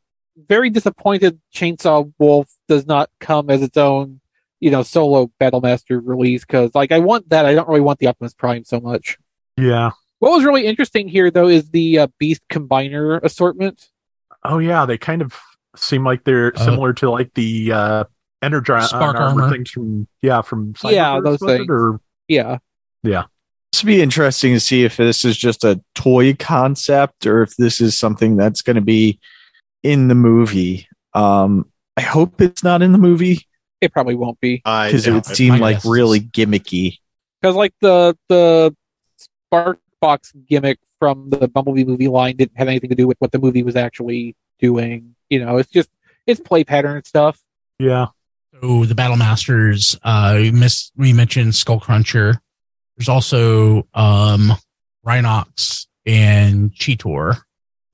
very 0.47 0.69
disappointed 0.69 1.39
Chainsaw 1.53 2.11
Wolf 2.17 2.49
does 2.67 2.85
not 2.85 3.09
come 3.19 3.49
as 3.49 3.61
its 3.61 3.77
own, 3.77 4.21
you 4.59 4.71
know, 4.71 4.83
solo 4.83 5.31
Battlemaster 5.39 6.01
release 6.03 6.45
because, 6.45 6.73
like, 6.73 6.91
I 6.91 6.99
want 6.99 7.29
that. 7.29 7.45
I 7.45 7.53
don't 7.53 7.67
really 7.67 7.81
want 7.81 7.99
the 7.99 8.07
Optimus 8.07 8.33
Prime 8.33 8.63
so 8.63 8.79
much. 8.79 9.17
Yeah. 9.57 9.91
What 10.19 10.31
was 10.31 10.43
really 10.43 10.65
interesting 10.65 11.07
here, 11.07 11.31
though, 11.31 11.47
is 11.47 11.69
the 11.69 11.99
uh, 11.99 12.07
Beast 12.17 12.41
Combiner 12.49 13.23
assortment. 13.23 13.89
Oh 14.43 14.59
yeah, 14.59 14.85
they 14.85 14.97
kind 14.97 15.21
of 15.21 15.37
seem 15.75 16.03
like 16.03 16.23
they're 16.23 16.53
uh, 16.55 16.63
similar 16.63 16.93
to 16.93 17.09
like 17.09 17.33
the 17.33 17.71
uh, 18.41 18.45
Energon 18.45 18.81
Spark 18.81 19.15
armor. 19.15 19.43
armor. 19.43 19.51
things 19.51 19.71
from 19.71 20.07
yeah 20.21 20.41
from 20.41 20.73
Cyberverse, 20.73 20.91
yeah 20.91 21.19
those 21.19 21.39
things 21.39 21.65
or 21.69 21.99
yeah 22.27 22.57
yeah. 23.03 23.25
This 23.71 23.83
would 23.83 23.87
be 23.87 24.01
interesting 24.01 24.53
to 24.53 24.59
see 24.59 24.83
if 24.83 24.97
this 24.97 25.23
is 25.23 25.37
just 25.37 25.63
a 25.63 25.79
toy 25.93 26.33
concept 26.33 27.27
or 27.27 27.43
if 27.43 27.55
this 27.55 27.81
is 27.81 27.97
something 27.97 28.35
that's 28.35 28.61
going 28.61 28.75
to 28.75 28.81
be 28.81 29.19
in 29.83 30.07
the 30.07 30.15
movie. 30.15 30.87
Um, 31.13 31.71
I 31.95 32.01
hope 32.01 32.41
it's 32.41 32.63
not 32.63 32.81
in 32.81 32.91
the 32.91 32.97
movie. 32.97 33.47
It 33.79 33.93
probably 33.93 34.15
won't 34.15 34.39
be 34.39 34.57
because 34.57 35.07
it 35.07 35.13
would 35.13 35.25
seem 35.25 35.59
like 35.59 35.83
really 35.85 36.19
gimmicky. 36.19 36.97
Because 37.39 37.55
like 37.55 37.73
the 37.79 38.17
the 38.27 38.75
Spark 39.17 39.79
Box 40.01 40.33
gimmick 40.47 40.79
from 40.99 41.29
the 41.29 41.47
Bumblebee 41.47 41.85
movie 41.85 42.07
line 42.07 42.35
didn't 42.35 42.57
have 42.57 42.67
anything 42.67 42.89
to 42.89 42.95
do 42.95 43.07
with 43.07 43.17
what 43.19 43.31
the 43.31 43.39
movie 43.39 43.63
was 43.63 43.75
actually 43.75 44.35
doing. 44.59 45.15
You 45.29 45.45
know, 45.45 45.57
it's 45.57 45.69
just 45.69 45.89
it's 46.27 46.39
play 46.39 46.63
pattern 46.63 47.03
stuff. 47.05 47.39
Yeah. 47.77 48.07
So 48.61 48.85
the 48.85 48.95
Battle 48.95 49.15
Masters, 49.15 49.97
uh, 50.03 50.35
we 50.37 50.51
miss 50.51 50.91
we 50.95 51.13
mentioned 51.13 51.53
Skullcruncher. 51.53 52.37
There's 52.97 53.09
also 53.09 53.87
um 53.93 54.53
Rhinox 55.05 55.87
and 56.05 56.73
Cheetor. 56.73 57.41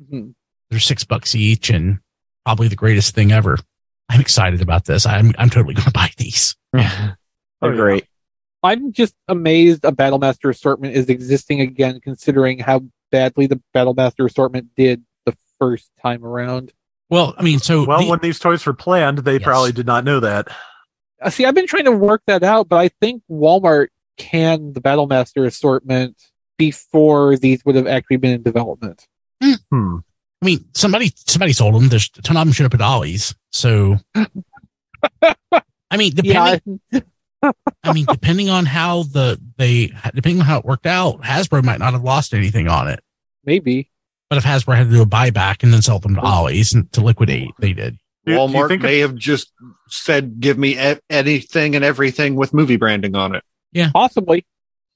Mm-hmm. 0.02 0.30
They're 0.70 0.80
six 0.80 1.04
bucks 1.04 1.36
each 1.36 1.70
and 1.70 2.00
probably 2.46 2.68
the 2.68 2.76
greatest 2.76 3.14
thing 3.14 3.32
ever. 3.32 3.58
I'm 4.10 4.22
excited 4.22 4.62
about 4.62 4.86
this. 4.86 5.06
I'm 5.06 5.34
I'm 5.38 5.50
totally 5.50 5.76
going 5.76 5.86
to 5.86 5.92
buy 5.92 6.10
these. 6.18 6.56
They're 6.74 7.18
oh, 7.62 7.76
great. 7.76 8.06
I'm 8.64 8.92
just 8.92 9.14
amazed 9.28 9.86
a 9.86 9.92
Battlemaster 9.92 10.50
assortment 10.50 10.96
is 10.96 11.10
existing 11.10 11.62
again, 11.62 12.00
considering 12.02 12.58
how 12.58 12.82
badly 13.12 13.46
the 13.46 13.62
Battlemaster 13.76 14.28
assortment 14.28 14.70
did 14.76 15.04
the 15.26 15.38
first 15.60 15.92
time 16.02 16.26
around. 16.26 16.74
Well, 17.10 17.36
I 17.38 17.44
mean, 17.44 17.60
so 17.60 17.86
well, 17.86 18.02
the, 18.02 18.10
when 18.10 18.20
these 18.20 18.40
toys 18.40 18.66
were 18.66 18.74
planned, 18.74 19.20
they 19.20 19.34
yes. 19.34 19.44
probably 19.44 19.72
did 19.72 19.86
not 19.86 20.04
know 20.04 20.20
that. 20.22 20.48
Uh, 21.22 21.30
see, 21.30 21.46
I've 21.46 21.56
been 21.56 21.68
trying 21.68 21.86
to 21.86 21.92
work 21.92 22.24
that 22.28 22.44
out, 22.44 22.68
but 22.68 22.78
I 22.78 22.90
think 23.00 23.22
Walmart 23.30 23.88
canned 24.18 24.74
the 24.74 24.82
Battlemaster 24.82 25.46
assortment 25.46 26.18
before 26.58 27.38
these 27.38 27.64
would 27.66 27.76
have 27.76 27.88
actually 27.88 28.18
been 28.18 28.34
in 28.34 28.44
development. 28.44 29.08
Hmm. 29.42 29.98
I 30.42 30.46
mean, 30.46 30.66
somebody 30.74 31.12
somebody 31.16 31.54
sold 31.54 31.76
them. 31.76 31.90
There's 31.90 32.10
a 32.18 32.22
ton 32.22 32.38
of 32.38 32.46
them 32.46 32.54
showed 32.54 32.66
up 32.66 32.74
at 32.74 32.82
Ollie's. 32.82 33.36
So, 33.52 33.98
I 35.22 35.98
mean, 35.98 36.14
depending. 36.14 36.80
Yeah. 36.92 37.02
I 37.84 37.94
mean, 37.94 38.06
depending 38.06 38.50
on 38.50 38.66
how 38.66 39.04
the 39.04 39.40
they 39.58 39.94
depending 40.14 40.40
on 40.40 40.46
how 40.46 40.60
it 40.60 40.66
worked 40.66 40.86
out, 40.86 41.22
Hasbro 41.22 41.64
might 41.64 41.80
not 41.80 41.94
have 41.94 42.04
lost 42.04 42.34
anything 42.34 42.68
on 42.68 42.88
it. 42.88 43.02
Maybe. 43.44 43.92
But 44.30 44.38
if 44.38 44.44
Hasbro 44.44 44.76
had 44.76 44.90
to 44.90 44.96
do 44.96 45.02
a 45.02 45.06
buyback 45.06 45.64
and 45.64 45.72
then 45.72 45.82
sell 45.82 46.00
them 46.00 46.16
to 46.16 46.22
Ollie's 46.22 46.74
and 46.74 46.92
to 46.94 47.02
liquidate, 47.02 47.52
they 47.60 47.74
did. 47.74 47.98
Walmart 48.28 48.82
may 48.82 49.00
have 49.00 49.16
just 49.16 49.52
said, 49.88 50.40
"Give 50.40 50.58
me 50.58 50.80
e- 50.80 51.00
anything 51.10 51.76
and 51.76 51.86
everything 51.86 52.36
with 52.36 52.54
movie 52.54 52.78
branding 52.78 53.16
on 53.16 53.36
it." 53.36 53.44
Yeah, 53.72 53.92
possibly. 53.94 54.46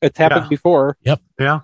It's 0.02 0.18
happened 0.18 0.46
yeah. 0.46 0.50
before. 0.50 0.98
Yep. 1.04 1.22
Yeah. 1.40 1.60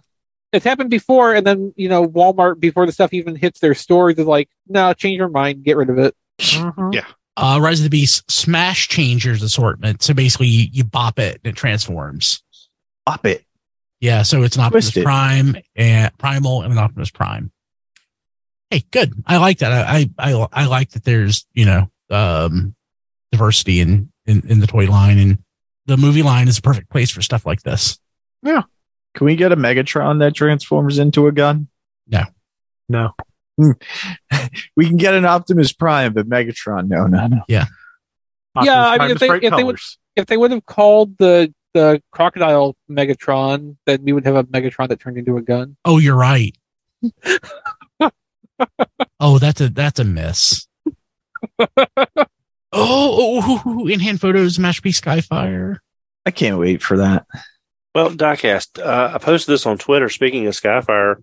It's 0.54 0.65
happened 0.65 0.89
before, 0.89 1.34
and 1.34 1.45
then 1.45 1.73
you 1.75 1.89
know 1.89 2.08
Walmart 2.08 2.60
before 2.60 2.86
the 2.86 2.91
stuff 2.91 3.13
even 3.13 3.36
hits 3.36 3.60
their 3.60 3.73
stores 3.73 4.17
is 4.17 4.25
like, 4.25 4.49
"No, 4.67 4.93
change 4.93 5.17
your 5.17 5.30
mind, 5.30 5.63
get 5.63 5.78
rid 5.78 5.89
of 5.89 5.97
it." 5.97 6.15
Mm-hmm. 6.39 6.93
Yeah. 6.93 7.06
Uh, 7.38 7.60
Rise 7.62 7.80
of 7.80 7.86
the 7.86 7.89
Beast 7.89 8.30
Smash 8.32 8.88
Changers 8.88 9.41
assortment. 9.41 10.04
So 10.04 10.13
basically, 10.13 10.47
you, 10.47 10.67
you 10.71 10.84
bop 10.84 11.19
it 11.19 11.41
and 11.43 11.51
it 11.51 11.58
transforms. 11.58 12.43
Bop 13.06 13.25
it. 13.25 13.43
Yeah. 13.99 14.21
So 14.21 14.43
it's 14.43 14.56
an 14.56 14.62
Optimus 14.62 14.91
Prime 14.91 15.58
and 15.75 16.17
Primal 16.17 16.62
and 16.62 16.71
an 16.71 16.78
Optimus 16.78 17.12
Prime 17.12 17.51
hey, 18.69 18.84
good. 18.91 19.13
I 19.25 19.38
like 19.38 19.60
that. 19.60 19.71
I, 19.71 20.10
I, 20.17 20.47
I 20.51 20.65
like 20.65 20.91
that 20.91 21.04
there's, 21.04 21.45
you 21.54 21.65
know, 21.65 21.89
um, 22.10 22.75
diversity 23.32 23.80
in, 23.80 24.12
in, 24.25 24.43
in 24.47 24.60
the 24.60 24.67
toy 24.67 24.86
line 24.86 25.17
and 25.17 25.38
the 25.86 25.97
movie 25.97 26.23
line 26.23 26.47
is 26.47 26.58
a 26.58 26.62
perfect 26.62 26.89
place 26.89 27.12
for 27.12 27.21
stuff 27.21 27.45
like 27.45 27.62
this. 27.62 27.99
Yeah. 28.41 28.63
Can 29.13 29.25
we 29.25 29.36
get 29.36 29.51
a 29.51 29.56
Megatron 29.56 30.19
that 30.19 30.34
transforms 30.34 30.99
into 30.99 31.28
a 31.28 31.32
gun? 31.32 31.67
No. 32.08 32.23
No. 32.89 33.12
we 34.75 34.88
can 34.88 34.97
get 34.97 35.13
an 35.13 35.25
Optimus 35.25 35.71
Prime, 35.71 36.13
but 36.13 36.28
Megatron, 36.28 36.88
no, 36.88 37.06
no, 37.08 37.28
no. 37.28 37.41
Yeah. 37.47 37.65
Optimus 38.56 38.73
yeah, 38.73 38.88
I 38.88 38.97
mean, 38.97 39.12
if 39.12 39.19
they, 39.19 39.30
if 39.30 39.56
they 39.56 39.63
would, 39.63 39.80
if 40.15 40.25
they 40.25 40.38
would 40.38 40.51
have 40.51 40.65
called 40.65 41.17
the 41.17 41.54
the 41.73 42.01
crocodile 42.12 42.75
Megatron, 42.89 43.75
then 43.86 44.04
we 44.04 44.13
would 44.13 44.25
have 44.25 44.36
a 44.36 44.43
Megatron 44.45 44.88
that 44.89 44.99
turned 44.99 45.17
into 45.17 45.38
a 45.38 45.41
gun. 45.41 45.75
Oh, 45.84 45.97
you're 45.97 46.15
right. 46.15 46.56
oh, 49.19 49.39
that's 49.39 49.61
a 49.61 49.69
that's 49.69 49.99
a 49.99 50.03
miss. 50.03 50.67
oh, 51.59 52.25
oh, 52.73 53.87
in 53.87 53.99
hand 53.99 54.21
photos, 54.21 54.59
masterpiece 54.59 55.01
Skyfire. 55.01 55.77
I 56.25 56.31
can't 56.31 56.59
wait 56.59 56.81
for 56.81 56.97
that. 56.97 57.25
Well, 57.93 58.11
Diecast, 58.11 58.83
uh, 58.83 59.11
I 59.13 59.17
posted 59.19 59.53
this 59.53 59.65
on 59.65 59.77
Twitter. 59.77 60.09
Speaking 60.09 60.47
of 60.47 60.53
Skyfire, 60.53 61.17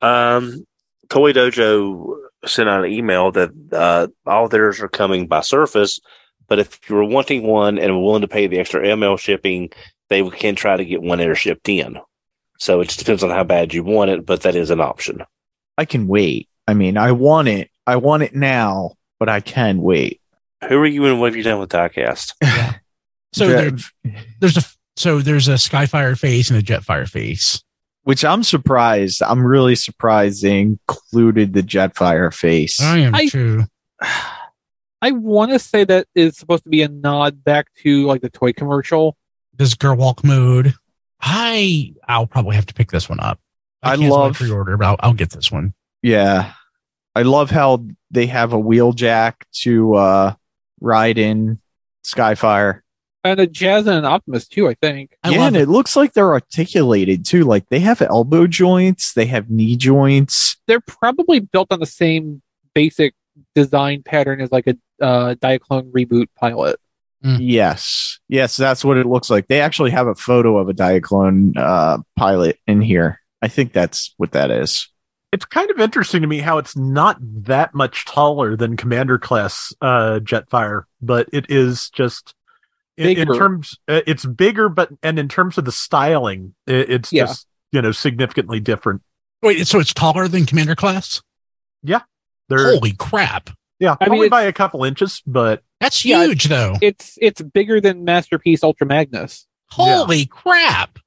um, 0.00 0.64
Toy 1.08 1.32
Dojo 1.32 2.16
sent 2.46 2.68
out 2.68 2.84
an 2.84 2.92
email 2.92 3.30
that 3.32 3.50
uh, 3.72 4.08
all 4.26 4.48
theirs 4.48 4.80
are 4.80 4.88
coming 4.88 5.26
by 5.26 5.40
surface, 5.40 6.00
but 6.48 6.58
if 6.58 6.78
you're 6.88 7.04
wanting 7.04 7.42
one 7.46 7.78
and 7.78 8.02
willing 8.02 8.22
to 8.22 8.28
pay 8.28 8.46
the 8.46 8.58
extra 8.58 8.82
ML 8.82 9.18
shipping, 9.18 9.70
they 10.08 10.28
can 10.30 10.54
try 10.54 10.76
to 10.76 10.84
get 10.84 11.02
one 11.02 11.20
air 11.20 11.34
shipped 11.34 11.68
in. 11.68 11.98
So 12.58 12.80
it 12.80 12.86
just 12.86 13.00
depends 13.00 13.22
on 13.22 13.30
how 13.30 13.44
bad 13.44 13.74
you 13.74 13.82
want 13.82 14.10
it, 14.10 14.24
but 14.24 14.42
that 14.42 14.54
is 14.54 14.70
an 14.70 14.80
option. 14.80 15.24
I 15.76 15.84
can 15.84 16.06
wait. 16.06 16.48
I 16.66 16.74
mean, 16.74 16.96
I 16.96 17.12
want 17.12 17.48
it. 17.48 17.70
I 17.86 17.96
want 17.96 18.22
it 18.22 18.34
now, 18.34 18.92
but 19.18 19.28
I 19.28 19.40
can 19.40 19.82
wait. 19.82 20.20
Who 20.68 20.78
are 20.78 20.86
you 20.86 21.04
and 21.06 21.20
what 21.20 21.26
have 21.26 21.36
you 21.36 21.42
done 21.42 21.60
with 21.60 21.70
Diecast? 21.70 22.32
Yeah. 22.42 22.74
so 23.32 23.48
there, 23.48 23.72
there's 24.40 24.56
a 24.56 24.62
so 24.96 25.20
there's 25.20 25.48
a 25.48 25.54
Skyfire 25.54 26.18
face 26.18 26.50
and 26.50 26.58
a 26.58 26.62
Jetfire 26.62 27.08
face. 27.08 27.62
Which 28.04 28.24
I'm 28.24 28.42
surprised. 28.42 29.22
I'm 29.22 29.44
really 29.44 29.76
surprised 29.76 30.42
they 30.42 30.60
included 30.60 31.54
the 31.54 31.62
Jetfire 31.62 32.32
face. 32.32 32.80
I 32.80 32.98
am 32.98 33.14
I, 33.14 33.26
too. 33.26 33.64
I 35.00 35.10
want 35.10 35.52
to 35.52 35.58
say 35.58 35.84
that 35.84 36.06
is 36.14 36.36
supposed 36.36 36.64
to 36.64 36.70
be 36.70 36.82
a 36.82 36.88
nod 36.88 37.42
back 37.44 37.66
to 37.82 38.06
like 38.06 38.20
the 38.20 38.30
toy 38.30 38.52
commercial. 38.52 39.16
This 39.54 39.74
girl 39.74 39.96
walk 39.96 40.24
mode. 40.24 40.74
I 41.20 41.94
I'll 42.06 42.26
probably 42.26 42.56
have 42.56 42.66
to 42.66 42.74
pick 42.74 42.90
this 42.90 43.08
one 43.08 43.20
up. 43.20 43.40
I, 43.82 43.92
I 43.92 43.94
love 43.96 44.36
pre-order, 44.36 44.76
but 44.76 44.86
I'll, 44.86 44.96
I'll 45.00 45.14
get 45.14 45.30
this 45.30 45.50
one. 45.50 45.74
Yeah. 46.04 46.52
I 47.16 47.22
love 47.22 47.50
how 47.50 47.86
they 48.10 48.26
have 48.26 48.52
a 48.52 48.58
Wheeljack 48.58 49.34
to 49.62 49.94
uh, 49.94 50.34
ride 50.78 51.16
in 51.16 51.60
Skyfire. 52.04 52.80
And 53.24 53.40
a 53.40 53.46
Jazz 53.46 53.86
and 53.86 53.96
an 53.96 54.04
Optimus 54.04 54.46
too, 54.46 54.68
I 54.68 54.74
think. 54.74 55.16
I 55.24 55.30
yeah, 55.30 55.46
and 55.46 55.56
it. 55.56 55.62
it. 55.62 55.68
looks 55.70 55.96
like 55.96 56.12
they're 56.12 56.34
articulated 56.34 57.24
too. 57.24 57.44
Like 57.44 57.66
they 57.70 57.78
have 57.78 58.02
elbow 58.02 58.46
joints, 58.46 59.14
they 59.14 59.24
have 59.26 59.50
knee 59.50 59.76
joints. 59.76 60.58
They're 60.66 60.80
probably 60.80 61.40
built 61.40 61.72
on 61.72 61.80
the 61.80 61.86
same 61.86 62.42
basic 62.74 63.14
design 63.54 64.02
pattern 64.02 64.42
as 64.42 64.52
like 64.52 64.66
a 64.66 64.76
uh, 65.00 65.36
Diaclone 65.36 65.90
reboot 65.90 66.26
pilot. 66.36 66.78
Mm. 67.24 67.38
Yes, 67.40 68.18
yes, 68.28 68.58
that's 68.58 68.84
what 68.84 68.98
it 68.98 69.06
looks 69.06 69.30
like. 69.30 69.48
They 69.48 69.62
actually 69.62 69.92
have 69.92 70.06
a 70.06 70.14
photo 70.14 70.58
of 70.58 70.68
a 70.68 70.74
Diaclone 70.74 71.56
uh, 71.56 71.98
pilot 72.16 72.58
in 72.66 72.82
here. 72.82 73.20
I 73.40 73.48
think 73.48 73.72
that's 73.72 74.12
what 74.18 74.32
that 74.32 74.50
is 74.50 74.90
it's 75.34 75.44
kind 75.44 75.68
of 75.68 75.80
interesting 75.80 76.22
to 76.22 76.28
me 76.28 76.38
how 76.38 76.58
it's 76.58 76.76
not 76.76 77.18
that 77.20 77.74
much 77.74 78.04
taller 78.04 78.56
than 78.56 78.76
commander 78.76 79.18
class 79.18 79.74
uh, 79.80 80.20
jetfire 80.22 80.84
but 81.02 81.28
it 81.32 81.46
is 81.48 81.90
just 81.90 82.34
in, 82.96 83.18
in 83.18 83.26
terms 83.26 83.76
uh, 83.88 84.00
it's 84.06 84.24
bigger 84.24 84.68
but 84.68 84.90
and 85.02 85.18
in 85.18 85.28
terms 85.28 85.58
of 85.58 85.64
the 85.64 85.72
styling 85.72 86.54
it's 86.68 87.12
yeah. 87.12 87.24
just 87.24 87.48
you 87.72 87.82
know 87.82 87.90
significantly 87.90 88.60
different. 88.60 89.02
Wait 89.42 89.66
so 89.66 89.80
it's 89.80 89.92
taller 89.92 90.28
than 90.28 90.46
commander 90.46 90.76
class? 90.76 91.20
Yeah. 91.82 92.02
Holy 92.48 92.92
crap. 92.92 93.50
Yeah 93.80 93.96
I 94.00 94.06
only 94.06 94.20
mean, 94.20 94.30
by 94.30 94.42
a 94.42 94.52
couple 94.52 94.84
inches 94.84 95.20
but 95.26 95.64
that's 95.80 96.04
huge 96.04 96.48
yeah, 96.48 96.56
though. 96.56 96.76
it's 96.80 97.18
it's 97.20 97.42
bigger 97.42 97.80
than 97.80 98.04
masterpiece 98.04 98.62
ultra 98.62 98.86
magnus. 98.86 99.46
Holy 99.70 100.18
yeah. 100.18 100.24
crap 100.30 101.00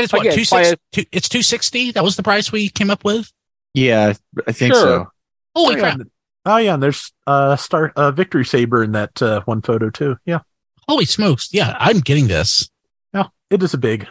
and 0.00 0.04
it's 0.04 0.12
what 0.12 0.22
Again, 0.22 0.34
two 0.34 0.44
six, 0.44 0.74
two, 0.92 1.04
it's 1.12 1.28
two 1.28 1.42
sixty. 1.42 1.92
That 1.92 2.02
was 2.02 2.16
the 2.16 2.22
price 2.22 2.50
we 2.50 2.68
came 2.68 2.90
up 2.90 3.04
with. 3.04 3.30
Yeah, 3.74 4.14
I 4.46 4.52
think 4.52 4.74
sure. 4.74 4.82
so. 4.82 5.06
Holy 5.54 5.76
oh, 5.76 5.78
crap! 5.78 5.98
Yeah. 5.98 6.04
Oh 6.46 6.56
yeah, 6.56 6.74
and 6.74 6.82
there's 6.82 7.12
uh 7.26 7.56
start 7.56 7.92
uh 7.96 8.10
victory 8.10 8.44
saber 8.44 8.82
in 8.82 8.92
that 8.92 9.20
uh, 9.20 9.42
one 9.44 9.62
photo 9.62 9.90
too. 9.90 10.16
Yeah. 10.24 10.40
Holy 10.88 11.04
smokes! 11.04 11.52
Yeah, 11.52 11.76
I'm 11.78 12.00
getting 12.00 12.28
this. 12.28 12.70
Yeah, 13.12 13.26
it 13.50 13.62
is 13.62 13.74
a 13.74 13.78
big. 13.78 14.08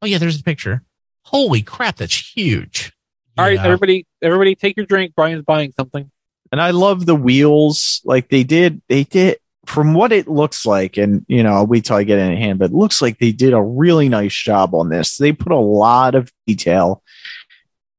Oh 0.00 0.06
yeah, 0.06 0.18
there's 0.18 0.40
a 0.40 0.42
picture. 0.42 0.82
Holy 1.22 1.62
crap, 1.62 1.96
that's 1.96 2.34
huge. 2.34 2.92
All 3.38 3.44
right, 3.44 3.58
everybody, 3.58 4.06
everybody, 4.22 4.54
take 4.54 4.76
your 4.76 4.86
drink. 4.86 5.14
Brian's 5.14 5.44
buying 5.44 5.72
something. 5.72 6.10
And 6.52 6.60
I 6.60 6.70
love 6.70 7.04
the 7.04 7.14
wheels. 7.14 8.00
Like 8.04 8.28
they 8.28 8.44
did, 8.44 8.80
they 8.88 9.04
did 9.04 9.38
from 9.66 9.94
what 9.94 10.12
it 10.12 10.28
looks 10.28 10.64
like, 10.64 10.96
and 10.96 11.24
you 11.28 11.42
know, 11.42 11.64
we 11.64 11.80
till 11.80 11.96
I 11.96 12.04
get 12.04 12.18
in 12.18 12.36
hand, 12.36 12.58
but 12.58 12.70
it 12.70 12.76
looks 12.76 13.02
like 13.02 13.18
they 13.18 13.32
did 13.32 13.52
a 13.52 13.62
really 13.62 14.08
nice 14.08 14.34
job 14.34 14.74
on 14.74 14.88
this. 14.88 15.16
They 15.16 15.32
put 15.32 15.52
a 15.52 15.56
lot 15.56 16.14
of 16.14 16.32
detail 16.46 17.02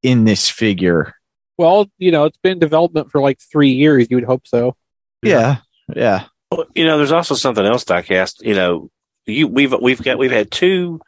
in 0.02 0.24
this 0.24 0.50
figure. 0.50 1.14
Well, 1.58 1.90
you 1.98 2.12
know, 2.12 2.26
it's 2.26 2.38
been 2.38 2.60
development 2.60 3.12
for 3.12 3.22
like 3.22 3.40
three 3.40 3.72
years. 3.72 4.08
You 4.10 4.18
would 4.18 4.24
hope 4.24 4.48
so. 4.48 4.76
Yeah, 5.22 5.58
yeah. 5.94 6.26
Well, 6.52 6.66
you 6.76 6.86
know, 6.86 6.98
there's 6.98 7.12
also 7.12 7.36
something 7.36 7.66
else, 7.66 7.84
Diecast. 7.84 8.42
You 8.42 8.56
know, 8.56 8.90
you 9.26 9.48
we've 9.48 9.74
we've 9.74 10.02
got 10.02 10.18
we've 10.18 10.32
had 10.32 10.52
two 10.52 11.02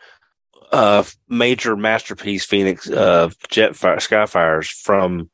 uh 0.72 1.04
major 1.28 1.76
masterpiece 1.76 2.46
Phoenix 2.46 2.90
uh 2.90 3.30
Jetfire 3.48 3.98
Skyfires 3.98 4.70
from 4.70 5.30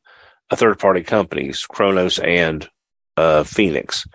a 0.50 0.56
third 0.56 0.80
party 0.80 1.04
companies, 1.04 1.66
Kronos 1.66 2.20
and 2.20 2.68
uh 3.18 3.44
Phoenix. 3.44 4.06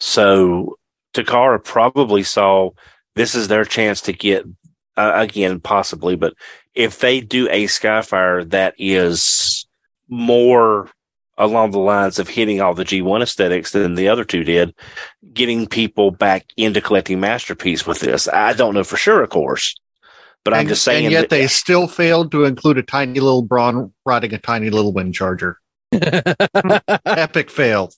So 0.00 0.78
Takara 1.14 1.62
probably 1.62 2.22
saw 2.22 2.70
this 3.14 3.34
is 3.34 3.48
their 3.48 3.64
chance 3.64 4.00
to 4.02 4.12
get 4.12 4.44
uh, 4.96 5.12
again 5.14 5.60
possibly, 5.60 6.16
but 6.16 6.34
if 6.74 7.00
they 7.00 7.20
do 7.20 7.48
a 7.50 7.64
Skyfire 7.64 8.48
that 8.50 8.74
is 8.78 9.66
more 10.08 10.88
along 11.36 11.70
the 11.70 11.78
lines 11.78 12.18
of 12.18 12.28
hitting 12.28 12.60
all 12.60 12.74
the 12.74 12.84
G1 12.84 13.22
aesthetics 13.22 13.72
than 13.72 13.94
the 13.94 14.08
other 14.08 14.24
two 14.24 14.44
did, 14.44 14.74
getting 15.32 15.66
people 15.66 16.10
back 16.10 16.46
into 16.56 16.80
collecting 16.80 17.20
masterpiece 17.20 17.86
with 17.86 18.00
this. 18.00 18.28
I 18.28 18.52
don't 18.52 18.74
know 18.74 18.84
for 18.84 18.96
sure, 18.96 19.22
of 19.22 19.30
course, 19.30 19.74
but 20.44 20.52
and, 20.52 20.62
I'm 20.62 20.68
just 20.68 20.82
saying. 20.82 21.06
And 21.06 21.12
yet 21.12 21.20
that, 21.22 21.30
they 21.30 21.46
still 21.46 21.86
failed 21.86 22.32
to 22.32 22.44
include 22.44 22.78
a 22.78 22.82
tiny 22.82 23.20
little 23.20 23.42
Brawn 23.42 23.92
riding 24.04 24.34
a 24.34 24.38
tiny 24.38 24.70
little 24.70 24.92
Windcharger. 24.92 25.54
Epic 25.92 27.50
fail. 27.50 27.92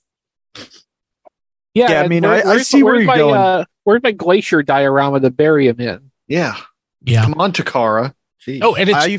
Yeah, 1.81 1.91
Yeah, 1.91 2.03
I 2.03 2.09
mean, 2.09 2.23
where- 2.23 2.47
I- 2.47 2.53
I 2.53 2.59
see 2.59 2.83
where 2.83 2.95
where's 2.95 3.05
you're 3.05 3.07
my, 3.07 3.17
going. 3.17 3.37
Uh, 3.41 3.65
where's 3.85 4.03
my 4.03 4.13
glacier 4.13 4.63
diorama 4.63 5.21
to 5.21 5.31
bury 5.31 5.67
him 5.69 5.81
in? 5.81 6.11
Yeah. 6.29 6.57
Yeah. 7.03 7.25
Come 7.25 7.35
on, 7.41 7.53
Takara. 7.53 8.15
Jeez. 8.47 8.61
Oh, 8.63 8.75
and 8.75 8.89
it's 8.89 8.99
I, 8.99 9.19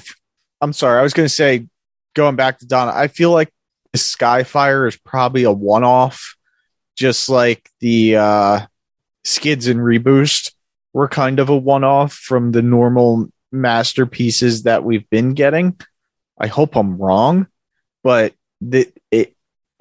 I'm 0.61 0.73
sorry. 0.73 0.99
I 0.99 1.03
was 1.03 1.13
going 1.13 1.25
to 1.27 1.33
say, 1.33 1.67
going 2.13 2.35
back 2.35 2.59
to 2.59 2.67
Donna, 2.67 2.91
I 2.93 3.07
feel 3.07 3.31
like 3.31 3.51
the 3.93 3.99
Skyfire 3.99 4.87
is 4.87 4.95
probably 4.97 5.43
a 5.43 5.51
one 5.51 5.83
off, 5.83 6.35
just 6.95 7.27
like 7.29 7.69
the 7.79 8.15
uh, 8.17 8.59
Skids 9.23 9.67
and 9.67 9.79
Reboost 9.79 10.53
were 10.93 11.07
kind 11.07 11.39
of 11.39 11.49
a 11.49 11.57
one 11.57 11.83
off 11.83 12.13
from 12.13 12.51
the 12.51 12.61
normal 12.61 13.29
masterpieces 13.51 14.63
that 14.63 14.83
we've 14.83 15.09
been 15.09 15.33
getting. 15.33 15.77
I 16.39 16.47
hope 16.47 16.75
I'm 16.75 16.97
wrong, 16.97 17.47
but 18.03 18.33
the, 18.61 18.81
it 18.81 19.00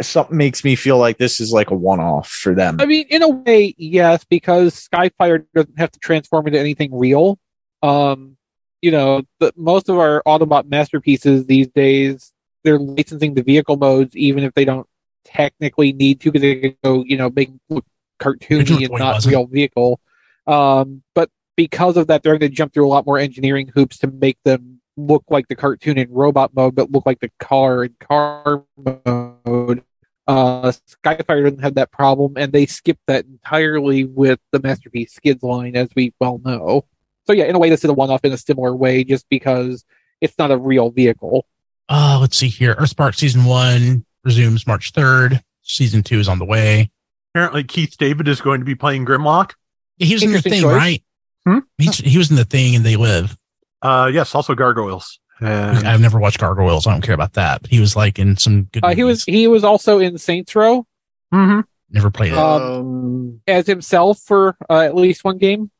something 0.00 0.36
makes 0.36 0.64
me 0.64 0.76
feel 0.76 0.98
like 0.98 1.18
this 1.18 1.40
is 1.40 1.52
like 1.52 1.70
a 1.70 1.74
one 1.74 2.00
off 2.00 2.28
for 2.28 2.54
them. 2.54 2.78
I 2.80 2.86
mean, 2.86 3.06
in 3.10 3.22
a 3.22 3.28
way, 3.28 3.74
yes, 3.76 4.24
because 4.24 4.88
Skyfire 4.88 5.44
doesn't 5.54 5.78
have 5.78 5.90
to 5.92 5.98
transform 5.98 6.46
into 6.46 6.58
anything 6.58 6.96
real. 6.96 7.38
Um, 7.82 8.36
you 8.82 8.90
know, 8.90 9.22
the, 9.38 9.52
most 9.56 9.88
of 9.88 9.98
our 9.98 10.22
Autobot 10.26 10.68
masterpieces 10.68 11.46
these 11.46 11.68
days, 11.68 12.32
they're 12.64 12.78
licensing 12.78 13.34
the 13.34 13.42
vehicle 13.42 13.76
modes, 13.76 14.16
even 14.16 14.44
if 14.44 14.54
they 14.54 14.64
don't 14.64 14.86
technically 15.24 15.92
need 15.92 16.20
to, 16.20 16.32
because 16.32 16.42
they 16.42 16.56
can 16.56 16.76
go, 16.82 17.04
you 17.04 17.16
know, 17.16 17.30
make 17.30 17.50
look 17.68 17.84
cartoony 18.20 18.58
Original 18.58 18.84
and 18.84 18.98
not 18.98 19.14
wasn't. 19.14 19.32
real 19.32 19.46
vehicle. 19.46 20.00
Um, 20.46 21.02
but 21.14 21.30
because 21.56 21.96
of 21.96 22.06
that, 22.08 22.22
they're 22.22 22.38
going 22.38 22.50
to 22.50 22.56
jump 22.56 22.72
through 22.72 22.86
a 22.86 22.88
lot 22.88 23.06
more 23.06 23.18
engineering 23.18 23.70
hoops 23.74 23.98
to 23.98 24.06
make 24.06 24.38
them 24.44 24.80
look 24.96 25.24
like 25.28 25.48
the 25.48 25.56
cartoon 25.56 25.98
in 25.98 26.10
robot 26.10 26.54
mode, 26.54 26.74
but 26.74 26.90
look 26.90 27.06
like 27.06 27.20
the 27.20 27.30
car 27.38 27.84
in 27.84 27.94
car 28.00 28.64
mode. 28.76 29.82
Uh, 30.30 30.70
Skyfire 31.04 31.42
doesn't 31.42 31.62
have 31.62 31.74
that 31.74 31.90
problem, 31.90 32.34
and 32.36 32.52
they 32.52 32.64
skipped 32.64 33.04
that 33.08 33.24
entirely 33.24 34.04
with 34.04 34.38
the 34.52 34.60
Masterpiece 34.60 35.12
Skids 35.12 35.42
line, 35.42 35.74
as 35.74 35.88
we 35.96 36.14
well 36.20 36.40
know. 36.44 36.84
So 37.26 37.32
yeah, 37.32 37.46
in 37.46 37.56
a 37.56 37.58
way, 37.58 37.68
this 37.68 37.82
is 37.82 37.90
a 37.90 37.92
one-off 37.92 38.24
in 38.24 38.32
a 38.32 38.38
similar 38.38 38.74
way, 38.74 39.02
just 39.02 39.28
because 39.28 39.84
it's 40.20 40.38
not 40.38 40.52
a 40.52 40.56
real 40.56 40.90
vehicle. 40.90 41.46
uh 41.88 42.18
let's 42.20 42.36
see 42.36 42.48
here. 42.48 42.76
Earthspark 42.76 43.16
season 43.16 43.44
one 43.44 44.04
resumes 44.24 44.66
March 44.66 44.92
third. 44.92 45.42
Season 45.62 46.02
two 46.02 46.20
is 46.20 46.28
on 46.28 46.38
the 46.38 46.44
way. 46.44 46.90
Apparently, 47.34 47.64
Keith 47.64 47.96
David 47.98 48.28
is 48.28 48.40
going 48.40 48.60
to 48.60 48.64
be 48.64 48.74
playing 48.74 49.06
Grimlock. 49.06 49.52
Yeah, 49.98 50.06
he 50.06 50.14
was 50.14 50.22
in 50.22 50.32
the 50.32 50.42
thing, 50.42 50.62
choice. 50.62 50.76
right? 50.76 51.04
Hmm? 51.44 51.58
He's, 51.78 51.98
he 51.98 52.18
was 52.18 52.30
in 52.30 52.36
the 52.36 52.44
thing 52.44 52.74
and 52.74 52.84
they 52.84 52.96
live. 52.96 53.36
Uh, 53.82 54.10
yes, 54.12 54.34
also 54.34 54.54
Gargoyles. 54.54 55.19
And 55.40 55.86
I've 55.88 56.00
never 56.00 56.18
watched 56.18 56.38
Gargoyles. 56.38 56.86
I 56.86 56.92
don't 56.92 57.02
care 57.02 57.14
about 57.14 57.32
that. 57.34 57.62
But 57.62 57.70
he 57.70 57.80
was 57.80 57.96
like 57.96 58.18
in 58.18 58.36
some 58.36 58.64
good. 58.72 58.84
Uh, 58.84 58.94
he 58.94 59.04
was 59.04 59.24
he 59.24 59.46
was 59.46 59.64
also 59.64 59.98
in 59.98 60.18
Saints 60.18 60.54
Row 60.54 60.86
Mhm. 61.32 61.64
never 61.90 62.10
played 62.10 62.32
it. 62.32 62.38
Um, 62.38 62.62
Um, 62.62 63.40
as 63.46 63.66
himself 63.66 64.18
for 64.20 64.56
uh, 64.68 64.80
at 64.80 64.94
least 64.94 65.24
one 65.24 65.38
game. 65.38 65.70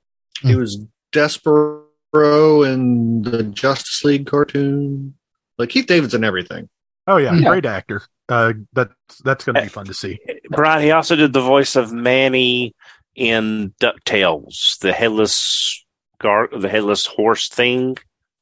he 0.42 0.54
was 0.54 0.78
Despero 1.12 2.72
in 2.72 3.22
the 3.22 3.42
Justice 3.44 4.04
League 4.04 4.26
cartoon. 4.26 5.14
Like 5.58 5.70
Keith 5.70 5.86
David's 5.86 6.14
in 6.14 6.24
everything. 6.24 6.68
oh 7.06 7.16
yeah, 7.16 7.34
Yeah. 7.34 7.48
great 7.48 7.66
actor. 7.66 8.02
Uh, 8.28 8.52
that's 8.72 8.94
that's 9.24 9.44
going 9.44 9.56
to 9.56 9.62
be 9.62 9.68
fun 9.68 9.86
to 9.86 9.94
see. 9.94 10.18
Brian, 10.50 10.82
he 10.82 10.92
also 10.92 11.16
did 11.16 11.32
the 11.32 11.40
voice 11.40 11.74
of 11.76 11.92
Manny 11.92 12.74
in 13.16 13.74
DuckTales, 13.80 14.78
the 14.78 14.92
headless 14.92 15.84
gar, 16.20 16.48
the 16.56 16.68
headless 16.68 17.06
horse 17.06 17.48
thing. 17.48 17.96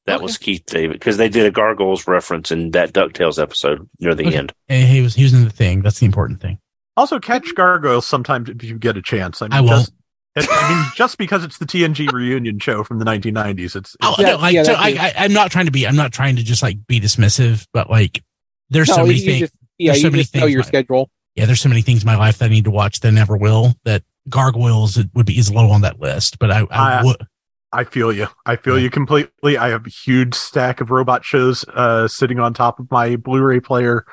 That 0.09 0.17
Okay. 0.17 0.23
was 0.25 0.39
Keith 0.39 0.65
David 0.67 0.95
because 0.95 1.17
they 1.17 1.29
did 1.29 1.47
a 1.47 1.51
Gargoyles 1.51 2.07
reference 2.09 2.51
in 2.51 2.73
that 2.73 2.93
DuckTales 2.93 3.41
episode 3.41 3.89
near 4.01 4.15
the 4.15 4.27
Okay. 4.27 4.37
end. 4.37 4.53
And 4.69 4.89
he 4.89 5.01
was 5.01 5.15
he 5.15 5.23
was 5.23 5.33
in 5.35 5.45
the 5.45 5.51
thing. 5.51 5.83
That's 5.83 5.99
the 6.01 6.07
important 6.07 6.41
thing. 6.41 6.59
Also, 6.97 7.21
catch 7.21 7.55
Gargoyles 7.55 8.07
sometimes 8.07 8.49
if 8.49 8.63
you 8.65 8.77
get 8.79 8.97
a 8.97 9.03
chance. 9.03 9.41
I, 9.41 9.47
mean, 9.47 9.53
I 9.53 9.61
won't. 9.61 9.91
Just, 10.37 10.49
I 10.51 10.69
mean, 10.75 10.85
just 10.97 11.17
because 11.19 11.45
it's 11.45 11.59
the 11.59 11.65
TNG 11.65 12.13
reunion 12.13 12.59
show 12.59 12.83
from 12.85 12.99
the 12.99 13.05
1990s, 13.05 13.77
it's, 13.77 13.97
Oh, 14.03 14.15
Yeah, 14.19 14.31
no, 14.33 14.37
like, 14.39 14.55
yeah, 14.55 14.63
so 14.65 14.75
I, 14.75 14.89
I, 14.89 15.13
I'm 15.25 15.33
not 15.33 15.51
trying 15.51 15.67
to 15.67 15.73
be. 15.73 15.87
I'm 15.87 15.97
not 15.97 16.13
trying 16.13 16.37
to 16.37 16.43
just 16.45 16.63
like 16.63 16.85
be 16.87 17.01
dismissive, 17.01 17.67
but 17.73 17.89
like, 17.91 18.23
there's 18.71 18.93
so 18.93 19.05
many 19.07 19.21
things. 19.21 19.41
just 19.41 19.53
yeah, 19.79 19.93
there's 19.93 20.03
you 20.03 20.09
so 20.09 20.11
many 20.11 20.23
just 20.23 20.35
know 20.35 20.41
things, 20.43 20.53
your 20.53 20.61
Mike. 20.61 20.69
schedule. 20.69 21.11
yeah, 21.37 21.45
there's 21.47 21.61
so 21.61 21.69
many 21.69 21.83
things 21.83 22.03
in 22.03 22.07
my 22.07 22.17
life 22.17 22.39
that 22.39 22.47
I 22.47 22.49
need 22.49 22.65
to 22.65 22.71
watch 22.71 23.01
that 23.01 23.09
I 23.09 23.11
never 23.13 23.37
will. 23.37 23.75
That 23.85 24.03
Gargoyles 24.29 24.99
would 25.15 25.27
be 25.27 25.39
is 25.39 25.51
low 25.53 25.71
on 25.71 25.81
that 25.83 26.01
list, 26.01 26.39
but 26.39 26.51
I, 26.51 26.61
I 26.71 26.99
I- 27.01 27.05
would. 27.05 27.27
I 27.73 27.85
feel 27.85 28.13
you. 28.13 28.29
I 28.47 28.57
feel 28.57 28.77
Yeah. 28.79 28.85
you 28.85 28.91
completely. 28.91 29.59
I 29.59 29.69
have 29.69 29.87
a 29.87 29.91
huge 29.91 30.35
stack 30.35 30.81
of 30.81 30.91
robot 30.91 31.25
shows 31.25 31.65
uh, 31.75 32.09
sitting 32.09 32.39
on 32.39 32.55
top 32.55 32.79
of 32.81 32.91
my 32.91 33.17
Blu-ray 33.17 33.61
player 33.61 34.07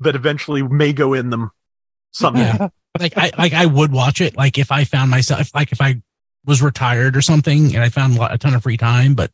that 0.00 0.14
eventually 0.14 0.62
may 0.62 0.92
go 0.92 1.14
in 1.14 1.30
them 1.30 1.50
someday. 2.10 2.40
Yeah. 2.42 2.68
like 2.98 3.16
I 3.16 3.30
like 3.38 3.52
I 3.54 3.66
would 3.66 3.90
watch 3.92 4.20
it. 4.20 4.36
Like 4.36 4.58
if 4.58 4.70
I 4.70 4.84
found 4.84 5.10
myself 5.10 5.50
like 5.54 5.72
if 5.72 5.80
I 5.80 6.02
was 6.44 6.60
retired 6.62 7.16
or 7.16 7.22
something 7.22 7.74
and 7.74 7.82
I 7.82 7.88
found 7.88 8.16
a 8.16 8.20
lot- 8.20 8.34
a 8.34 8.38
ton 8.38 8.54
of 8.54 8.62
free 8.62 8.76
time, 8.76 9.14
but 9.14 9.30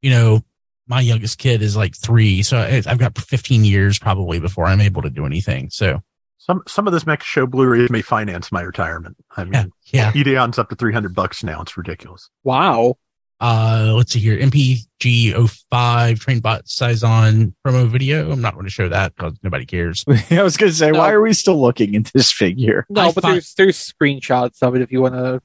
you 0.00 0.10
know, 0.10 0.44
my 0.86 1.00
youngest 1.00 1.38
kid 1.38 1.62
is 1.62 1.76
like 1.76 1.96
three, 1.96 2.42
so 2.42 2.58
I- 2.58 2.82
I've 2.86 2.98
got 2.98 3.18
15 3.18 3.64
years 3.64 3.98
probably 3.98 4.38
before 4.38 4.66
I'm 4.66 4.80
able 4.80 5.02
to 5.02 5.10
do 5.10 5.26
anything. 5.26 5.70
So 5.70 6.00
Some 6.46 6.62
some 6.68 6.86
of 6.86 6.92
this 6.92 7.04
Mecha 7.04 7.22
Show 7.22 7.46
Blu-rays 7.46 7.88
may 7.90 8.02
finance 8.02 8.52
my 8.52 8.60
retirement. 8.60 9.16
I 9.36 9.44
mean, 9.44 9.72
yeah, 9.86 10.12
Ideon's 10.12 10.58
up 10.58 10.68
to 10.68 10.76
three 10.76 10.92
hundred 10.92 11.14
bucks 11.14 11.42
now. 11.42 11.62
It's 11.62 11.76
ridiculous. 11.76 12.28
Wow. 12.42 12.96
uh, 13.40 13.92
let's 13.96 14.12
see 14.12 14.20
here, 14.20 14.38
MPG 14.38 15.32
05 15.32 16.18
Trainbot 16.18 16.64
Seizan 16.66 17.54
promo 17.66 17.88
video. 17.88 18.30
I'm 18.30 18.40
not 18.42 18.54
going 18.54 18.66
to 18.66 18.70
show 18.70 18.88
that 18.90 19.14
because 19.16 19.34
nobody 19.42 19.64
cares. 19.66 20.04
I 20.30 20.42
was 20.42 20.56
going 20.56 20.70
to 20.70 20.76
say, 20.76 20.90
No. 20.90 20.98
why 20.98 21.12
are 21.12 21.20
we 21.22 21.32
still 21.32 21.60
looking 21.60 21.96
at 21.96 22.04
this 22.14 22.30
figure? 22.30 22.86
No, 22.90 23.08
I 23.08 23.12
but 23.12 23.22
fi- 23.22 23.32
there's 23.32 23.54
there's 23.54 23.76
screenshots 23.92 24.62
of 24.62 24.74
it 24.76 24.82
if 24.82 24.92
you 24.92 25.00
want 25.02 25.14
to 25.14 25.40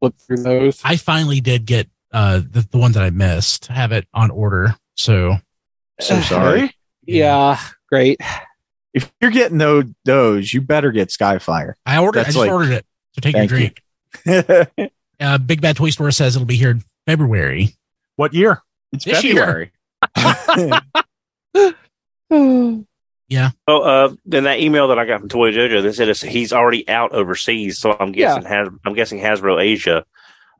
flip 0.00 0.14
through 0.26 0.38
those. 0.42 0.80
I 0.84 0.96
finally 0.96 1.40
did 1.40 1.64
get 1.64 1.88
uh 2.12 2.38
the, 2.38 2.66
the 2.70 2.78
one 2.78 2.90
that 2.92 3.04
I 3.04 3.10
missed. 3.10 3.66
have 3.68 3.92
it 3.92 4.08
on 4.12 4.30
order, 4.32 4.74
so 4.96 5.36
So 6.00 6.20
sorry. 6.22 6.74
yeah, 7.04 7.58
great. 7.88 8.20
If 8.92 9.12
you're 9.20 9.30
getting 9.30 9.58
those, 9.58 9.84
those, 10.04 10.52
you 10.52 10.60
better 10.60 10.90
get 10.90 11.08
Skyfire. 11.08 11.74
I 11.86 11.98
ordered. 11.98 12.20
I 12.20 12.24
just 12.24 12.36
like- 12.36 12.50
ordered 12.50 12.72
it. 12.72 12.86
So 13.12 13.20
take 13.20 13.34
your 13.36 13.46
Thank 13.48 13.74
you. 14.26 14.50
drink. 14.76 14.92
uh, 15.20 15.38
Big 15.38 15.60
Bad 15.60 15.76
Toy 15.76 15.90
Store 15.90 16.10
says 16.10 16.36
it'll 16.36 16.46
be 16.46 16.56
here 16.56 16.70
in 16.70 16.84
February. 17.06 17.74
What 18.16 18.34
year? 18.34 18.62
This 18.92 19.24
year. 19.24 19.72
February. 20.14 20.82
Oh, 23.68 23.82
uh, 23.82 24.14
then 24.24 24.44
that 24.44 24.58
email 24.58 24.88
that 24.88 24.98
I 24.98 25.04
got 25.04 25.20
from 25.20 25.28
Toy 25.28 25.52
Dojo, 25.52 25.82
they 25.82 25.92
said 25.92 26.08
it's, 26.08 26.20
he's 26.20 26.52
already 26.52 26.88
out 26.88 27.12
overseas. 27.12 27.78
So 27.78 27.96
I'm 27.98 28.10
guessing 28.10 28.42
Has, 28.44 28.68
I'm 28.84 28.94
guessing 28.94 29.20
Hasbro 29.20 29.62
Asia. 29.62 30.04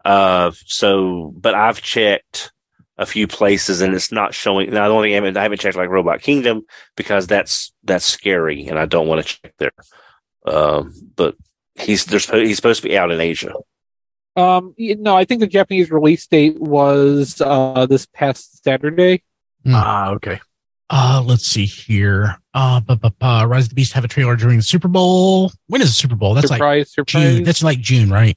Uh, 0.05 0.53
so, 0.67 1.35
but 1.37 1.55
I've 1.55 1.83
checked 1.83 2.53
a 3.01 3.07
few 3.07 3.27
places 3.27 3.81
and 3.81 3.95
it's 3.95 4.13
not 4.13 4.35
showing. 4.35 4.71
Now, 4.71 4.87
the 4.87 4.95
only 4.95 5.09
thing 5.09 5.15
I 5.15 5.17
haven't, 5.17 5.37
I 5.39 5.43
haven't 5.43 5.61
checked 5.61 5.77
like 5.77 5.89
Robot 5.89 6.21
Kingdom 6.21 6.67
because 6.97 7.27
that's 7.27 7.73
that's 7.83 8.05
scary 8.05 8.67
and 8.67 8.79
I 8.79 8.85
don't 8.85 9.09
want 9.09 9.27
to 9.27 9.39
check 9.43 9.55
there. 9.59 9.73
Um, 10.47 10.93
but 11.17 11.35
he's 11.75 12.05
there's 12.05 12.29
he's 12.29 12.57
supposed 12.57 12.83
to 12.83 12.89
be 12.89 12.99
out 12.99 13.11
in 13.11 13.19
Asia. 13.19 13.55
Um, 14.37 14.75
no, 14.79 15.17
I 15.17 15.25
think 15.25 15.41
the 15.41 15.47
Japanese 15.47 15.91
release 15.91 16.27
date 16.27 16.61
was 16.61 17.41
uh 17.41 17.87
this 17.87 18.07
past 18.07 18.63
Saturday. 18.63 19.23
Hmm. 19.65 19.73
Ah, 19.75 20.11
okay. 20.11 20.41
Uh, 20.91 21.23
let's 21.25 21.47
see 21.47 21.65
here. 21.65 22.37
Uh, 22.53 22.81
bu- 22.81 22.97
bu- 22.97 23.11
bu- 23.11 23.45
Rise 23.47 23.65
of 23.65 23.69
the 23.71 23.75
Beast 23.77 23.93
have 23.93 24.05
a 24.05 24.09
trailer 24.09 24.37
during 24.37 24.57
the 24.57 24.63
Super 24.63 24.89
Bowl. 24.89 25.53
When 25.69 25.81
is 25.81 25.89
the 25.89 25.95
Super 25.95 26.17
Bowl? 26.17 26.35
That's 26.35 26.49
surprise, 26.49 26.81
like 26.81 26.87
surprise. 26.89 27.35
June. 27.37 27.45
That's 27.45 27.63
like 27.63 27.81
June, 27.81 28.11
right? 28.11 28.37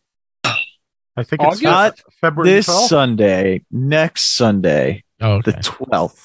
I 1.16 1.24
think 1.24 1.42
it's 1.44 1.62
not 1.62 2.00
February 2.22 2.50
this 2.56 2.68
12th. 2.68 2.88
Sunday, 2.88 3.64
next 3.72 4.36
Sunday, 4.36 5.04
Oh, 5.22 5.34
okay. 5.34 5.52
the 5.52 5.58
12th. 5.58 6.20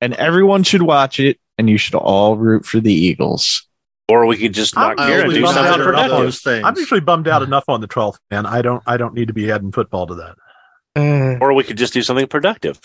And 0.00 0.14
everyone 0.14 0.64
should 0.64 0.82
watch 0.82 1.20
it, 1.20 1.38
and 1.58 1.70
you 1.70 1.78
should 1.78 1.94
all 1.94 2.36
root 2.36 2.66
for 2.66 2.80
the 2.80 2.92
Eagles. 2.92 3.68
Or 4.08 4.26
we 4.26 4.36
could 4.36 4.52
just 4.52 4.74
not 4.74 4.98
I'm 4.98 5.06
care 5.08 5.22
and 5.24 5.32
do 5.32 5.46
something 5.46 5.74
for 5.74 5.84
productive. 5.84 6.10
those 6.18 6.40
things. 6.40 6.64
I'm 6.66 6.76
usually 6.76 7.00
bummed 7.00 7.28
out 7.28 7.42
enough 7.42 7.64
on 7.68 7.80
the 7.80 7.86
12th, 7.88 8.18
man. 8.30 8.44
I 8.46 8.60
don't. 8.62 8.82
I 8.86 8.96
don't 8.96 9.14
need 9.14 9.28
to 9.28 9.32
be 9.34 9.50
adding 9.50 9.70
football 9.70 10.06
to 10.08 10.14
that. 10.16 10.34
Uh, 10.96 11.38
Or 11.40 11.52
we 11.54 11.62
could 11.62 11.78
just 11.78 11.92
do 11.94 12.02
something 12.02 12.26
productive. 12.26 12.80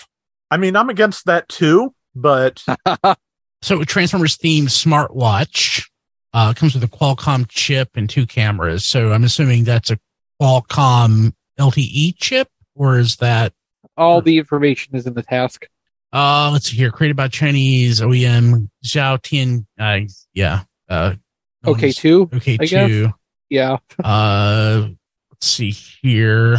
I 0.51 0.57
mean, 0.57 0.75
I'm 0.75 0.89
against 0.89 1.25
that 1.25 1.49
too, 1.49 1.93
but 2.15 2.63
So 3.63 3.83
Transformers 3.83 4.37
themed 4.37 4.67
smartwatch 4.69 5.83
uh, 6.33 6.53
comes 6.53 6.75
with 6.75 6.83
a 6.83 6.87
Qualcomm 6.87 7.47
chip 7.49 7.89
and 7.95 8.07
two 8.07 8.27
cameras. 8.27 8.85
So 8.85 9.11
I'm 9.11 9.23
assuming 9.23 9.63
that's 9.63 9.89
a 9.89 9.97
Qualcomm 10.41 11.33
LTE 11.59 12.15
chip, 12.17 12.49
or 12.75 12.97
is 12.99 13.17
that? 13.17 13.53
all 13.97 14.21
the 14.21 14.37
information 14.37 14.95
is 14.95 15.07
in 15.07 15.15
the 15.15 15.23
task. 15.23 15.65
Uh, 16.13 16.51
let's 16.53 16.69
see 16.69 16.77
here. 16.77 16.91
Created 16.91 17.15
by 17.17 17.27
Chinese 17.27 17.99
OEM 17.99 18.69
Xiao 18.85 19.19
Tian. 19.21 19.65
Uh, 19.79 20.01
yeah. 20.33 20.63
Uh, 20.87 21.15
Okay, 21.65 21.91
two. 21.91 22.29
Okay, 22.33 22.57
I 22.61 22.65
guess. 22.65 22.87
two. 22.87 23.09
Yeah. 23.49 23.77
Uh, 24.03 24.89
let's 25.31 25.47
see 25.47 25.71
here. 25.71 26.53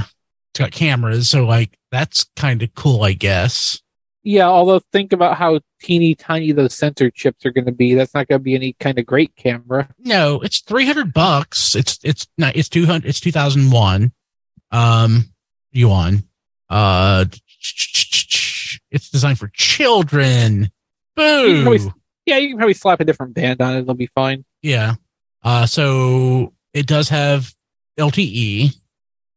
It's 0.51 0.59
got 0.59 0.73
cameras, 0.73 1.31
so 1.31 1.47
like 1.47 1.79
that's 1.93 2.25
kind 2.37 2.63
of 2.63 2.75
cool, 2.75 3.05
I 3.05 3.13
guess. 3.13 3.81
Yeah, 4.25 4.49
although 4.49 4.81
think 4.93 5.13
about 5.13 5.37
how 5.39 5.61
teeny 5.81 6.15
tiny 6.15 6.53
those 6.53 6.75
sensor 6.75 7.11
chips 7.11 7.47
are 7.47 7.53
going 7.53 7.67
to 7.67 7.73
be. 7.73 7.95
That's 7.95 8.13
not 8.15 8.27
going 8.29 8.41
to 8.41 8.45
be 8.45 8.55
any 8.57 8.75
kind 8.81 8.99
of 8.99 9.07
great 9.07 9.35
camera. 9.37 9.89
No, 9.99 10.41
it's 10.41 10.61
three 10.61 10.85
hundred 10.87 11.15
bucks. 11.15 11.75
It's 11.77 11.99
it's 12.03 12.27
not. 12.37 12.57
It's 12.57 12.69
two 12.69 12.85
hundred. 12.85 13.09
It's 13.09 13.21
two 13.21 13.33
thousand 13.33 13.71
one. 13.71 14.13
Um, 14.71 15.33
yuan. 15.73 16.23
Uh, 16.69 17.25
it's 18.91 19.11
designed 19.11 19.39
for 19.39 19.49
children. 19.55 20.71
You 21.17 21.23
can 21.59 21.67
always- 21.67 21.85
Boo. 21.85 21.95
Yeah, 22.27 22.37
you 22.37 22.49
can 22.51 22.59
probably 22.59 22.75
slap 22.75 23.01
a 23.01 23.05
different 23.05 23.35
band 23.35 23.61
on 23.63 23.77
it. 23.77 23.81
It'll 23.81 23.95
be 23.95 24.11
fine. 24.15 24.45
Yeah. 24.63 24.97
Uh, 25.43 25.65
so 25.67 26.53
it 26.75 26.87
does 26.87 27.09
have 27.09 27.55
LTE, 27.99 28.75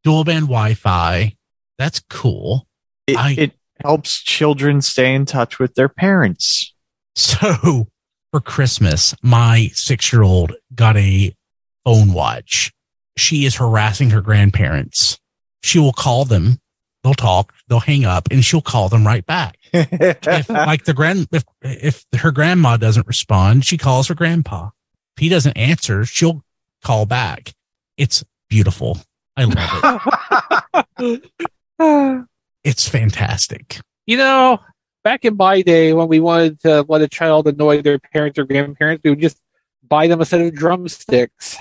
dual 0.04 0.24
band 0.26 0.48
Wi-Fi. 0.48 1.36
That's 1.78 2.02
cool. 2.10 2.68
It, 3.08 3.18
I- 3.18 3.36
it 3.38 3.52
helps 3.84 4.22
children 4.22 4.82
stay 4.82 5.14
in 5.16 5.26
touch 5.26 5.58
with 5.58 5.74
their 5.76 5.90
parents. 5.90 6.74
So 7.16 7.88
for 8.32 8.40
Christmas, 8.40 9.14
my 9.22 9.70
six 9.74 10.14
year 10.14 10.22
old 10.24 10.54
got 10.74 10.96
a 10.98 11.36
phone 11.84 12.14
watch. 12.14 12.72
She 13.18 13.44
is 13.46 13.56
harassing 13.56 14.12
her 14.12 14.22
grandparents. 14.22 15.20
She 15.64 15.80
will 15.80 15.94
call 15.94 16.26
them. 16.26 16.60
They'll 17.04 17.14
talk. 17.14 17.54
They'll 17.68 17.80
hang 17.80 18.06
up 18.06 18.28
and 18.30 18.46
she'll 18.46 18.62
call 18.62 18.90
them 18.90 19.06
right 19.06 19.26
back. 19.26 19.58
If 19.74 20.50
like 20.50 20.86
the 20.86 20.94
grand, 20.94 21.28
if, 21.32 21.44
if 21.62 22.06
her 22.16 22.32
grandma 22.32 22.78
doesn't 22.78 23.08
respond, 23.08 23.66
she 23.66 23.78
calls 23.78 24.08
her 24.08 24.16
grandpa. 24.16 24.70
If 25.18 25.22
he 25.22 25.30
doesn't 25.30 25.58
answer, 25.58 26.06
she'll 26.06 26.44
call 26.84 27.06
back. 27.06 27.54
It's 27.98 28.24
beautiful. 28.50 29.00
I 29.36 29.46
love 29.46 30.82
it. 31.00 31.32
It's 32.64 32.88
fantastic. 32.88 33.80
you 34.06 34.18
know, 34.18 34.60
back 35.04 35.26
in 35.26 35.36
my 35.36 35.64
day 35.64 35.94
when 35.94 36.08
we 36.08 36.20
wanted 36.20 36.60
to 36.60 36.86
let 36.88 37.02
a 37.02 37.08
child 37.08 37.48
annoy 37.48 37.82
their 37.82 37.98
parents 37.98 38.38
or 38.38 38.44
grandparents, 38.46 39.04
we 39.04 39.10
would 39.10 39.20
just 39.20 39.42
buy 39.88 40.06
them 40.06 40.22
a 40.22 40.26
set 40.26 40.42
of 40.42 40.54
drumsticks. 40.54 41.58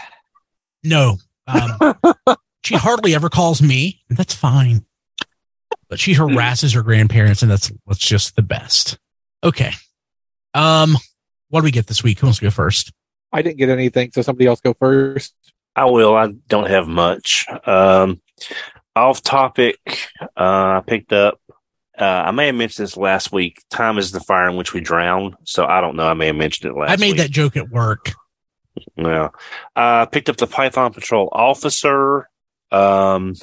No, 0.84 1.16
um, 1.46 1.94
she 2.64 2.76
hardly 2.76 3.14
ever 3.14 3.28
calls 3.28 3.62
me, 3.62 4.02
and 4.08 4.18
that's 4.18 4.34
fine. 4.34 4.84
But 5.88 5.98
she 5.98 6.14
harasses 6.14 6.72
her 6.74 6.82
grandparents, 6.82 7.42
and 7.42 7.50
that's 7.50 7.72
that's 7.86 7.98
just 7.98 8.36
the 8.36 8.42
best. 8.42 8.98
Okay, 9.42 9.72
um, 10.54 10.96
what 11.48 11.60
do 11.60 11.64
we 11.64 11.70
get 11.70 11.86
this 11.86 12.02
week? 12.02 12.20
Who 12.20 12.26
wants 12.26 12.38
to 12.38 12.44
go 12.44 12.50
first? 12.50 12.92
I 13.32 13.42
didn't 13.42 13.58
get 13.58 13.68
anything, 13.68 14.10
so 14.12 14.22
somebody 14.22 14.46
else 14.46 14.60
go 14.60 14.74
first. 14.74 15.34
I 15.74 15.84
will. 15.86 16.14
I 16.14 16.28
don't 16.48 16.68
have 16.68 16.88
much. 16.88 17.46
Um, 17.64 18.20
off 18.96 19.22
topic, 19.22 19.78
uh, 20.20 20.26
I 20.36 20.82
picked 20.86 21.12
up. 21.12 21.40
Uh, 21.98 22.04
I 22.04 22.30
may 22.30 22.46
have 22.46 22.54
mentioned 22.54 22.84
this 22.84 22.96
last 22.96 23.30
week. 23.30 23.62
Time 23.68 23.98
is 23.98 24.10
the 24.10 24.20
fire 24.20 24.48
in 24.48 24.56
which 24.56 24.72
we 24.72 24.80
drown. 24.80 25.36
So 25.44 25.66
I 25.66 25.80
don't 25.80 25.96
know. 25.96 26.08
I 26.08 26.14
may 26.14 26.28
have 26.28 26.36
mentioned 26.36 26.72
it 26.72 26.78
last. 26.78 26.90
I 26.90 26.96
made 26.96 27.12
week. 27.12 27.18
that 27.18 27.30
joke 27.30 27.56
at 27.56 27.68
work. 27.68 28.12
Yeah. 28.96 29.28
Uh, 29.76 30.06
picked 30.06 30.28
up 30.30 30.36
the 30.36 30.46
Python 30.46 30.92
Patrol 30.92 31.28
Officer. 31.30 32.29
Um, 32.70 33.34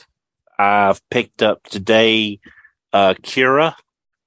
I've 0.58 1.08
picked 1.10 1.44
up 1.44 1.64
today, 1.64 2.40
uh, 2.94 3.14
Kira, 3.22 3.74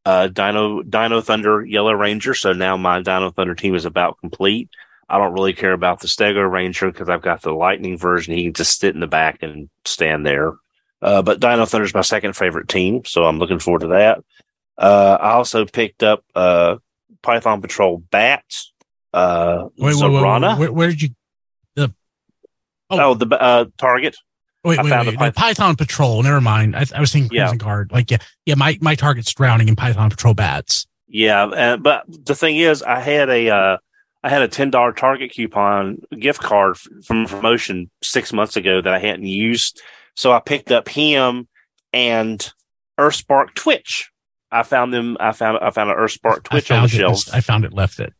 uh, 0.04 0.28
Dino, 0.28 0.82
Dino 0.82 1.20
Thunder 1.20 1.64
Yellow 1.64 1.92
Ranger. 1.92 2.34
So 2.34 2.52
now 2.52 2.76
my 2.76 3.02
Dino 3.02 3.30
Thunder 3.30 3.54
team 3.54 3.74
is 3.74 3.84
about 3.84 4.18
complete. 4.20 4.68
I 5.08 5.18
don't 5.18 5.32
really 5.32 5.54
care 5.54 5.72
about 5.72 6.00
the 6.00 6.06
Stego 6.06 6.48
Ranger 6.48 6.90
because 6.90 7.08
I've 7.08 7.22
got 7.22 7.42
the 7.42 7.52
Lightning 7.52 7.98
version. 7.98 8.34
He 8.34 8.44
can 8.44 8.52
just 8.52 8.78
sit 8.78 8.94
in 8.94 9.00
the 9.00 9.08
back 9.08 9.42
and 9.42 9.68
stand 9.84 10.24
there. 10.24 10.52
Uh, 11.02 11.22
but 11.22 11.40
Dino 11.40 11.64
Thunder 11.66 11.84
is 11.84 11.94
my 11.94 12.02
second 12.02 12.36
favorite 12.36 12.68
team. 12.68 13.04
So 13.04 13.24
I'm 13.24 13.38
looking 13.38 13.58
forward 13.58 13.80
to 13.80 13.88
that. 13.88 14.22
Uh, 14.78 15.18
I 15.20 15.32
also 15.32 15.66
picked 15.66 16.02
up, 16.02 16.24
uh, 16.34 16.76
Python 17.22 17.60
Patrol 17.60 17.98
Bats, 17.98 18.72
uh, 19.12 19.64
Wait, 19.76 19.96
wait, 19.96 20.10
wait, 20.10 20.22
wait, 20.22 20.58
where, 20.58 20.72
where 20.72 20.88
did 20.88 21.02
you? 21.02 21.08
The 21.74 21.92
Oh, 22.88 23.14
the 23.14 23.26
uh, 23.26 23.66
Target. 23.78 24.16
Wait, 24.64 24.78
I 24.78 24.82
wait, 24.82 24.90
found 24.90 25.06
wait, 25.08 25.12
the 25.18 25.24
no, 25.24 25.30
Python- 25.30 25.32
Python 25.34 25.76
Patrol. 25.76 26.22
Never 26.22 26.40
mind. 26.40 26.76
I, 26.76 26.84
I 26.94 27.00
was 27.00 27.12
thinking 27.12 27.30
Yeah. 27.32 27.48
Crimson 27.48 27.58
Guard. 27.58 27.92
Like, 27.92 28.10
yeah, 28.10 28.18
yeah. 28.46 28.54
My 28.56 28.78
my 28.80 28.94
target's 28.94 29.32
drowning 29.34 29.68
in 29.68 29.76
Python 29.76 30.10
Patrol 30.10 30.34
bats. 30.34 30.86
Yeah, 31.08 31.44
uh, 31.44 31.76
but 31.76 32.04
the 32.08 32.34
thing 32.34 32.56
is, 32.56 32.82
I 32.82 33.00
had 33.00 33.28
a 33.30 33.48
uh, 33.50 33.76
I 34.22 34.28
had 34.28 34.42
a 34.42 34.48
ten 34.48 34.70
dollar 34.70 34.92
Target 34.92 35.32
coupon 35.32 35.98
gift 36.18 36.40
card 36.40 36.76
from 36.76 37.24
a 37.24 37.28
promotion 37.28 37.90
six 38.02 38.32
months 38.32 38.56
ago 38.56 38.80
that 38.80 38.92
I 38.92 38.98
hadn't 38.98 39.24
used, 39.26 39.80
so 40.14 40.30
I 40.32 40.40
picked 40.40 40.70
up 40.70 40.88
him 40.88 41.48
and 41.92 42.52
Earthspark 42.98 43.54
Twitch. 43.54 44.10
I 44.52 44.62
found 44.62 44.92
them. 44.94 45.16
I 45.18 45.32
found 45.32 45.58
I 45.62 45.70
found 45.70 45.90
an 45.90 45.96
Earthspark 45.96 46.44
Twitch 46.44 46.70
on 46.70 46.82
the 46.82 46.88
found 46.88 46.92
it. 46.92 46.96
shelf, 46.96 47.34
I 47.34 47.40
found 47.40 47.64
it. 47.64 47.72
Left 47.72 47.98
it. 47.98 48.12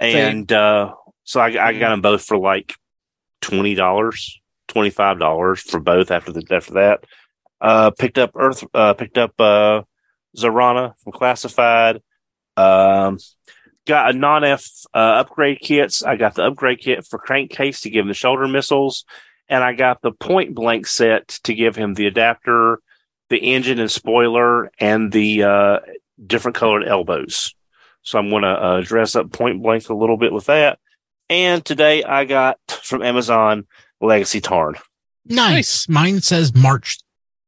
and 0.00 0.50
uh, 0.50 0.94
so 1.24 1.40
I, 1.40 1.46
I 1.68 1.72
got 1.78 1.90
them 1.90 2.00
both 2.00 2.24
for 2.24 2.36
like 2.38 2.74
twenty 3.40 3.74
dollars, 3.74 4.40
twenty 4.76 4.90
five 4.90 5.18
dollars 5.18 5.62
for 5.62 5.80
both. 5.80 6.10
After 6.10 6.32
the 6.32 6.44
after 6.50 6.74
that, 6.74 7.04
uh, 7.62 7.90
picked 7.92 8.18
up 8.18 8.32
Earth, 8.34 8.62
uh, 8.74 8.92
picked 8.92 9.16
up 9.16 9.32
uh, 9.40 9.82
Zarana 10.36 10.92
from 11.02 11.12
Classified. 11.12 12.02
Um, 12.58 13.18
got 13.86 14.10
a 14.10 14.18
non 14.18 14.44
F 14.44 14.68
uh, 14.92 14.98
upgrade 14.98 15.60
kits. 15.60 16.02
I 16.02 16.16
got 16.16 16.34
the 16.34 16.44
upgrade 16.44 16.80
kit 16.80 17.06
for 17.06 17.18
Crankcase 17.18 17.80
to 17.82 17.90
give 17.90 18.02
him 18.02 18.08
the 18.08 18.14
shoulder 18.14 18.46
missiles, 18.46 19.06
and 19.48 19.64
I 19.64 19.72
got 19.72 20.02
the 20.02 20.12
Pointblank 20.12 20.86
set 20.86 21.28
to 21.44 21.54
give 21.54 21.74
him 21.74 21.94
the 21.94 22.06
adapter, 22.06 22.80
the 23.30 23.38
engine 23.38 23.80
and 23.80 23.90
spoiler, 23.90 24.70
and 24.78 25.10
the 25.10 25.44
uh, 25.44 25.78
different 26.22 26.56
colored 26.58 26.86
elbows. 26.86 27.54
So 28.02 28.18
I'm 28.18 28.28
going 28.28 28.42
to 28.42 28.48
uh, 28.48 28.80
dress 28.82 29.16
up 29.16 29.28
Pointblank 29.28 29.88
a 29.88 29.94
little 29.94 30.18
bit 30.18 30.34
with 30.34 30.46
that. 30.46 30.78
And 31.30 31.64
today 31.64 32.04
I 32.04 32.26
got 32.26 32.58
from 32.68 33.02
Amazon 33.02 33.66
Legacy 34.00 34.40
Tarn. 34.40 34.74
Nice. 35.24 35.88
Mine 35.88 36.20
says 36.20 36.54
March. 36.54 36.98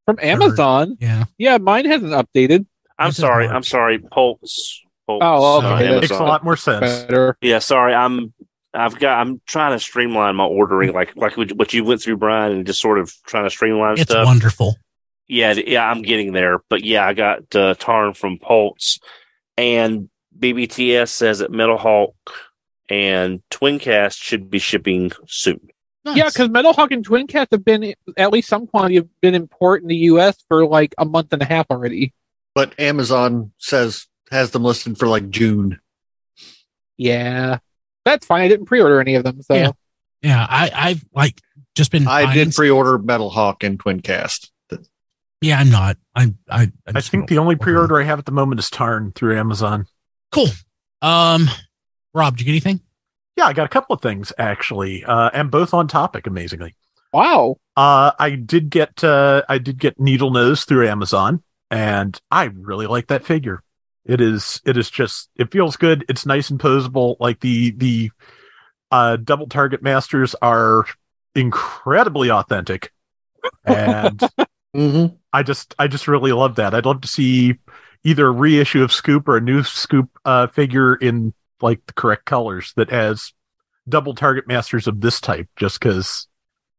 From 0.06 0.18
Amazon. 0.22 0.96
Yeah. 1.00 1.24
Yeah, 1.36 1.58
mine 1.58 1.84
hasn't 1.84 2.12
updated. 2.12 2.66
I'm 2.98 3.10
This 3.10 3.18
sorry. 3.18 3.46
I'm 3.46 3.62
sorry. 3.62 3.98
Pulse. 3.98 4.80
Pulse 5.06 5.20
Oh, 5.22 5.58
okay. 5.58 5.86
uh, 5.88 5.92
That 5.92 6.00
makes 6.00 6.10
a 6.10 6.22
lot 6.24 6.42
more 6.44 6.56
sense. 6.56 7.02
Better. 7.04 7.36
Yeah, 7.40 7.58
sorry. 7.58 7.94
I'm. 7.94 8.32
I've 8.74 8.98
got. 8.98 9.18
I'm 9.20 9.40
trying 9.46 9.72
to 9.78 9.80
streamline 9.82 10.36
my 10.36 10.44
ordering, 10.44 10.92
like 10.92 11.14
like 11.16 11.36
what 11.36 11.72
you 11.72 11.84
went 11.84 12.02
through, 12.02 12.16
Brian, 12.18 12.52
and 12.52 12.66
just 12.66 12.80
sort 12.80 12.98
of 12.98 13.12
trying 13.26 13.44
to 13.44 13.50
streamline 13.50 13.94
It's 13.94 14.10
stuff. 14.10 14.26
wonderful. 14.26 14.76
Yeah, 15.26 15.52
yeah, 15.52 15.88
I'm 15.88 16.02
getting 16.02 16.32
there. 16.32 16.58
But 16.70 16.84
yeah, 16.84 17.06
I 17.06 17.12
got 17.14 17.54
uh, 17.54 17.74
Tarn 17.74 18.14
from 18.14 18.38
Pulse, 18.38 18.98
and 19.56 20.08
BBTS 20.38 21.08
says 21.10 21.38
that 21.40 21.50
Metal 21.50 21.76
Hawk 21.78 22.14
and 22.90 23.42
Twincast 23.50 24.20
should 24.20 24.50
be 24.50 24.58
shipping 24.58 25.12
soon. 25.26 25.60
Nice. 26.08 26.16
Yeah, 26.16 26.28
because 26.28 26.48
Metal 26.48 26.72
Hawk 26.72 26.90
and 26.92 27.06
Twincast 27.06 27.48
have 27.52 27.64
been 27.64 27.94
at 28.16 28.32
least 28.32 28.48
some 28.48 28.66
quantity 28.66 28.96
have 28.96 29.08
been 29.20 29.34
in 29.34 29.46
port 29.48 29.82
in 29.82 29.88
the 29.88 29.96
U.S. 29.96 30.36
for 30.48 30.66
like 30.66 30.94
a 30.98 31.04
month 31.04 31.32
and 31.32 31.42
a 31.42 31.44
half 31.44 31.66
already. 31.70 32.12
But 32.54 32.78
Amazon 32.78 33.52
says 33.58 34.06
has 34.30 34.50
them 34.50 34.64
listed 34.64 34.98
for 34.98 35.06
like 35.08 35.30
June. 35.30 35.80
Yeah, 36.96 37.58
that's 38.04 38.26
fine. 38.26 38.42
I 38.42 38.48
didn't 38.48 38.66
pre-order 38.66 39.00
any 39.00 39.14
of 39.14 39.24
them, 39.24 39.42
so 39.42 39.54
Yeah. 39.54 39.70
yeah, 40.22 40.46
I 40.48 40.70
I've 40.74 41.04
like 41.14 41.40
just 41.74 41.92
been. 41.92 42.08
I 42.08 42.32
did 42.32 42.54
pre-order 42.54 42.98
Metal 42.98 43.30
Hawk 43.30 43.62
and 43.62 43.78
Twincast. 43.78 44.50
Yeah, 45.40 45.60
I'm 45.60 45.70
not. 45.70 45.96
I 46.16 46.34
I 46.50 46.72
I 46.92 47.00
think 47.00 47.28
the 47.28 47.38
only 47.38 47.54
pre-order 47.54 48.00
I 48.00 48.04
have 48.04 48.18
at 48.18 48.26
the 48.26 48.32
moment 48.32 48.58
is 48.58 48.70
Tarn 48.70 49.12
through 49.12 49.38
Amazon. 49.38 49.86
Cool. 50.32 50.48
Um, 51.00 51.48
Rob, 52.12 52.36
did 52.36 52.40
you 52.40 52.46
get 52.46 52.52
anything? 52.52 52.80
Yeah, 53.38 53.46
I 53.46 53.52
got 53.52 53.66
a 53.66 53.68
couple 53.68 53.94
of 53.94 54.02
things 54.02 54.32
actually, 54.36 55.04
uh, 55.04 55.30
and 55.32 55.50
both 55.50 55.72
on 55.72 55.86
topic, 55.86 56.26
amazingly. 56.26 56.74
Wow. 57.12 57.56
Uh, 57.76 58.10
I 58.18 58.30
did 58.30 58.68
get 58.68 59.04
uh, 59.04 59.42
I 59.48 59.58
did 59.58 59.78
get 59.78 59.96
Needlenose 59.98 60.66
through 60.66 60.88
Amazon, 60.88 61.42
and 61.70 62.20
I 62.30 62.44
really 62.44 62.86
like 62.86 63.06
that 63.06 63.24
figure. 63.24 63.62
It 64.04 64.20
is 64.20 64.60
it 64.64 64.76
is 64.76 64.90
just 64.90 65.30
it 65.36 65.52
feels 65.52 65.76
good. 65.76 66.04
It's 66.08 66.26
nice 66.26 66.50
and 66.50 66.58
posable. 66.58 67.16
Like 67.20 67.38
the 67.38 67.70
the 67.70 68.10
uh, 68.90 69.16
double 69.16 69.46
target 69.46 69.82
masters 69.82 70.34
are 70.42 70.84
incredibly 71.36 72.30
authentic, 72.30 72.92
and 73.64 74.20
Mm-hmm. 74.76 75.16
I 75.32 75.42
just 75.42 75.74
I 75.78 75.88
just 75.88 76.08
really 76.08 76.32
love 76.32 76.56
that. 76.56 76.74
I'd 76.74 76.86
love 76.86 77.00
to 77.00 77.08
see 77.08 77.54
either 78.04 78.26
a 78.26 78.30
reissue 78.30 78.82
of 78.82 78.92
Scoop 78.92 79.26
or 79.28 79.36
a 79.36 79.40
new 79.40 79.62
Scoop 79.62 80.10
uh, 80.24 80.46
figure 80.46 80.94
in 80.94 81.32
like 81.60 81.84
the 81.86 81.92
correct 81.92 82.24
colors 82.24 82.72
that 82.76 82.90
has 82.90 83.32
double 83.88 84.14
target 84.14 84.46
masters 84.46 84.86
of 84.86 85.00
this 85.00 85.20
type. 85.20 85.48
Just 85.56 85.80
because, 85.80 86.26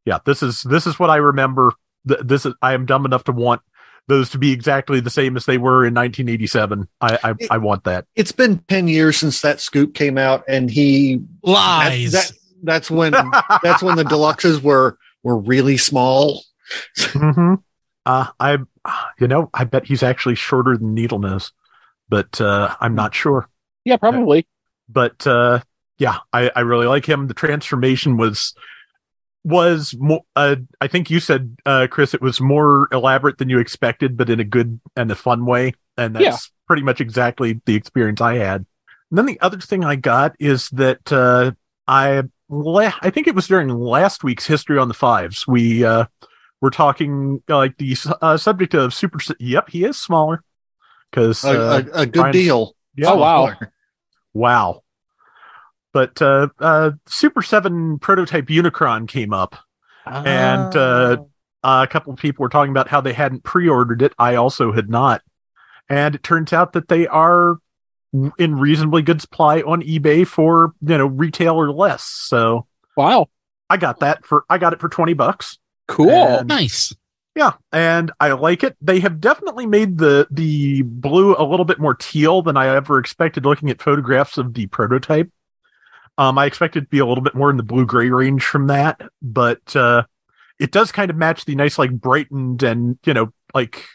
yeah, 0.05 0.19
this 0.25 0.41
is 0.43 0.61
this 0.63 0.87
is 0.87 0.99
what 0.99 1.09
I 1.09 1.17
remember. 1.17 1.73
Th- 2.07 2.21
This 2.23 2.45
is 2.45 2.53
I 2.61 2.73
am 2.73 2.85
dumb 2.85 3.05
enough 3.05 3.23
to 3.25 3.31
want 3.31 3.61
those 4.07 4.29
to 4.31 4.37
be 4.39 4.51
exactly 4.51 4.99
the 4.99 5.09
same 5.09 5.37
as 5.37 5.45
they 5.45 5.57
were 5.57 5.85
in 5.85 5.93
1987. 5.93 6.87
I 7.01 7.19
I, 7.23 7.33
I 7.51 7.57
want 7.57 7.83
that. 7.83 8.05
It's 8.15 8.31
been 8.31 8.59
10 8.67 8.87
years 8.87 9.17
since 9.17 9.41
that 9.41 9.59
scoop 9.59 9.93
came 9.93 10.17
out, 10.17 10.43
and 10.47 10.69
he 10.69 11.21
Lies. 11.43 12.11
That, 12.13 12.27
that, 12.27 12.37
that's 12.63 12.91
when 12.91 13.13
that's 13.63 13.83
when 13.83 13.95
the 13.95 14.03
deluxes 14.03 14.61
were 14.61 14.97
were 15.23 15.37
really 15.37 15.77
small. 15.77 16.43
hmm 16.97 17.55
Uh, 18.05 18.27
I, 18.39 18.57
you 19.19 19.27
know, 19.27 19.49
I 19.53 19.65
bet 19.65 19.85
he's 19.85 20.03
actually 20.03 20.35
shorter 20.35 20.77
than 20.77 20.95
Needlenose, 20.95 21.51
but 22.07 22.39
uh, 22.41 22.75
I'm 22.79 22.95
not 22.95 23.13
sure. 23.13 23.47
Yeah, 23.85 23.97
probably. 23.97 24.47
But 24.89 25.25
uh, 25.27 25.59
yeah, 25.97 26.17
I, 26.33 26.51
I 26.55 26.61
really 26.61 26.87
like 26.87 27.05
him. 27.05 27.27
The 27.27 27.33
transformation 27.33 28.17
was 28.17 28.53
was 29.43 29.95
more. 29.97 30.21
Uh, 30.35 30.57
I 30.81 30.87
think 30.87 31.09
you 31.09 31.19
said, 31.19 31.55
uh, 31.65 31.87
Chris, 31.89 32.13
it 32.13 32.21
was 32.21 32.41
more 32.41 32.87
elaborate 32.91 33.37
than 33.37 33.49
you 33.49 33.59
expected, 33.59 34.17
but 34.17 34.29
in 34.29 34.39
a 34.39 34.43
good 34.43 34.79
and 34.95 35.11
a 35.11 35.15
fun 35.15 35.45
way. 35.45 35.73
And 35.97 36.15
that's 36.15 36.23
Yeah. 36.23 36.37
pretty 36.67 36.83
much 36.83 36.99
exactly 37.01 37.61
the 37.65 37.75
experience 37.75 38.21
I 38.21 38.35
had. 38.35 38.65
And 39.11 39.17
then 39.17 39.25
the 39.25 39.39
other 39.41 39.59
thing 39.59 39.83
I 39.83 39.95
got 39.95 40.35
is 40.39 40.69
that 40.71 41.11
uh, 41.11 41.51
I 41.87 42.23
la- 42.49 42.93
I 43.01 43.09
think 43.09 43.27
it 43.27 43.35
was 43.35 43.47
during 43.47 43.69
last 43.69 44.23
week's 44.23 44.45
history 44.45 44.77
on 44.77 44.87
the 44.87 44.93
fives. 44.93 45.47
We 45.47 45.83
uh, 45.85 46.05
were 46.61 46.69
talking 46.71 47.41
uh, 47.49 47.57
like 47.57 47.77
the 47.77 47.95
uh, 48.21 48.37
subject 48.37 48.73
of 48.73 48.93
super. 48.93 49.19
Yep, 49.39 49.69
he 49.69 49.83
is 49.85 49.97
smaller 49.97 50.43
because 51.09 51.43
A, 51.43 51.49
uh, 51.49 51.81
a, 51.93 52.01
a 52.01 52.05
good 52.05 52.13
Brian's- 52.13 52.33
deal. 52.35 52.75
yeah, 52.95 53.11
Oh, 53.11 53.17
wow. 53.17 53.55
Wow. 54.33 54.83
But 55.93 56.21
uh, 56.21 56.49
uh, 56.59 56.91
Super 57.07 57.41
7 57.41 57.99
prototype 57.99 58.45
Unicron 58.47 59.07
came 59.07 59.33
up. 59.33 59.55
And, 60.05 60.75
uh, 60.75 61.17
Uh, 61.61 61.85
a 61.85 61.91
couple 61.91 62.13
of 62.13 62.19
people 62.19 62.43
were 62.43 62.49
talking 62.49 62.71
about 62.71 62.87
how 62.87 63.01
they 63.01 63.11
hadn't 63.11 63.43
pre 63.43 63.67
ordered 63.67 64.01
it. 64.01 64.13
I 64.17 64.35
also 64.35 64.71
had 64.71 64.89
not. 64.89 65.21
And 65.89 66.15
it 66.15 66.23
turns 66.23 66.53
out 66.53 66.71
that 66.71 66.87
they 66.87 67.05
are 67.05 67.57
in 68.37 68.55
reasonably 68.55 69.01
good 69.01 69.19
supply 69.19 69.59
on 69.59 69.81
eBay 69.81 70.25
for, 70.25 70.73
you 70.81 70.97
know, 70.97 71.07
retail 71.07 71.55
or 71.55 71.69
less. 71.71 72.03
So 72.03 72.65
wow. 72.95 73.27
I 73.69 73.75
got 73.75 73.99
that 73.99 74.25
for, 74.25 74.45
I 74.49 74.57
got 74.57 74.71
it 74.71 74.79
for 74.79 74.87
20 74.87 75.13
bucks. 75.15 75.57
Cool. 75.87 76.45
Nice. 76.45 76.95
Yeah, 77.39 77.53
and 77.71 78.11
I 78.19 78.33
like 78.33 78.65
it. 78.65 78.75
They 78.81 78.99
have 78.99 79.21
definitely 79.21 79.65
made 79.65 79.97
the 79.97 80.27
the 80.29 80.81
blue 80.81 81.37
a 81.37 81.47
little 81.47 81.63
bit 81.63 81.79
more 81.79 81.93
teal 81.95 82.41
than 82.41 82.57
I 82.57 82.67
ever 82.75 82.99
expected 82.99 83.45
looking 83.45 83.69
at 83.69 83.81
photographs 83.81 84.37
of 84.37 84.53
the 84.53 84.67
prototype. 84.67 85.31
Um, 86.17 86.37
I 86.37 86.47
expected 86.47 86.81
to 86.81 86.89
be 86.89 86.99
a 86.99 87.05
little 87.05 87.23
bit 87.23 87.35
more 87.35 87.49
in 87.49 87.55
the 87.55 87.63
blue 87.63 87.85
gray 87.85 88.09
range 88.09 88.43
from 88.43 88.67
that, 88.67 88.99
but 89.21 89.73
uh, 89.73 90.03
it 90.59 90.73
does 90.73 90.91
kind 90.91 91.09
of 91.09 91.15
match 91.15 91.45
the 91.45 91.55
nice, 91.55 91.79
like 91.79 91.91
brightened 91.91 92.61
and 92.61 92.99
you 93.05 93.13
know, 93.13 93.31
like 93.53 93.85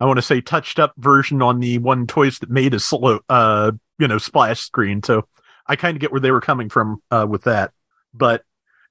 I 0.00 0.06
want 0.06 0.16
to 0.16 0.22
say 0.22 0.40
touched 0.40 0.78
up 0.78 0.94
version 0.96 1.42
on 1.42 1.60
the 1.60 1.76
one 1.76 2.06
toys 2.06 2.38
that 2.38 2.48
made 2.48 2.72
a 2.72 2.80
slow, 2.80 3.20
uh, 3.28 3.72
you 3.98 4.08
know, 4.08 4.16
splash 4.16 4.60
screen. 4.60 5.02
So 5.02 5.28
I 5.66 5.76
kind 5.76 5.94
of 5.94 6.00
get 6.00 6.10
where 6.10 6.22
they 6.22 6.30
were 6.30 6.40
coming 6.40 6.70
from 6.70 7.02
uh, 7.10 7.26
with 7.28 7.42
that, 7.42 7.70
but 8.14 8.44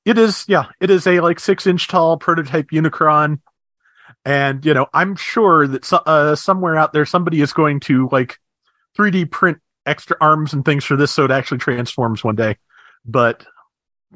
it 0.05 0.19
is, 0.19 0.45
yeah, 0.47 0.65
it 0.79 0.91
is 0.91 1.07
a 1.07 1.19
like 1.19 1.39
six 1.39 1.65
inch 1.65 1.87
tall 1.87 2.17
prototype 2.17 2.67
Unicron 2.67 3.39
and 4.28 4.65
you 4.65 4.73
know 4.73 4.86
i'm 4.93 5.15
sure 5.15 5.65
that 5.67 5.86
so, 5.86 5.97
uh, 6.05 6.36
somewhere 6.36 6.75
out 6.75 6.91
there 6.91 7.05
somebody 7.05 7.39
is 7.41 7.53
going 7.53 7.80
to 7.80 8.09
like 8.11 8.38
3d 8.97 9.32
print 9.32 9.57
extra 9.86 10.17
arms 10.19 10.51
and 10.53 10.65
things 10.65 10.84
for 10.84 10.97
this 10.97 11.11
so 11.13 11.23
it 11.23 11.32
actually 11.32 11.57
transforms 11.57 12.23
one 12.23 12.36
day 12.36 12.57
but 13.05 13.45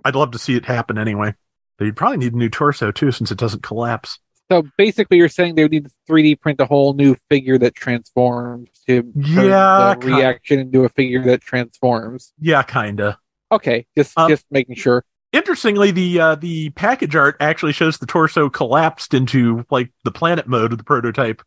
i'd 0.03 0.16
love 0.16 0.32
to 0.32 0.38
see 0.38 0.55
it 0.55 0.66
happen 0.66 0.97
anyway 0.97 1.34
but 1.78 1.86
you'd 1.86 1.95
probably 1.95 2.18
need 2.18 2.34
a 2.34 2.38
new 2.38 2.49
torso 2.49 2.91
too 2.91 3.12
since 3.12 3.32
it 3.32 3.38
doesn't 3.38 3.64
collapse 3.64 4.20
So 4.51 4.64
basically, 4.78 5.16
you're 5.16 5.30
saying 5.30 5.55
they 5.55 5.64
would 5.64 5.72
need 5.72 5.86
to 5.86 5.91
3D 6.09 6.36
print 6.41 6.59
a 6.59 6.66
whole 6.66 6.93
new 6.93 7.16
figure 7.30 7.57
that 7.59 7.74
transforms 7.74 8.68
to 8.88 9.14
Yeah, 9.16 9.95
reaction 10.01 10.59
into 10.59 10.84
a 10.84 10.89
figure 10.89 11.24
that 11.24 11.39
transforms. 11.39 12.34
yeah 12.38 12.64
kinda 12.64 13.18
Okay, 13.49 13.86
just 13.97 14.18
Um, 14.18 14.30
just 14.30 14.45
making 14.51 14.76
sure. 14.76 15.03
Interestingly 15.34 15.91
the 15.91 16.19
uh 16.19 16.36
the 16.36 16.69
package 16.71 17.15
art 17.15 17.38
actually 17.39 17.73
shows 17.73 17.97
the 17.97 18.05
torso 18.05 18.49
collapsed 18.49 19.13
into 19.13 19.65
like 19.69 19.91
the 20.03 20.11
planet 20.11 20.47
mode 20.47 20.71
of 20.71 20.77
the 20.77 20.84
prototype 20.84 21.41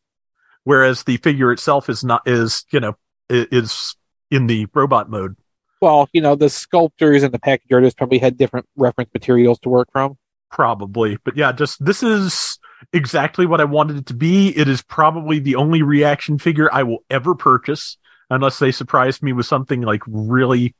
whereas 0.65 1.05
the 1.05 1.19
figure 1.19 1.53
itself 1.53 1.89
is 1.89 2.03
not 2.03 2.27
is 2.27 2.65
you 2.71 2.81
know 2.81 2.97
is 3.29 3.97
in 4.31 4.47
the 4.47 4.67
robot 4.75 5.09
mode. 5.09 5.37
Well, 5.81 6.09
you 6.13 6.21
know, 6.21 6.35
the 6.35 6.49
sculptors 6.49 7.23
and 7.23 7.33
the 7.33 7.39
package 7.39 7.73
artists 7.73 7.97
probably 7.97 8.19
had 8.19 8.37
different 8.37 8.67
reference 8.77 9.11
materials 9.13 9.59
to 9.61 9.69
work 9.69 9.89
from. 9.93 10.17
probably. 10.51 11.19
But 11.25 11.37
yeah 11.37 11.53
just 11.53 11.85
this 11.85 12.03
is 12.03 12.59
exactly 12.93 13.47
what 13.47 13.61
i 13.61 13.65
wanted 13.65 13.97
it 13.97 14.07
to 14.07 14.15
be. 14.15 14.57
It 14.57 14.69
is 14.69 14.83
probably 14.83 15.39
the 15.39 15.57
only 15.57 15.83
reaction 15.83 16.39
figure 16.39 16.73
i 16.73 16.83
will 16.83 16.99
ever 17.11 17.35
purchase 17.35 17.97
unless 18.31 18.59
they 18.59 18.73
surprise 18.73 19.23
me 19.23 19.33
with 19.33 19.47
something 19.47 19.83
like 19.83 20.03
really 20.07 20.75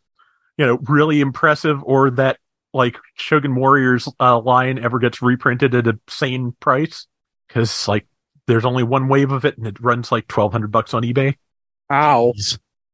you 0.59 0.67
know 0.67 0.79
really 0.89 1.21
impressive 1.21 1.83
or 1.85 2.11
that 2.11 2.39
like 2.75 2.99
shogun 3.15 3.55
warriors 3.55 4.09
uh, 4.21 4.39
line 4.41 4.79
ever 4.79 4.99
gets 4.99 5.23
reprinted 5.23 5.75
at 5.75 5.87
a 5.87 5.99
sane 6.09 6.55
price 6.61 7.07
because 7.49 7.89
like 7.89 8.07
there's 8.47 8.65
only 8.65 8.83
one 8.83 9.09
wave 9.09 9.33
of 9.33 9.45
it 9.45 9.57
and 9.57 9.67
it 9.67 9.81
runs 9.81 10.13
like 10.13 10.31
1200 10.31 10.71
bucks 10.71 10.93
on 10.95 11.03
ebay 11.03 11.37
Ow. 11.91 12.33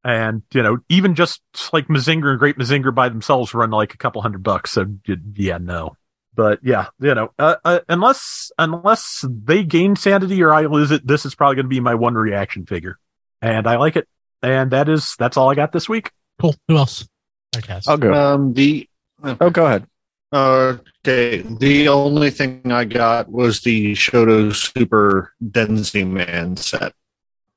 and 0.05 0.43
you 0.53 0.63
know 0.63 0.79
even 0.89 1.15
just 1.15 1.41
like 1.73 1.89
mazinger 1.89 2.31
and 2.31 2.39
great 2.39 2.59
mazinger 2.59 2.95
by 2.95 3.09
themselves 3.09 3.55
run 3.55 3.71
like 3.71 3.95
a 3.95 3.99
couple 3.99 4.23
hundred 4.23 4.43
bucks 4.43 4.73
so 4.73 4.87
yeah 5.35 5.59
no 5.59 5.97
but 6.35 6.61
yeah 6.63 6.87
you 7.01 7.15
know 7.15 7.33
uh, 7.39 7.57
uh, 7.65 7.81
unless 7.89 8.53
unless 8.59 9.25
they 9.29 9.65
gain 9.65 9.97
sanity 9.97 10.43
or 10.43 10.53
i 10.53 10.63
lose 10.67 10.91
it 10.91 11.07
this 11.07 11.25
is 11.25 11.35
probably 11.35 11.57
going 11.57 11.65
to 11.67 11.71
be 11.71 11.81
my 11.81 11.95
one 11.95 12.15
reaction 12.15 12.67
figure 12.67 12.99
and 13.41 13.67
i 13.67 13.77
like 13.77 13.97
it 13.97 14.07
and 14.43 14.71
that 14.71 14.89
is 14.89 15.17
that's 15.19 15.37
all 15.37 15.51
i 15.51 15.55
got 15.55 15.73
this 15.73 15.89
week 15.89 16.11
Cool. 16.41 16.55
Who 16.69 16.77
else? 16.77 17.07
Podcast. 17.55 17.87
I'll 17.87 17.99
go. 17.99 18.15
Um, 18.15 18.55
the 18.55 18.89
oh, 19.23 19.51
go 19.51 19.67
ahead. 19.67 19.87
okay, 20.33 21.39
the 21.43 21.89
only 21.89 22.31
thing 22.31 22.71
I 22.71 22.85
got 22.85 23.31
was 23.31 23.61
the 23.61 23.93
Shoto 23.95 24.55
Super 24.55 25.33
Denzi 25.45 26.07
Man 26.09 26.57
set. 26.57 26.93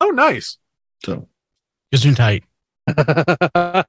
oh 0.02 0.10
nice 0.10 0.58
So 1.06 1.28
Gesundheit. 1.94 2.44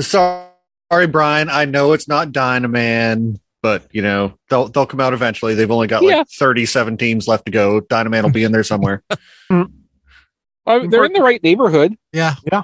sorry, 0.00 1.06
Brian. 1.08 1.48
I 1.50 1.64
know 1.64 1.92
it's 1.92 2.08
not 2.08 2.32
Dynaman, 2.32 3.38
but 3.62 3.86
you 3.92 4.02
know 4.02 4.38
they'll 4.48 4.68
they'll 4.68 4.86
come 4.86 5.00
out 5.00 5.12
eventually. 5.12 5.54
They've 5.54 5.70
only 5.70 5.88
got 5.88 6.02
Yeah. 6.02 6.18
like 6.18 6.28
thirty 6.28 6.66
seven 6.66 6.96
teams 6.96 7.26
left 7.28 7.46
to 7.46 7.50
go. 7.52 7.80
Dynaman 7.80 8.22
will 8.24 8.30
be 8.30 8.44
in 8.44 8.52
there 8.52 8.62
somewhere. 8.64 9.02
Uh, 9.50 9.64
they're 10.88 11.04
in 11.04 11.12
the 11.12 11.20
right 11.22 11.42
neighborhood. 11.42 11.96
Yeah. 12.12 12.34
Yeah. 12.50 12.62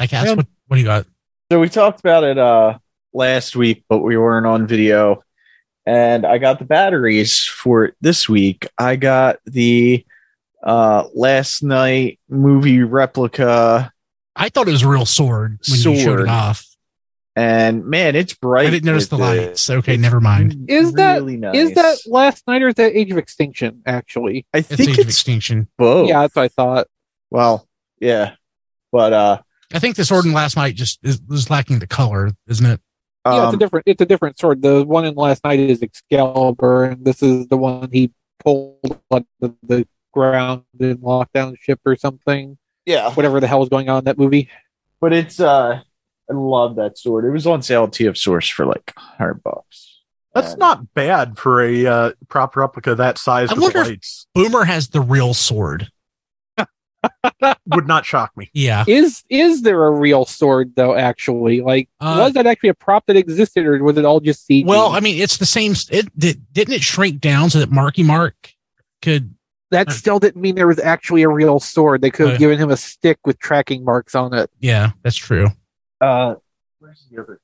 Diecast. 0.00 0.24
Yeah. 0.24 0.34
What, 0.34 0.46
what 0.68 0.76
do 0.76 0.80
you 0.80 0.86
got? 0.86 1.06
So 1.52 1.60
we 1.60 1.68
talked 1.68 2.00
about 2.00 2.24
it 2.24 2.38
uh 2.38 2.78
last 3.12 3.54
week, 3.56 3.84
but 3.86 3.98
we 3.98 4.16
weren't 4.16 4.46
on 4.46 4.66
video. 4.66 5.22
And 5.84 6.24
I 6.24 6.38
got 6.38 6.58
the 6.58 6.64
batteries 6.64 7.44
for 7.44 7.84
it 7.84 7.94
this 8.00 8.26
week. 8.26 8.66
I 8.78 8.96
got 8.96 9.36
the 9.44 10.02
uh 10.62 11.08
Last 11.14 11.62
Knight 11.62 12.18
movie 12.30 12.82
replica 12.82 13.92
I 14.34 14.48
thought 14.48 14.66
it 14.66 14.70
was 14.70 14.82
a 14.82 14.88
real 14.88 15.04
sword 15.04 15.58
when 15.68 15.76
you 15.76 15.82
showed 15.82 15.98
Sword. 16.04 16.20
it 16.20 16.28
off. 16.28 16.64
and 17.36 17.84
man, 17.84 18.16
it's 18.16 18.32
bright. 18.32 18.68
I 18.68 18.70
didn't 18.70 18.86
notice 18.86 19.08
the 19.08 19.18
with 19.18 19.34
it. 19.38 19.46
lights. 19.48 19.68
Okay, 19.68 19.98
never 19.98 20.22
mind. 20.22 20.70
Is 20.70 20.94
that- 20.94 21.16
really 21.16 21.36
nice. 21.36 21.54
Is 21.54 21.74
that 21.74 21.98
Last 22.06 22.46
Knight 22.48 22.62
or 22.62 22.68
is 22.68 22.76
that 22.76 22.96
Age 22.96 23.10
of 23.12 23.18
Extinction? 23.18 23.82
Actually, 23.84 24.46
I 24.54 24.58
It's 24.60 24.68
think 24.68 24.88
Age 24.88 25.00
of 25.00 25.06
it's 25.06 25.16
Extinction. 25.18 25.68
both. 25.76 26.08
yeah, 26.08 26.22
that's 26.22 26.34
what 26.34 26.44
I 26.44 26.48
thought. 26.48 26.86
Well, 27.28 27.68
yeah. 28.00 28.36
But 28.90 29.12
uh 29.12 29.38
I 29.74 29.78
think 29.78 29.96
the 29.96 30.04
sword 30.04 30.24
in 30.26 30.32
Last 30.32 30.56
Knight 30.56 30.74
just 30.74 30.98
is, 31.02 31.20
is 31.30 31.50
lacking 31.50 31.78
the 31.78 31.86
color, 31.86 32.30
isn't 32.48 32.66
it? 32.66 32.80
yeah, 33.26 33.32
it's 33.34 33.44
a 33.44 33.46
um, 33.48 33.58
different. 33.58 33.84
It's 33.86 34.02
a 34.02 34.06
different 34.06 34.38
sword. 34.38 34.62
The 34.62 34.84
one 34.84 35.04
in 35.04 35.14
Last 35.14 35.44
Knight 35.44 35.60
is 35.60 35.82
Excalibur, 35.82 36.84
and 36.84 37.04
this 37.04 37.22
is 37.22 37.46
the 37.48 37.56
one 37.56 37.88
he 37.92 38.12
pulled 38.44 39.00
on 39.10 39.24
the, 39.40 39.54
the 39.62 39.86
ground 40.12 40.64
in 40.78 40.98
lockdown 40.98 41.56
ship 41.58 41.80
or 41.86 41.96
something. 41.96 42.58
yeah. 42.84 43.10
Whatever 43.14 43.40
the 43.40 43.46
hell 43.46 43.60
was 43.60 43.68
going 43.68 43.88
on 43.88 43.98
in 44.00 44.04
that 44.04 44.18
movie. 44.18 44.50
but 45.00 45.12
it's 45.12 45.40
uh, 45.40 45.80
I 46.30 46.34
love 46.34 46.76
that 46.76 46.98
sword. 46.98 47.24
It 47.24 47.30
was 47.30 47.46
on 47.46 47.62
sale 47.62 47.84
at 47.84 47.90
TF 47.90 48.16
Source 48.16 48.48
for 48.48 48.66
like 48.66 48.92
hundred 48.96 49.42
bucks. 49.42 50.00
That's 50.34 50.52
And- 50.52 50.58
not 50.60 50.94
bad 50.94 51.38
for 51.38 51.62
a 51.62 51.86
uh, 51.86 52.12
prop 52.28 52.56
replica 52.56 52.94
that 52.96 53.18
size 53.18 53.50
I 53.50 53.54
wonder 53.58 53.84
the 53.84 53.92
if- 53.92 54.24
Boomer 54.34 54.64
has 54.64 54.88
the 54.88 55.00
real 55.00 55.32
sword. 55.34 55.90
Would 57.66 57.86
not 57.86 58.04
shock 58.04 58.36
me. 58.36 58.50
Yeah. 58.52 58.84
Is 58.86 59.24
is 59.28 59.62
there 59.62 59.84
a 59.86 59.90
real 59.90 60.24
sword 60.24 60.72
though? 60.76 60.94
Actually, 60.94 61.60
like 61.60 61.88
Uh, 62.00 62.16
was 62.20 62.32
that 62.34 62.46
actually 62.46 62.70
a 62.70 62.74
prop 62.74 63.06
that 63.06 63.16
existed, 63.16 63.66
or 63.66 63.82
was 63.82 63.96
it 63.96 64.04
all 64.04 64.20
just 64.20 64.48
CG? 64.48 64.64
Well, 64.66 64.88
I 64.92 65.00
mean, 65.00 65.20
it's 65.20 65.36
the 65.38 65.46
same. 65.46 65.72
It 65.90 66.16
did, 66.18 66.44
didn't 66.52 66.74
it 66.74 66.82
shrink 66.82 67.20
down 67.20 67.50
so 67.50 67.58
that 67.60 67.70
Marky 67.70 68.02
Mark 68.02 68.52
could. 69.00 69.34
that 69.70 69.90
still 69.92 70.18
didn't 70.18 70.40
mean 70.40 70.54
there 70.54 70.66
was 70.66 70.78
actually 70.78 71.22
a 71.22 71.28
real 71.28 71.58
sword. 71.60 72.02
They 72.02 72.10
could 72.10 72.26
have 72.26 72.36
Uh, 72.36 72.38
given 72.38 72.58
him 72.58 72.70
a 72.70 72.76
stick 72.76 73.18
with 73.24 73.38
tracking 73.38 73.84
marks 73.84 74.14
on 74.14 74.34
it. 74.34 74.50
Yeah, 74.60 74.90
that's 75.02 75.16
true. 75.16 75.48
Uh, 76.00 76.34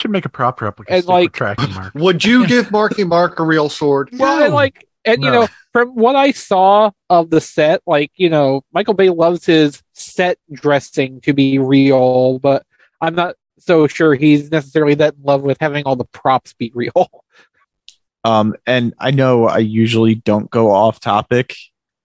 Should 0.02 0.11
make 0.11 0.24
a 0.24 0.28
prop 0.28 0.61
replica 0.61 0.92
And, 0.92 1.02
stick 1.04 1.09
with 1.09 1.14
like- 1.14 1.32
tracking 1.32 1.72
mark. 1.74 1.92
Would 1.96 2.24
you 2.24 2.46
give 2.46 2.70
Marky 2.72 3.04
Mark 3.04 3.38
a 3.38 3.44
real 3.44 3.68
sword? 3.68 4.11
Well, 4.12 4.48
No. 4.48 4.54
like, 4.54 4.88
and 5.14 5.22
you 5.22 5.30
know, 5.30 5.48
from 5.72 5.90
what 5.90 6.16
I 6.16 6.32
saw 6.32 6.90
of 7.11 7.30
the 7.30 7.40
set, 7.40 7.82
like, 7.86 8.12
you 8.16 8.28
know, 8.28 8.62
Michael 8.72 8.94
Bay 8.94 9.11
loves 9.11 9.46
his 9.46 9.82
set 9.92 10.38
dressing 10.52 11.20
to 11.22 11.32
be 11.32 11.59
real, 11.59 12.38
but 12.38 12.64
I'm 13.00 13.14
not 13.14 13.36
so 13.59 13.86
sure 13.86 14.14
he's 14.14 14.50
necessarily 14.50 14.94
that 14.94 15.14
in 15.14 15.22
love 15.22 15.42
with 15.42 15.59
having 15.61 15.84
all 15.84 15.96
the 15.96 16.04
props 16.04 16.52
be 16.54 16.72
real. 16.74 16.92
Um, 18.24 18.56
and 18.66 18.94
I 18.98 19.12
know 19.12 19.46
I 19.46 19.59
usually 19.59 20.16
don't 20.16 20.50
go 20.50 20.72
off 20.72 20.98
topic, 20.98 21.54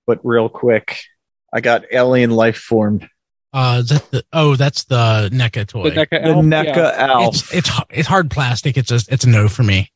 but 0.05 0.19
real 0.23 0.47
quick, 0.47 1.01
I 1.51 1.59
got 1.59 1.85
Alien 1.91 2.31
Life 2.31 2.57
Form, 2.57 3.01
Uh, 3.51 3.81
is 3.83 3.89
that 3.89 4.11
the, 4.11 4.23
oh, 4.31 4.55
that's 4.55 4.85
the 4.85 5.29
NECA 5.33 5.67
toy. 5.67 5.89
The 5.89 5.91
NECA 5.91 6.09
the 6.09 6.23
elf, 6.23 6.45
NECA 6.45 6.75
yeah. 6.75 7.07
Alf. 7.11 7.35
it's 7.35 7.53
it's 7.53 7.69
it's 7.89 8.07
hard 8.07 8.31
plastic. 8.31 8.77
It's 8.77 8.89
just 8.89 9.11
it's 9.11 9.25
a 9.25 9.29
no 9.29 9.49
for 9.49 9.63
me. 9.63 9.91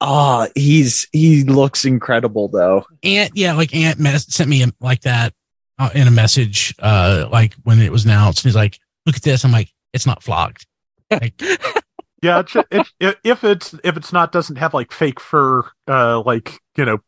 Ah, 0.00 0.48
he's 0.54 1.06
he 1.12 1.44
looks 1.44 1.84
incredible 1.84 2.48
though. 2.48 2.84
Aunt, 3.02 3.32
yeah, 3.34 3.54
like 3.54 3.74
Aunt 3.74 3.98
mes- 3.98 4.32
sent 4.34 4.48
me 4.48 4.62
a, 4.62 4.68
like 4.80 5.02
that 5.02 5.34
uh, 5.78 5.90
in 5.94 6.08
a 6.08 6.10
message, 6.10 6.74
uh, 6.78 7.28
like 7.30 7.54
when 7.64 7.80
it 7.80 7.92
was 7.92 8.04
announced. 8.04 8.42
He's 8.42 8.54
like, 8.56 8.78
"Look 9.06 9.16
at 9.16 9.22
this." 9.22 9.44
I'm 9.44 9.52
like, 9.52 9.70
"It's 9.92 10.06
not 10.06 10.22
flocked." 10.22 10.66
Like, 11.10 11.40
Yeah, 12.22 12.40
it, 12.40 12.48
should- 12.50 12.66
it, 12.70 12.86
it, 13.00 13.18
if 13.24 13.44
it's 13.44 13.74
if 13.82 13.96
it's 13.96 14.12
not 14.12 14.30
doesn't 14.32 14.56
have 14.56 14.74
like 14.74 14.92
fake 14.92 15.20
fur, 15.20 15.62
uh, 15.88 16.20
like 16.20 16.60
you 16.76 16.84
know, 16.84 16.98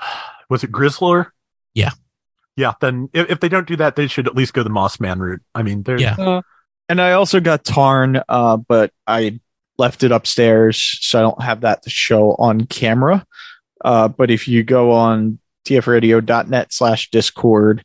was 0.50 0.64
it 0.64 0.72
Grizzlor? 0.72 1.26
Yeah. 1.74 1.90
yeah. 2.56 2.72
Then 2.80 3.08
if, 3.12 3.30
if 3.30 3.40
they 3.40 3.48
don't 3.48 3.66
do 3.66 3.76
that, 3.76 3.96
they 3.96 4.06
should 4.06 4.26
at 4.26 4.34
least 4.34 4.54
go 4.54 4.62
the 4.62 4.70
Moss 4.70 4.98
Man 5.00 5.18
route. 5.20 5.42
I 5.54 5.62
mean, 5.62 5.82
they're 5.82 5.98
Yeah. 5.98 6.40
And 6.88 7.00
I 7.00 7.12
also 7.12 7.38
got 7.38 7.64
Tarn, 7.64 8.20
uh, 8.28 8.56
but 8.56 8.92
I 9.06 9.38
left 9.80 10.04
it 10.04 10.12
upstairs, 10.12 10.98
so 11.00 11.18
I 11.18 11.22
don't 11.22 11.42
have 11.42 11.62
that 11.62 11.82
to 11.82 11.90
show 11.90 12.36
on 12.38 12.66
camera. 12.66 13.26
Uh, 13.84 14.06
but 14.06 14.30
if 14.30 14.46
you 14.46 14.62
go 14.62 14.92
on 14.92 15.40
tfradio.net 15.64 16.72
slash 16.72 17.10
discord, 17.10 17.84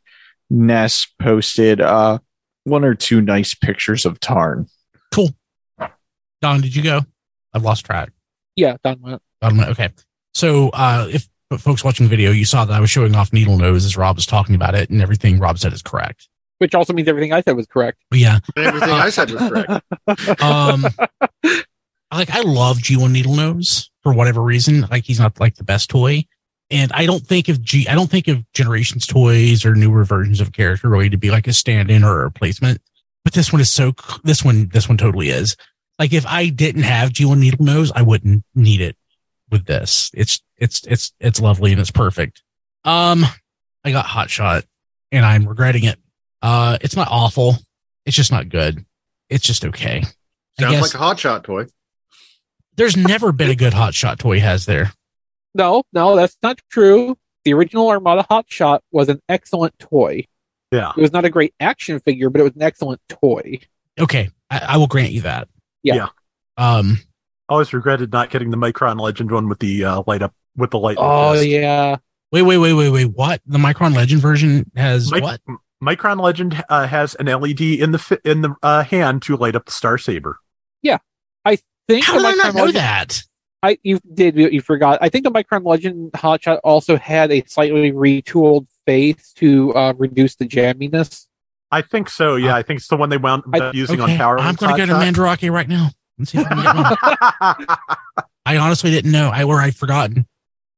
Ness 0.50 1.06
posted 1.18 1.80
uh, 1.80 2.18
one 2.64 2.84
or 2.84 2.94
two 2.94 3.20
nice 3.20 3.54
pictures 3.54 4.04
of 4.06 4.20
Tarn. 4.20 4.66
cool. 5.12 5.30
Don, 6.42 6.60
did 6.60 6.76
you 6.76 6.82
go? 6.82 7.00
I've 7.54 7.64
lost 7.64 7.84
track. 7.86 8.12
Yeah, 8.54 8.76
Don 8.84 9.00
went. 9.00 9.22
Don 9.40 9.56
went, 9.56 9.70
okay. 9.70 9.88
So, 10.34 10.68
uh, 10.68 11.08
if 11.10 11.28
folks 11.58 11.82
watching 11.82 12.04
the 12.04 12.10
video, 12.10 12.30
you 12.30 12.44
saw 12.44 12.64
that 12.66 12.74
I 12.76 12.80
was 12.80 12.90
showing 12.90 13.14
off 13.14 13.30
Needlenose 13.30 13.86
as 13.86 13.96
Rob 13.96 14.16
was 14.16 14.26
talking 14.26 14.54
about 14.54 14.74
it, 14.74 14.90
and 14.90 15.00
everything 15.00 15.38
Rob 15.38 15.58
said 15.58 15.72
is 15.72 15.82
correct. 15.82 16.28
Which 16.58 16.74
also 16.74 16.92
means 16.92 17.06
everything 17.08 17.32
I 17.34 17.42
said 17.42 17.56
was 17.56 17.66
correct. 17.66 17.98
Yeah, 18.12 18.38
Everything 18.56 18.90
I 18.90 19.10
said 19.10 19.30
was 19.30 19.42
correct. 19.50 20.42
um 20.42 20.86
like 22.12 22.30
i 22.34 22.40
love 22.40 22.78
g1 22.78 23.10
Needlenose 23.22 23.88
for 24.02 24.12
whatever 24.12 24.40
reason. 24.40 24.82
Like 24.82 25.04
he's 25.04 25.18
not 25.18 25.40
like 25.40 25.56
the 25.56 25.64
best 25.64 25.90
toy. 25.90 26.24
And 26.70 26.92
i 26.92 27.06
don't 27.06 27.26
think 27.26 27.48
of 27.48 27.60
g 27.62 27.86
i 27.88 27.94
don't 27.94 28.10
think 28.10 28.28
of 28.28 28.44
generations 28.52 29.06
toys 29.06 29.64
or 29.64 29.74
newer 29.74 30.04
versions 30.04 30.40
of 30.40 30.48
a 30.48 30.52
character 30.52 30.88
really 30.88 31.10
to 31.10 31.16
be 31.16 31.30
like 31.30 31.46
a 31.46 31.52
stand-in 31.52 32.04
or 32.04 32.20
a 32.20 32.24
replacement. 32.24 32.80
But 33.24 33.32
this 33.32 33.52
one 33.52 33.60
is 33.60 33.72
so 33.72 33.92
this 34.24 34.44
one 34.44 34.68
this 34.68 34.88
one 34.88 34.96
totally 34.98 35.28
is. 35.30 35.56
Like 35.98 36.12
if 36.12 36.26
i 36.26 36.48
didn't 36.48 36.82
have 36.84 37.10
g1 37.10 37.50
Needlenose 37.50 37.90
i 37.94 38.02
wouldn't 38.02 38.44
need 38.54 38.80
it 38.80 38.96
with 39.50 39.66
this. 39.66 40.10
It's 40.14 40.40
it's 40.58 40.84
it's 40.86 41.12
it's 41.20 41.40
lovely 41.40 41.72
and 41.72 41.80
it's 41.80 41.90
perfect. 41.90 42.42
Um 42.84 43.24
i 43.84 43.90
got 43.92 44.06
hot 44.06 44.30
shot 44.30 44.64
and 45.12 45.24
i'm 45.24 45.46
regretting 45.48 45.84
it. 45.84 45.98
Uh 46.42 46.78
it's 46.80 46.96
not 46.96 47.08
awful. 47.10 47.56
It's 48.04 48.16
just 48.16 48.30
not 48.30 48.48
good. 48.48 48.84
It's 49.28 49.44
just 49.44 49.64
okay. 49.64 49.98
I 50.58 50.62
Sounds 50.62 50.72
guess- 50.74 50.82
like 50.82 50.94
a 50.94 50.98
hot 50.98 51.18
shot 51.18 51.42
toy. 51.44 51.66
There's 52.76 52.96
never 52.96 53.32
been 53.32 53.50
a 53.50 53.54
good 53.54 53.74
hot 53.74 53.94
shot 53.94 54.18
toy, 54.18 54.40
has 54.40 54.66
there? 54.66 54.92
No, 55.54 55.82
no, 55.92 56.16
that's 56.16 56.36
not 56.42 56.60
true. 56.70 57.16
The 57.44 57.54
original 57.54 57.88
Armada 57.88 58.26
Hot 58.28 58.44
Shot 58.48 58.82
was 58.90 59.08
an 59.08 59.22
excellent 59.28 59.78
toy. 59.78 60.24
yeah. 60.72 60.92
It 60.96 61.00
was 61.00 61.12
not 61.12 61.24
a 61.24 61.30
great 61.30 61.54
action 61.60 62.00
figure, 62.00 62.28
but 62.28 62.40
it 62.40 62.44
was 62.44 62.56
an 62.56 62.62
excellent 62.62 63.00
toy. 63.08 63.60
Okay, 63.98 64.30
I, 64.50 64.58
I 64.70 64.76
will 64.76 64.88
grant 64.88 65.12
you 65.12 65.22
that. 65.22 65.48
Yeah. 65.82 65.94
Yeah. 65.94 66.06
Um. 66.56 66.98
I 67.48 67.52
always 67.52 67.72
regretted 67.72 68.12
not 68.12 68.30
getting 68.30 68.50
the 68.50 68.56
Micron 68.56 69.00
Legend 69.00 69.30
one 69.30 69.48
with 69.48 69.60
the 69.60 69.84
uh, 69.84 70.02
light 70.08 70.22
up 70.22 70.34
with 70.56 70.72
the 70.72 70.78
light. 70.78 70.96
Oh 70.98 71.34
fist. 71.34 71.46
yeah, 71.46 71.96
Wait, 72.32 72.42
wait, 72.42 72.58
wait, 72.58 72.72
wait, 72.72 72.90
wait. 72.90 73.04
What? 73.06 73.40
The 73.46 73.58
Micron 73.58 73.94
Legend 73.94 74.20
version 74.20 74.68
has 74.74 75.12
Mic- 75.12 75.22
what? 75.22 75.40
Micron 75.82 76.20
Legend 76.20 76.64
uh, 76.68 76.86
has 76.88 77.14
an 77.14 77.26
LED 77.26 77.60
in 77.60 77.92
the 77.92 77.98
fi- 77.98 78.18
in 78.24 78.42
the 78.42 78.54
uh, 78.64 78.82
hand 78.82 79.22
to 79.22 79.36
light 79.36 79.54
up 79.54 79.66
the 79.66 79.72
Star 79.72 79.96
Saber. 79.96 80.38
Think 81.88 82.04
How 82.04 82.16
did 82.16 82.26
I 82.26 82.32
not 82.32 82.54
know 82.54 82.64
Legend- 82.64 82.76
that? 82.76 83.22
I 83.62 83.78
you 83.82 83.98
did 84.14 84.36
you, 84.36 84.48
you 84.50 84.60
forgot. 84.60 84.98
I 85.00 85.08
think 85.08 85.24
the 85.24 85.30
Micron 85.30 85.64
Legend 85.64 86.12
Hotshot 86.12 86.60
also 86.62 86.96
had 86.96 87.32
a 87.32 87.42
slightly 87.46 87.90
retooled 87.90 88.66
face 88.84 89.32
to 89.36 89.74
uh, 89.74 89.92
reduce 89.96 90.36
the 90.36 90.44
jamminess. 90.46 91.26
I 91.72 91.82
think 91.82 92.08
so. 92.10 92.36
Yeah, 92.36 92.54
I 92.54 92.62
think 92.62 92.78
it's 92.78 92.88
the 92.88 92.96
one 92.96 93.08
they 93.08 93.16
wound 93.16 93.42
up 93.60 93.74
using 93.74 94.00
Okay, 94.00 94.12
on 94.12 94.18
Power. 94.18 94.38
I'm 94.38 94.54
going 94.54 94.72
to 94.76 94.86
go 94.86 94.86
to 94.86 94.92
Mandarake 94.92 95.50
right 95.50 95.68
now. 95.68 95.88
Let's 96.18 96.30
see 96.30 96.38
if 96.38 96.46
I 96.46 96.54
can 96.54 96.62
get 96.62 97.68
one. 97.68 97.78
I 98.46 98.56
honestly 98.58 98.90
didn't 98.92 99.10
know. 99.10 99.30
I 99.32 99.42
or 99.42 99.60
I'd 99.60 99.74
forgotten. 99.74 100.26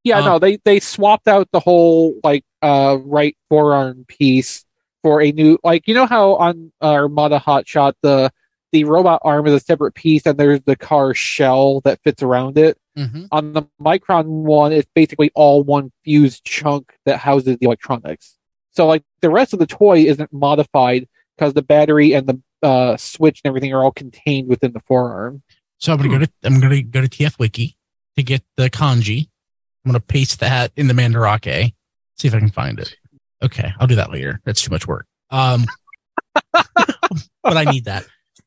Yeah, 0.05 0.21
Uh, 0.21 0.25
no, 0.25 0.39
they 0.39 0.57
they 0.65 0.81
swapped 0.81 1.29
out 1.29 1.49
the 1.53 1.61
whole 1.61 2.15
like 2.25 2.45
uh 2.63 2.97
right 3.05 3.37
forearm 3.51 4.05
piece 4.09 4.65
for 5.03 5.21
a 5.21 5.31
new 5.33 5.59
like 5.63 5.87
you 5.87 5.95
know 5.95 6.07
how 6.07 6.37
on 6.37 6.73
Armada 6.81 7.39
Hotshot 7.45 7.93
the 8.03 8.31
the 8.73 8.85
robot 8.85 9.21
arm 9.25 9.47
is 9.47 9.55
a 9.55 9.61
separate 9.61 9.95
piece 9.95 10.27
and 10.27 10.39
there's 10.39 10.61
the 10.63 10.77
car 10.77 11.15
shell 11.15 11.81
that 11.83 12.01
fits 12.03 12.23
around 12.23 12.59
it. 12.59 12.79
Mm-hmm. 12.97 13.27
On 13.33 13.53
the 13.53 13.63
Micron 13.81 14.27
one, 14.27 14.73
it's 14.73 14.89
basically 14.95 15.31
all 15.35 15.63
one 15.63 15.93
fused 16.05 16.45
chunk 16.45 16.95
that 17.05 17.19
houses 17.19 17.57
the 17.59 17.67
electronics. 17.67 18.37
So 18.73 18.87
like 18.87 19.03
the 19.21 19.31
rest 19.31 19.53
of 19.53 19.59
the 19.59 19.67
toy 19.67 20.01
isn't 20.01 20.33
modified 20.33 21.09
because 21.37 21.55
the 21.55 21.63
battery 21.63 22.13
and 22.13 22.27
the 22.27 22.67
uh, 22.67 22.97
switch 22.97 23.41
and 23.45 23.51
everything 23.51 23.73
are 23.73 23.83
all 23.83 23.93
contained 23.93 24.49
within 24.49 24.73
the 24.73 24.81
forearm. 24.81 25.43
So 25.79 25.93
I'm 25.93 25.99
going 25.99 26.11
to 26.11 26.19
go 26.19 26.25
to 26.25 26.31
I'm 26.45 26.61
to 26.61 26.83
go 26.83 27.01
to 27.01 27.09
TF 27.09 27.39
Wiki 27.39 27.77
to 28.17 28.23
get 28.23 28.43
the 28.57 28.69
kanji. 28.69 29.29
I'm 29.85 29.93
going 29.93 30.01
to 30.01 30.07
paste 30.07 30.41
that 30.41 30.73
in 30.77 30.89
the 30.89 30.95
Mandarake. 30.95 31.73
See 32.17 32.29
if 32.29 32.35
I 32.35 32.41
can 32.41 32.51
find 32.51 32.81
it. 32.81 32.95
Okay, 33.43 33.73
I'll 33.79 33.87
do 33.87 33.95
that 33.95 34.11
later. 34.11 34.41
That's 34.45 34.61
too 34.61 34.73
much 34.73 34.89
work. 34.89 35.07
Um, 35.31 35.67
but 36.53 36.67
I 37.45 37.65
need 37.65 37.85
that. 37.85 38.05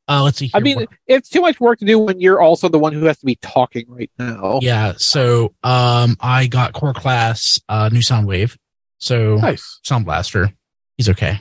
Uh, 0.07 0.23
let's 0.23 0.37
see. 0.37 0.51
I 0.53 0.59
mean, 0.59 0.87
it's 1.07 1.29
too 1.29 1.41
much 1.41 1.59
work 1.59 1.79
to 1.79 1.85
do 1.85 1.97
when 1.99 2.19
you're 2.19 2.41
also 2.41 2.67
the 2.67 2.79
one 2.79 2.91
who 2.91 3.05
has 3.05 3.17
to 3.19 3.25
be 3.25 3.35
talking 3.35 3.85
right 3.87 4.11
now. 4.19 4.59
yeah. 4.61 4.93
So 4.97 5.53
um, 5.63 6.17
I 6.19 6.47
got 6.47 6.73
core 6.73 6.93
class 6.93 7.59
uh, 7.69 7.89
new 7.93 7.99
Soundwave. 7.99 8.57
So 8.97 9.35
nice. 9.35 9.79
Soundblaster. 9.85 10.53
He's 10.97 11.09
okay. 11.09 11.39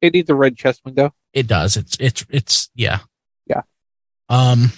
It 0.00 0.12
needs 0.14 0.28
a 0.30 0.34
red 0.34 0.56
chest 0.56 0.80
window. 0.84 1.14
It 1.32 1.46
does. 1.46 1.76
It's 1.76 1.96
it's 2.00 2.26
it's 2.30 2.70
yeah. 2.74 3.00
Yeah. 3.46 3.62
Um. 4.28 4.72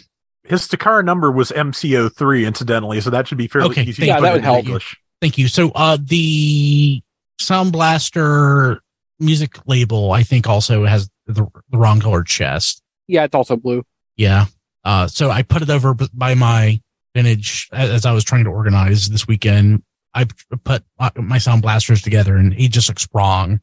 His 0.45 0.67
Takara 0.69 1.05
number 1.05 1.31
was 1.31 1.53
MCO3, 1.53 2.47
incidentally, 2.47 3.01
so 3.01 3.11
that 3.11 3.29
should 3.29 3.39
be 3.39 3.47
fairly 3.47 3.71
Okay, 3.71 3.83
easy. 3.83 3.93
thank 3.93 4.11
to 4.11 4.17
you. 4.17 4.23
that 4.23 4.33
would 4.35 4.43
help. 4.45 4.67
English. 4.67 4.97
Thank 5.21 5.39
you. 5.39 5.47
So 5.47 5.71
uh, 5.71 5.97
the 6.01 7.01
Soundblaster 7.41 8.79
music 9.21 9.57
label, 9.67 10.11
I 10.13 10.23
think, 10.25 10.49
also 10.49 10.85
has 10.85 11.09
the 11.27 11.47
the 11.71 11.79
wrong 11.79 12.01
colored 12.01 12.27
chest. 12.27 12.82
Yeah, 13.09 13.25
it's 13.25 13.35
also 13.35 13.57
blue. 13.57 13.85
Yeah. 14.17 14.47
Uh, 14.85 15.07
so 15.07 15.31
I 15.31 15.43
put 15.43 15.63
it 15.63 15.71
over 15.71 15.95
by 16.13 16.35
my 16.35 16.81
vintage 17.15 17.69
as 17.73 18.07
I 18.07 18.13
was 18.13 18.25
trying 18.25 18.45
to 18.45 18.51
organize 18.51 19.09
this 19.09 19.27
weekend. 19.27 19.83
I 20.15 20.27
put 20.65 20.85
my- 20.97 21.11
Soundblasters 21.39 22.03
together, 22.03 22.37
and 22.37 22.53
he 22.53 22.69
just 22.69 22.89
looks 22.89 23.09
wrong 23.15 23.61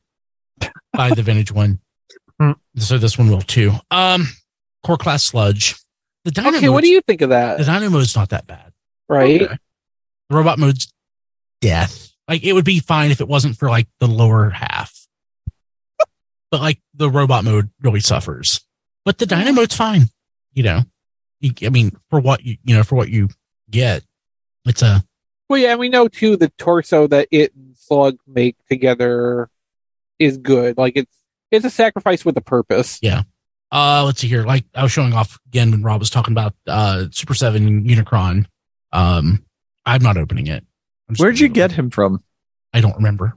by 0.94 1.10
the 1.14 1.24
vintage 1.24 1.52
one. 1.52 1.80
Hmm. 2.42 2.52
So 2.78 2.98
this 2.98 3.18
one 3.18 3.30
will 3.30 3.42
too. 3.42 3.74
Um, 3.92 4.26
core 4.82 4.96
class 4.96 5.24
sludge. 5.26 5.76
The 6.24 6.32
dynamo. 6.32 6.58
Okay, 6.58 6.70
what 6.70 6.86
do 6.86 6.90
you 6.90 7.02
think 7.02 7.20
of 7.20 7.32
that? 7.32 7.58
The 7.58 7.66
that? 7.66 7.80
dynamo's 7.80 8.16
not 8.16 8.30
that 8.30 8.48
bad. 8.48 8.72
Right? 9.10 9.42
Okay. 9.42 9.58
The 10.30 10.36
robot 10.38 10.58
mode's 10.58 10.94
death. 11.60 12.14
Like 12.30 12.46
it 12.46 12.54
would 12.54 12.64
be 12.64 12.80
fine 12.80 13.12
if 13.12 13.20
it 13.20 13.28
wasn't 13.28 13.58
for 13.58 13.70
like 13.70 13.90
the 14.00 14.08
lower 14.08 14.50
half. 14.50 14.98
but 16.50 16.62
like 16.62 16.80
the 16.94 17.10
robot 17.10 17.44
mode 17.44 17.72
really 17.82 18.00
suffers. 18.00 18.62
But 19.06 19.18
the 19.18 19.26
dynamo's 19.26 19.76
fine. 19.76 20.04
You 20.54 20.64
know, 20.64 20.82
you, 21.40 21.52
I 21.64 21.70
mean, 21.70 21.92
for 22.10 22.20
what 22.20 22.44
you 22.44 22.58
you 22.64 22.76
know 22.76 22.84
for 22.84 22.96
what 22.96 23.10
you 23.10 23.30
get, 23.70 24.04
it's 24.66 24.82
a. 24.82 25.04
Well, 25.48 25.60
yeah, 25.60 25.72
and 25.72 25.80
we 25.80 25.90
know 25.90 26.08
too 26.08 26.38
the 26.38 26.50
torso 26.58 27.08
that 27.08 27.28
it 27.32 27.56
and 27.56 27.76
Slug 27.76 28.18
make 28.28 28.56
together 28.68 29.50
is 30.20 30.38
good. 30.38 30.78
Like 30.78 30.94
it's 30.96 31.16
it's 31.52 31.66
a 31.66 31.70
sacrifice 31.70 32.24
with 32.24 32.38
a 32.38 32.42
purpose. 32.42 33.00
Yeah. 33.02 33.24
Uh, 33.72 34.04
let's 34.06 34.20
see 34.20 34.28
here. 34.28 34.44
Like 34.44 34.66
I 34.74 34.84
was 34.84 34.92
showing 34.92 35.14
off 35.14 35.40
again 35.48 35.72
when 35.72 35.84
Rob 35.84 36.00
was 36.00 36.10
talking 36.10 36.34
about 36.34 36.54
uh 36.68 37.06
Super 37.12 37.34
Seven 37.34 37.84
Unicron. 37.86 38.46
Um, 38.92 39.46
I'm 39.86 40.02
not 40.02 40.18
opening 40.18 40.48
it. 40.48 40.66
Where'd 41.18 41.40
you 41.40 41.50
get 41.50 41.72
him 41.72 41.90
from? 41.90 42.24
I 42.74 42.82
don't 42.82 42.96
remember. 42.96 43.34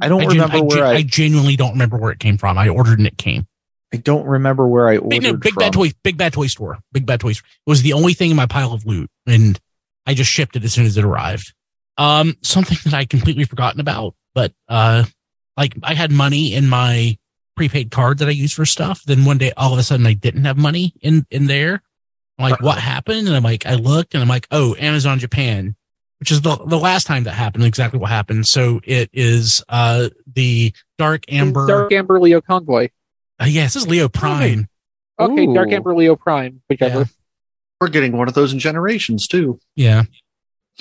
I 0.00 0.08
don't 0.08 0.22
I 0.22 0.26
remember 0.26 0.56
I, 0.56 0.60
where 0.60 0.84
I, 0.84 0.92
I, 0.96 1.02
genuinely 1.02 1.56
don't 1.56 1.72
remember 1.72 1.96
where 1.96 2.12
it 2.12 2.18
came 2.18 2.36
from. 2.36 2.58
I 2.58 2.68
ordered 2.68 2.98
and 2.98 3.06
it 3.06 3.16
came. 3.16 3.46
I 3.92 3.96
don't 3.96 4.24
remember 4.26 4.66
where 4.66 4.88
I 4.88 4.96
ordered. 4.96 5.08
Big, 5.08 5.22
no, 5.22 5.36
big 5.36 5.54
from. 5.54 5.60
bad 5.60 5.72
toy, 5.72 5.90
big 6.02 6.16
bad 6.16 6.32
toy 6.32 6.46
store. 6.46 6.78
Big 6.92 7.06
bad 7.06 7.20
toys 7.20 7.38
it 7.38 7.70
was 7.70 7.82
the 7.82 7.92
only 7.92 8.14
thing 8.14 8.30
in 8.30 8.36
my 8.36 8.46
pile 8.46 8.72
of 8.72 8.86
loot, 8.86 9.10
and 9.26 9.58
I 10.06 10.14
just 10.14 10.30
shipped 10.30 10.56
it 10.56 10.64
as 10.64 10.72
soon 10.72 10.86
as 10.86 10.96
it 10.96 11.04
arrived. 11.04 11.52
Um, 11.98 12.36
something 12.42 12.78
that 12.84 12.94
I 12.94 13.04
completely 13.04 13.44
forgotten 13.44 13.80
about, 13.80 14.14
but 14.34 14.52
uh, 14.68 15.04
like 15.56 15.74
I 15.82 15.94
had 15.94 16.12
money 16.12 16.54
in 16.54 16.68
my 16.68 17.18
prepaid 17.56 17.90
card 17.90 18.18
that 18.18 18.28
I 18.28 18.32
use 18.32 18.52
for 18.52 18.64
stuff. 18.64 19.02
Then 19.04 19.24
one 19.24 19.38
day, 19.38 19.52
all 19.56 19.72
of 19.72 19.78
a 19.78 19.82
sudden, 19.82 20.06
I 20.06 20.14
didn't 20.14 20.44
have 20.44 20.56
money 20.56 20.94
in 21.00 21.26
in 21.30 21.46
there. 21.46 21.82
I'm 22.38 22.50
like, 22.50 22.62
what 22.62 22.78
happened? 22.78 23.26
And 23.26 23.36
I'm 23.36 23.42
like, 23.42 23.66
I 23.66 23.74
looked, 23.74 24.14
and 24.14 24.22
I'm 24.22 24.28
like, 24.28 24.46
oh, 24.50 24.74
Amazon 24.78 25.18
Japan 25.18 25.76
which 26.20 26.30
is 26.30 26.42
the 26.42 26.54
the 26.66 26.78
last 26.78 27.06
time 27.06 27.24
that 27.24 27.32
happened. 27.32 27.64
Exactly 27.64 27.98
what 27.98 28.10
happened. 28.10 28.46
So 28.46 28.80
it 28.84 29.10
is 29.12 29.64
uh 29.68 30.10
the 30.32 30.72
Dark 30.98 31.24
Amber, 31.32 31.66
Dark 31.66 31.92
Amber 31.92 32.20
Leo 32.20 32.40
Convoy. 32.40 32.90
Uh, 33.40 33.46
yeah, 33.46 33.64
this 33.64 33.76
is 33.76 33.88
Leo 33.88 34.08
Prime. 34.08 34.68
Okay, 35.18 35.46
Ooh. 35.46 35.54
Dark 35.54 35.72
Amber 35.72 35.94
Leo 35.94 36.16
Prime, 36.16 36.60
whichever. 36.68 37.00
Yeah. 37.00 37.04
We're 37.80 37.88
getting 37.88 38.16
one 38.16 38.28
of 38.28 38.34
those 38.34 38.52
in 38.52 38.58
Generations 38.58 39.26
too. 39.26 39.58
Yeah, 39.74 40.04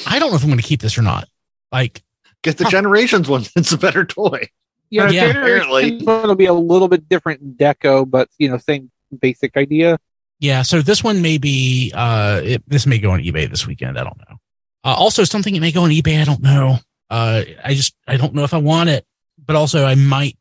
I 0.06 0.20
don't 0.20 0.32
know 0.32 0.36
if 0.36 0.44
I'm 0.44 0.50
going 0.50 0.60
to 0.60 0.68
keep 0.68 0.82
this 0.82 0.98
or 0.98 1.02
not. 1.02 1.28
Like, 1.72 2.04
get 2.42 2.58
the 2.58 2.66
huh. 2.66 2.70
Generations 2.72 3.30
one. 3.30 3.46
It's 3.56 3.72
a 3.72 3.78
better 3.78 4.04
toy. 4.04 4.50
Yeah, 4.90 5.10
yeah. 5.10 5.26
Apparently, 5.26 5.98
it'll 5.98 6.36
be 6.36 6.48
a 6.48 6.54
little 6.54 6.88
bit 6.88 7.08
different 7.08 7.42
in 7.42 7.54
deco, 7.54 8.10
but 8.10 8.28
you 8.38 8.50
know, 8.50 8.58
same 8.58 8.92
basic 9.18 9.56
idea. 9.56 9.98
Yeah, 10.40 10.64
so 10.64 10.82
this 10.82 11.04
one 11.04 11.22
may 11.22 11.38
be 11.38 11.92
uh 11.96 12.42
it, 12.44 12.64
this 12.68 12.86
may 12.86 13.00
go 13.00 13.12
on 13.12 13.20
eBay 13.20 13.50
this 13.50 13.68
weekend. 13.68 13.98
I 13.98 14.04
don't 14.04 14.18
know. 14.18 14.38
Uh, 14.84 14.96
also, 14.98 15.24
something 15.24 15.54
that 15.54 15.60
may 15.60 15.72
go 15.72 15.84
on 15.84 15.92
eBay. 15.92 16.22
I 16.22 16.26
don't 16.26 16.42
know. 16.42 16.80
Uh, 17.10 17.44
I 17.64 17.74
just 17.74 17.96
I 18.08 18.18
don't 18.18 18.34
know 18.34 18.44
if 18.44 18.54
I 18.54 18.58
want 18.58 18.90
it, 18.90 19.06
but 19.46 19.56
also 19.56 19.86
I 19.86 19.96
might 19.96 20.38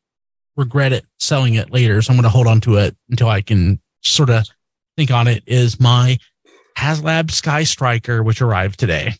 regret 0.58 0.92
it 0.92 1.06
selling 1.18 1.54
it 1.54 1.72
later. 1.72 2.02
So 2.02 2.10
I'm 2.10 2.16
going 2.16 2.24
to 2.24 2.28
hold 2.28 2.46
on 2.46 2.60
to 2.62 2.76
it 2.76 2.94
until 3.08 3.28
I 3.28 3.40
can 3.40 3.80
sort 4.02 4.28
of 4.28 4.44
think 4.96 5.10
on 5.10 5.28
it. 5.28 5.42
Is 5.46 5.80
my 5.80 6.18
HasLab 6.76 7.30
Sky 7.30 7.62
Striker, 7.62 8.22
which 8.22 8.42
arrived 8.42 8.78
today. 8.78 9.14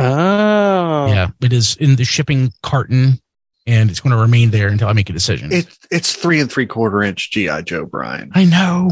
Oh, 0.00 1.06
yeah, 1.06 1.28
it 1.40 1.52
is 1.52 1.76
in 1.76 1.96
the 1.96 2.04
shipping 2.04 2.52
carton, 2.62 3.20
and 3.66 3.90
it's 3.90 4.00
going 4.00 4.14
to 4.14 4.20
remain 4.20 4.50
there 4.50 4.68
until 4.68 4.88
I 4.88 4.92
make 4.92 5.10
a 5.10 5.12
decision. 5.12 5.52
It's 5.52 5.78
it's 5.90 6.14
three 6.16 6.40
and 6.40 6.50
three 6.50 6.66
quarter 6.66 7.02
inch 7.02 7.30
GI 7.30 7.62
Joe 7.64 7.84
Brian. 7.84 8.30
I 8.34 8.44
know, 8.44 8.90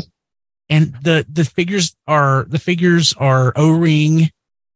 and 0.69 0.95
the 1.03 1.25
the 1.29 1.45
figures 1.45 1.97
are 2.07 2.45
the 2.49 2.59
figures 2.59 3.15
are 3.19 3.53
O 3.57 3.71
ring 3.71 4.31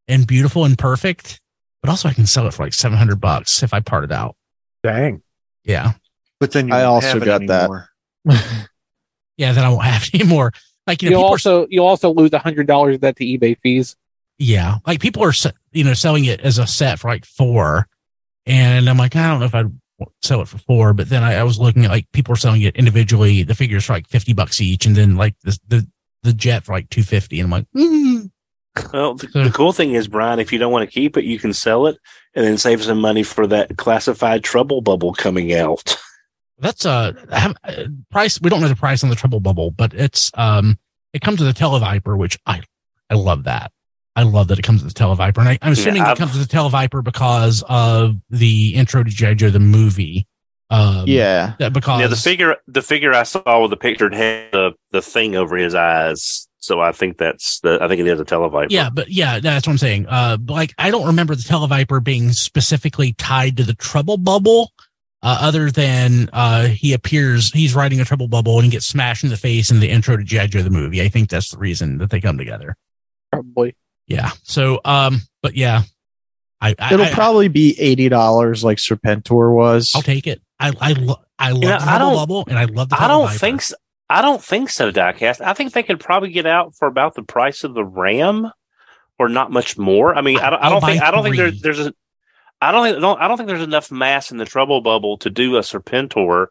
and 0.07 0.25
beautiful 0.25 0.65
and 0.65 0.77
perfect, 0.77 1.41
but 1.81 1.89
also 1.89 2.09
I 2.09 2.13
can 2.13 2.25
sell 2.25 2.47
it 2.47 2.53
for 2.53 2.63
like 2.63 2.73
700 2.73 3.19
bucks 3.19 3.61
if 3.63 3.73
I 3.73 3.79
part 3.79 4.03
it 4.03 4.11
out. 4.11 4.35
Dang. 4.83 5.21
Yeah. 5.63 5.93
But 6.41 6.53
then 6.53 6.71
I 6.71 6.85
also 6.85 7.19
got 7.19 7.45
that. 7.45 7.69
yeah, 9.37 9.53
then 9.53 9.63
I 9.63 9.69
won't 9.69 9.83
have 9.83 10.09
any 10.11 10.23
more. 10.23 10.51
Like, 10.87 11.03
you 11.03 11.11
know, 11.11 11.19
you'll 11.19 11.27
also, 11.27 11.67
you'll 11.69 11.85
also 11.85 12.11
lose 12.11 12.33
a 12.33 12.39
hundred 12.39 12.65
dollars 12.65 12.95
of 12.95 13.01
that 13.01 13.15
to 13.17 13.23
eBay 13.23 13.59
fees. 13.61 13.95
Yeah. 14.39 14.79
Like 14.87 14.99
people 14.99 15.23
are, 15.23 15.33
you 15.71 15.83
know, 15.83 15.93
selling 15.93 16.25
it 16.25 16.41
as 16.41 16.57
a 16.57 16.65
set 16.65 16.99
for 16.99 17.09
like 17.09 17.25
four. 17.25 17.87
And 18.47 18.89
I'm 18.89 18.97
like, 18.97 19.15
I 19.15 19.29
don't 19.29 19.39
know 19.39 19.45
if 19.45 19.53
I'd 19.53 19.71
sell 20.23 20.41
it 20.41 20.47
for 20.47 20.57
four, 20.57 20.93
but 20.93 21.09
then 21.09 21.21
I, 21.21 21.35
I 21.35 21.43
was 21.43 21.59
looking 21.59 21.85
at 21.85 21.91
like 21.91 22.11
people 22.11 22.33
are 22.33 22.37
selling 22.37 22.63
it 22.63 22.75
individually, 22.75 23.43
the 23.43 23.53
figures 23.53 23.85
for 23.85 23.93
like 23.93 24.07
50 24.07 24.33
bucks 24.33 24.59
each. 24.59 24.87
And 24.87 24.95
then 24.95 25.17
like 25.17 25.35
the, 25.43 25.59
the, 25.67 25.87
the 26.23 26.33
jet 26.33 26.63
for 26.63 26.71
like 26.71 26.89
250. 26.89 27.39
And 27.39 27.45
I'm 27.45 27.51
like, 27.51 27.67
mm, 27.75 28.31
well, 28.91 29.13
the, 29.13 29.27
the, 29.27 29.51
cool 29.53 29.73
thing 29.73 29.93
is, 29.93 30.07
Brian, 30.07 30.39
if 30.39 30.51
you 30.51 30.57
don't 30.57 30.71
want 30.71 30.89
to 30.89 30.93
keep 30.93 31.17
it, 31.17 31.23
you 31.23 31.37
can 31.37 31.53
sell 31.53 31.85
it 31.85 31.99
and 32.33 32.43
then 32.43 32.57
save 32.57 32.83
some 32.83 32.99
money 32.99 33.21
for 33.21 33.45
that 33.45 33.77
classified 33.77 34.43
trouble 34.43 34.81
bubble 34.81 35.13
coming 35.13 35.53
out. 35.53 35.97
That's 36.61 36.85
a 36.85 37.15
uh, 37.29 37.53
uh, 37.63 37.83
price. 38.09 38.39
We 38.39 38.49
don't 38.49 38.61
know 38.61 38.67
the 38.67 38.75
price 38.75 39.03
on 39.03 39.09
the 39.09 39.15
trouble 39.15 39.39
bubble, 39.39 39.71
but 39.71 39.93
it's 39.93 40.31
um, 40.35 40.77
it 41.13 41.21
comes 41.21 41.39
with 41.39 41.49
a 41.49 41.53
Televiper, 41.53 42.17
which 42.17 42.39
I 42.45 42.61
I 43.09 43.15
love 43.15 43.45
that. 43.45 43.71
I 44.15 44.23
love 44.23 44.49
that 44.49 44.59
it 44.59 44.63
comes 44.63 44.83
with 44.83 44.93
the 44.93 45.03
Televiper, 45.03 45.37
and 45.39 45.49
I, 45.49 45.59
am 45.61 45.71
assuming 45.73 46.03
yeah, 46.03 46.11
it 46.11 46.17
comes 46.17 46.37
with 46.37 46.47
the 46.47 46.55
Televiper 46.55 47.03
because 47.03 47.63
of 47.67 48.17
the 48.29 48.75
intro 48.75 49.03
to 49.03 49.09
GI 49.09 49.35
Joe 49.35 49.49
the 49.49 49.59
movie. 49.59 50.27
Um, 50.69 51.05
yeah, 51.07 51.55
because 51.69 52.01
yeah, 52.01 52.07
the 52.07 52.15
figure 52.15 52.57
the 52.67 52.81
figure 52.81 53.13
I 53.13 53.23
saw 53.23 53.61
with 53.61 53.71
the 53.71 53.77
picture 53.77 54.09
had 54.13 54.51
the 54.51 54.71
the 54.91 55.01
thing 55.01 55.35
over 55.35 55.57
his 55.57 55.75
eyes 55.75 56.47
so 56.61 56.79
I 56.79 56.91
think 56.91 57.17
that's 57.17 57.59
the 57.61 57.79
I 57.81 57.87
think 57.87 57.99
it 58.01 58.07
is 58.07 58.19
a 58.19 58.25
televiper. 58.25 58.67
Yeah, 58.69 58.91
but 58.91 59.09
yeah, 59.09 59.39
that's 59.39 59.65
what 59.65 59.73
I'm 59.73 59.77
saying. 59.79 60.05
Uh, 60.07 60.37
like 60.47 60.73
I 60.77 60.91
don't 60.91 61.07
remember 61.07 61.35
the 61.35 61.41
televiper 61.41 62.03
being 62.03 62.31
specifically 62.33 63.13
tied 63.13 63.57
to 63.57 63.63
the 63.63 63.73
trouble 63.73 64.17
bubble. 64.17 64.71
Uh, 65.23 65.37
other 65.39 65.69
than 65.69 66.29
uh, 66.33 66.65
he 66.65 66.93
appears, 66.93 67.51
he's 67.51 67.75
riding 67.75 68.01
a 68.01 68.05
trouble 68.05 68.27
bubble 68.27 68.55
and 68.55 68.65
he 68.65 68.71
gets 68.71 68.87
smashed 68.87 69.23
in 69.23 69.29
the 69.29 69.37
face 69.37 69.69
in 69.69 69.79
the 69.79 69.89
intro 69.89 70.17
to 70.17 70.23
G.I. 70.23 70.47
Joe 70.47 70.63
the 70.63 70.71
movie. 70.71 71.01
I 71.01 71.09
think 71.09 71.29
that's 71.29 71.51
the 71.51 71.59
reason 71.59 71.99
that 71.99 72.09
they 72.09 72.19
come 72.19 72.39
together. 72.39 72.75
Probably. 73.31 73.75
Yeah. 74.07 74.31
So, 74.43 74.81
um, 74.83 75.21
but 75.43 75.55
yeah, 75.55 75.83
I, 76.59 76.75
I 76.79 76.93
it'll 76.93 77.05
I, 77.05 77.11
probably 77.11 77.47
be 77.49 77.79
eighty 77.79 78.09
dollars, 78.09 78.63
like 78.63 78.77
Serpentor 78.77 79.53
was. 79.53 79.91
I'll 79.95 80.01
take 80.01 80.27
it. 80.27 80.41
I 80.59 80.73
I, 80.79 80.93
lo- 80.93 81.21
I 81.37 81.51
love 81.51 81.81
the 81.81 81.85
trouble 81.85 82.15
bubble 82.15 82.43
and 82.47 82.57
I 82.57 82.65
love 82.65 82.89
the. 82.89 83.01
I 83.01 83.07
don't 83.07 83.31
think 83.31 83.61
so. 83.61 83.75
I 84.09 84.21
don't 84.21 84.43
think 84.43 84.69
so, 84.69 84.91
Diecast. 84.91 85.39
I 85.39 85.53
think 85.53 85.71
they 85.71 85.83
could 85.83 85.99
probably 85.99 86.31
get 86.31 86.45
out 86.45 86.75
for 86.75 86.87
about 86.87 87.15
the 87.15 87.23
price 87.23 87.63
of 87.63 87.73
the 87.73 87.85
RAM, 87.85 88.51
or 89.17 89.29
not 89.29 89.51
much 89.51 89.77
more. 89.77 90.13
I 90.13 90.21
mean, 90.21 90.37
I 90.39 90.49
don't, 90.49 90.61
I 90.61 90.69
don't 90.69 90.81
think 90.81 91.01
I 91.01 91.11
don't 91.11 91.23
think 91.23 91.37
there, 91.37 91.51
there's 91.51 91.79
a 91.79 91.93
I 92.61 92.71
don't 92.71 92.85
think 92.85 93.01
don't, 93.01 93.19
I 93.19 93.27
don't 93.27 93.37
think 93.37 93.47
there's 93.47 93.61
enough 93.61 93.91
mass 93.91 94.31
in 94.31 94.37
the 94.37 94.45
trouble 94.45 94.81
bubble 94.81 95.17
to 95.19 95.29
do 95.29 95.57
a 95.57 95.61
Serpentor 95.61 96.47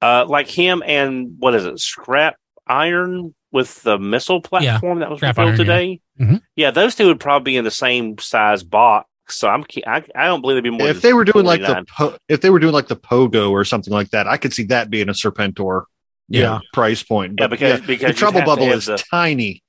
uh, 0.00 0.24
like 0.26 0.48
him 0.48 0.82
and 0.86 1.34
what 1.38 1.54
is 1.54 1.64
it, 1.64 1.78
Scrap 1.80 2.36
Iron 2.66 3.34
with 3.52 3.82
the 3.82 3.98
missile 3.98 4.40
platform 4.40 4.98
yeah, 4.98 5.04
that 5.04 5.10
was 5.10 5.22
revealed 5.22 5.56
today. 5.56 6.00
Yeah. 6.18 6.24
Mm-hmm. 6.24 6.36
yeah, 6.54 6.70
those 6.70 6.94
two 6.94 7.06
would 7.06 7.20
probably 7.20 7.52
be 7.52 7.56
in 7.56 7.64
the 7.64 7.70
same 7.70 8.18
size 8.18 8.62
box. 8.62 9.08
So 9.28 9.48
I'm 9.48 9.64
I, 9.86 10.04
I 10.14 10.26
don't 10.26 10.40
believe 10.40 10.54
it'd 10.54 10.64
be 10.64 10.70
more. 10.70 10.88
If 10.88 11.02
they 11.02 11.12
were 11.12 11.24
doing 11.24 11.44
49. 11.44 11.68
like 11.68 11.86
the 11.86 11.92
po- 11.92 12.16
if 12.28 12.40
they 12.40 12.50
were 12.50 12.58
doing 12.58 12.72
like 12.72 12.88
the 12.88 12.96
Pogo 12.96 13.50
or 13.50 13.64
something 13.64 13.92
like 13.92 14.10
that, 14.10 14.26
I 14.26 14.36
could 14.36 14.52
see 14.52 14.64
that 14.64 14.90
being 14.90 15.08
a 15.08 15.12
Serpentor 15.12 15.84
yeah. 16.30 16.42
Know, 16.42 16.60
price 16.72 17.02
point. 17.02 17.36
But 17.36 17.42
yeah, 17.42 17.48
because, 17.48 17.80
yeah, 17.80 17.86
because 17.86 18.08
the 18.08 18.14
trouble 18.14 18.42
bubble 18.42 18.70
is 18.70 18.86
the, 18.86 19.02
tiny. 19.10 19.62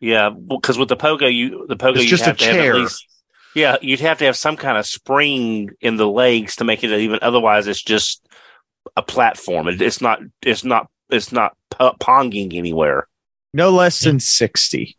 Yeah, 0.00 0.30
because 0.30 0.78
with 0.78 0.88
the 0.88 0.96
pogo, 0.96 1.32
you 1.32 1.66
the 1.68 1.76
pogo, 1.76 1.96
it's 1.96 2.06
just 2.06 2.26
a 2.26 2.32
chair. 2.32 2.74
Least, 2.74 3.06
yeah, 3.54 3.76
you'd 3.80 4.00
have 4.00 4.18
to 4.18 4.24
have 4.24 4.36
some 4.36 4.56
kind 4.56 4.76
of 4.76 4.86
spring 4.86 5.70
in 5.80 5.96
the 5.96 6.08
legs 6.08 6.56
to 6.56 6.64
make 6.64 6.82
it 6.82 6.90
even. 6.90 7.18
Otherwise, 7.22 7.66
it's 7.66 7.82
just 7.82 8.26
a 8.96 9.02
platform. 9.02 9.68
It, 9.68 9.80
it's 9.80 10.00
not. 10.00 10.20
It's 10.42 10.64
not. 10.64 10.88
It's 11.10 11.32
not 11.32 11.56
ponging 11.70 12.54
anywhere. 12.54 13.08
No 13.52 13.70
less 13.70 14.00
than 14.00 14.20
sixty. 14.20 14.96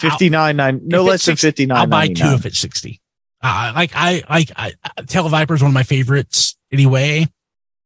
Fifty 0.00 0.28
nine 0.28 0.56
nine. 0.56 0.80
No 0.84 1.02
less 1.02 1.22
60, 1.22 1.30
than 1.30 1.50
fifty 1.50 1.66
nine. 1.66 1.78
I'll 1.78 1.86
buy 1.86 2.08
two 2.08 2.34
if 2.34 2.44
it's 2.44 2.58
sixty. 2.58 3.00
Uh, 3.40 3.72
like 3.74 3.92
I 3.94 4.22
like 4.28 4.50
I, 4.56 4.72
Televiper 5.02 5.54
is 5.54 5.62
one 5.62 5.70
of 5.70 5.74
my 5.74 5.84
favorites 5.84 6.56
anyway. 6.72 7.26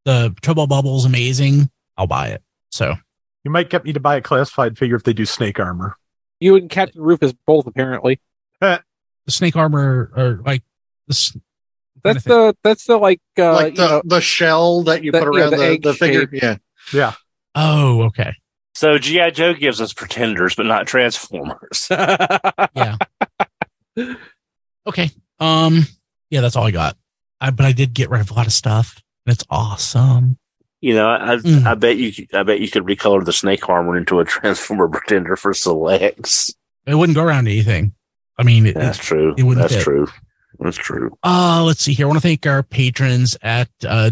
The 0.04 0.34
Trouble 0.40 0.66
Bubble 0.66 0.96
is 0.96 1.04
amazing. 1.04 1.70
I'll 1.96 2.06
buy 2.06 2.28
it. 2.28 2.42
So 2.70 2.94
you 3.44 3.50
might 3.50 3.70
get 3.70 3.84
me 3.84 3.92
to 3.92 4.00
buy 4.00 4.16
a 4.16 4.20
classified 4.22 4.78
figure 4.78 4.96
if 4.96 5.04
they 5.04 5.12
do 5.12 5.26
snake 5.26 5.60
armor. 5.60 5.96
You 6.40 6.56
and 6.56 6.70
Captain 6.70 7.02
Rufus 7.02 7.32
both 7.46 7.66
apparently. 7.66 8.20
the 9.26 9.32
snake 9.32 9.56
armor 9.56 10.10
or 10.16 10.40
like 10.44 10.62
this. 11.06 11.36
That's 12.02 12.24
the 12.24 12.56
that's 12.64 12.86
the 12.86 12.96
like 12.96 13.20
uh, 13.38 13.54
like 13.54 13.74
the, 13.76 13.86
know, 13.86 14.02
the 14.04 14.20
shell 14.20 14.82
that 14.84 15.04
you 15.04 15.12
the, 15.12 15.20
put 15.20 15.28
around 15.28 15.52
yeah, 15.52 15.56
the, 15.56 15.78
the, 15.78 15.78
the 15.78 15.94
figure. 15.94 16.28
Yeah. 16.32 16.56
Yeah. 16.92 17.12
Oh, 17.54 18.02
okay. 18.02 18.34
So 18.74 18.98
GI 18.98 19.32
Joe 19.32 19.54
gives 19.54 19.80
us 19.80 19.92
pretenders, 19.92 20.54
but 20.54 20.66
not 20.66 20.86
Transformers. 20.86 21.86
yeah. 21.90 22.96
Okay. 24.86 25.10
Um. 25.38 25.86
Yeah, 26.30 26.40
that's 26.40 26.56
all 26.56 26.66
I 26.66 26.70
got. 26.70 26.96
I, 27.40 27.50
but 27.50 27.66
I 27.66 27.72
did 27.72 27.92
get 27.92 28.10
rid 28.10 28.20
of 28.20 28.30
a 28.30 28.34
lot 28.34 28.46
of 28.46 28.52
stuff. 28.52 29.00
And 29.26 29.34
it's 29.34 29.44
awesome. 29.50 30.38
You 30.80 30.94
know, 30.94 31.08
I 31.08 31.36
mm. 31.36 31.64
I 31.64 31.74
bet 31.74 31.96
you 31.96 32.26
I 32.32 32.42
bet 32.42 32.60
you 32.60 32.68
could 32.68 32.84
recolor 32.84 33.24
the 33.24 33.32
snake 33.32 33.68
armor 33.68 33.96
into 33.96 34.18
a 34.18 34.24
transformer 34.24 34.88
pretender 34.88 35.36
for 35.36 35.54
selects. 35.54 36.52
It 36.86 36.96
wouldn't 36.96 37.14
go 37.14 37.22
around 37.22 37.46
anything. 37.46 37.94
I 38.42 38.44
mean, 38.44 38.66
it, 38.66 38.74
that's 38.74 38.98
true. 38.98 39.34
It 39.38 39.44
wouldn't. 39.44 39.62
That's 39.62 39.76
fit. 39.76 39.84
true. 39.84 40.08
That's 40.58 40.76
true. 40.76 41.16
Uh, 41.22 41.62
let's 41.64 41.80
see 41.80 41.94
here. 41.94 42.06
I 42.06 42.08
want 42.08 42.16
to 42.16 42.26
thank 42.26 42.44
our 42.44 42.64
patrons 42.64 43.36
at 43.40 43.68
uh, 43.86 44.10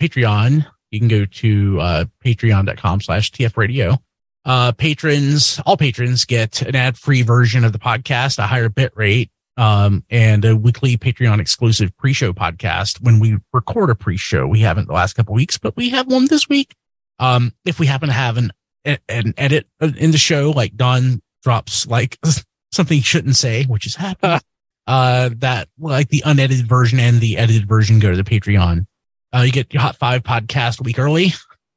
Patreon. 0.00 0.64
You 0.92 1.00
can 1.00 1.08
go 1.08 1.24
to 1.24 1.80
uh, 1.80 2.04
patreon.com 2.24 3.00
slash 3.00 3.32
TF 3.32 3.56
radio. 3.56 4.00
Uh, 4.44 4.70
patrons, 4.70 5.60
all 5.66 5.76
patrons 5.76 6.24
get 6.24 6.62
an 6.62 6.76
ad 6.76 6.96
free 6.96 7.22
version 7.22 7.64
of 7.64 7.72
the 7.72 7.78
podcast, 7.80 8.38
a 8.38 8.46
higher 8.46 8.68
bit 8.68 8.92
rate, 8.94 9.30
um, 9.56 10.04
and 10.08 10.44
a 10.44 10.54
weekly 10.54 10.96
Patreon 10.96 11.40
exclusive 11.40 11.96
pre 11.96 12.12
show 12.12 12.32
podcast 12.32 13.00
when 13.00 13.18
we 13.18 13.38
record 13.52 13.90
a 13.90 13.96
pre 13.96 14.16
show. 14.16 14.46
We 14.46 14.60
haven't 14.60 14.86
the 14.86 14.94
last 14.94 15.14
couple 15.14 15.34
weeks, 15.34 15.58
but 15.58 15.76
we 15.76 15.90
have 15.90 16.06
one 16.06 16.26
this 16.28 16.48
week. 16.48 16.76
Um, 17.18 17.52
if 17.64 17.80
we 17.80 17.86
happen 17.86 18.08
to 18.08 18.14
have 18.14 18.36
an, 18.36 18.52
an 18.84 19.34
edit 19.36 19.66
in 19.80 20.12
the 20.12 20.18
show, 20.18 20.52
like 20.52 20.76
Don 20.76 21.20
drops 21.42 21.88
like 21.88 22.18
something 22.74 22.96
he 22.96 23.02
shouldn't 23.02 23.36
say, 23.36 23.64
which 23.64 23.86
is 23.86 23.96
happening, 23.96 24.40
uh, 24.86 25.30
that 25.38 25.68
like 25.78 26.08
the 26.08 26.22
unedited 26.24 26.66
version 26.66 26.98
and 26.98 27.20
the 27.20 27.36
edited 27.38 27.68
version 27.68 27.98
go 27.98 28.10
to 28.10 28.16
the 28.16 28.24
Patreon. 28.24 28.86
Uh, 29.34 29.40
you 29.40 29.52
get 29.52 29.72
your 29.72 29.82
Hot 29.82 29.96
Five 29.96 30.22
podcast 30.22 30.80
a 30.80 30.84
week 30.84 30.98
early. 30.98 31.32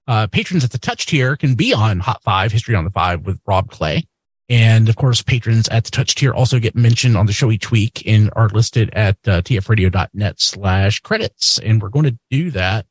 Uh, 0.07 0.27
patrons 0.27 0.63
at 0.63 0.71
the 0.71 0.77
touch 0.77 1.05
tier 1.05 1.35
can 1.35 1.55
be 1.55 1.73
on 1.73 1.99
Hot 1.99 2.21
Five, 2.23 2.51
History 2.51 2.75
on 2.75 2.85
the 2.85 2.91
Five 2.91 3.25
with 3.25 3.39
Rob 3.45 3.69
Clay. 3.69 4.05
And 4.49 4.87
of 4.87 4.95
course, 4.95 5.21
patrons 5.21 5.67
at 5.67 5.83
the 5.83 5.91
touch 5.91 6.15
tier 6.15 6.33
also 6.33 6.59
get 6.59 6.75
mentioned 6.75 7.17
on 7.17 7.25
the 7.25 7.33
show 7.33 7.51
each 7.51 7.69
week 7.69 8.03
and 8.05 8.29
are 8.35 8.47
listed 8.47 8.89
at 8.93 9.17
uh, 9.27 9.41
tfradio.net 9.41 10.39
slash 10.39 11.01
credits. 11.01 11.59
And 11.59 11.81
we're 11.81 11.89
going 11.89 12.05
to 12.05 12.17
do 12.29 12.51
that 12.51 12.85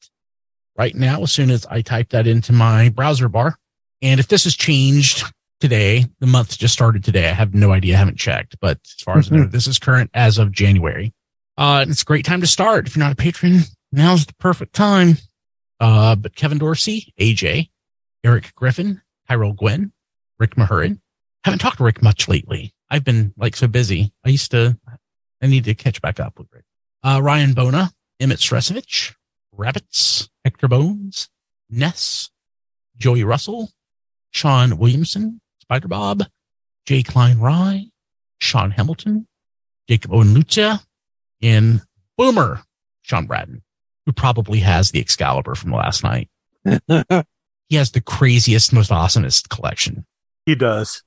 right 0.77 0.95
now 0.95 1.23
as 1.23 1.33
soon 1.33 1.51
as 1.51 1.65
I 1.67 1.81
type 1.81 2.11
that 2.11 2.27
into 2.27 2.53
my 2.53 2.91
browser 2.91 3.29
bar. 3.29 3.57
And 4.03 4.21
if 4.21 4.29
this 4.29 4.45
has 4.45 4.55
changed 4.55 5.25
today, 5.61 6.07
the 6.21 6.27
month 6.27 6.59
just 6.59 6.75
started 6.75 7.05
today. 7.05 7.29
I 7.29 7.33
have 7.33 7.55
no 7.55 7.73
idea. 7.73 7.95
I 7.95 7.99
haven't 7.99 8.19
checked, 8.19 8.57
but 8.61 8.79
as 8.85 9.03
far 9.03 9.19
as 9.19 9.31
I 9.31 9.37
know, 9.37 9.45
this 9.45 9.67
is 9.67 9.79
current 9.79 10.11
as 10.15 10.39
of 10.39 10.53
January. 10.53 11.13
Uh, 11.57 11.85
it's 11.89 12.03
a 12.03 12.05
great 12.05 12.25
time 12.25 12.41
to 12.41 12.47
start. 12.47 12.87
If 12.87 12.97
you're 12.97 13.05
not 13.05 13.13
a 13.13 13.17
patron, 13.17 13.61
now's 13.93 14.27
the 14.27 14.35
perfect 14.35 14.75
time. 14.75 15.17
Uh, 15.81 16.17
but 16.17 16.37
Kevin 16.37 16.59
Dorsey, 16.59 17.13
AJ, 17.21 17.71
Eric 18.25 18.55
Griffin, 18.55 19.03
Tyrell 19.29 19.53
Gwynn, 19.53 19.93
Rick 20.39 20.57
Mahurin. 20.57 21.01
Haven't 21.45 21.61
talked 21.61 21.79
to 21.79 21.85
Rick 21.85 22.03
much 22.03 22.29
lately. 22.29 22.75
I've 22.91 23.05
been 23.05 23.33
like 23.37 23.57
so 23.57 23.67
busy. 23.69 24.13
I 24.25 24.31
used 24.31 24.51
to, 24.51 24.79
I 25.43 25.47
need 25.47 25.65
to 25.65 25.75
catch 25.75 26.01
back 26.03 26.21
up 26.21 26.39
with 26.39 26.49
Rick. 26.53 26.65
Uh, 27.03 27.21
Ryan 27.23 27.53
Bona, 27.53 27.91
Emmett 28.21 28.39
Stresovich, 28.39 29.15
Rabbits, 29.53 30.29
Hector 30.45 30.69
Bones, 30.69 31.29
Ness, 31.71 32.31
Joey 32.97 33.25
Russell, 33.25 33.71
Sean 34.31 34.79
Williamson, 34.79 35.41
Spider 35.67 35.89
Bob, 35.89 36.23
Jay 36.87 37.03
Klein 37.03 37.39
Rye, 37.39 37.87
Sean 38.39 38.71
Hamilton, 38.71 39.27
Jacob 39.89 40.13
Owen 40.13 40.35
Lucia, 40.35 40.81
and 41.43 41.83
Boomer, 42.17 42.63
Sean 43.03 43.27
Braden 43.27 43.63
who 44.07 44.13
probably 44.13 44.61
has 44.61 44.93
the 44.93 45.01
Excalibur 45.01 45.55
from 45.55 45.73
last 45.73 46.03
night. 46.03 46.31
he 46.65 47.77
has 47.77 47.91
the 47.91 48.01
craziest, 48.01 48.73
most 48.73 48.91
awesomest 48.91 49.49
collection. 49.49 50.07
He 50.47 50.55
does. 50.55 51.03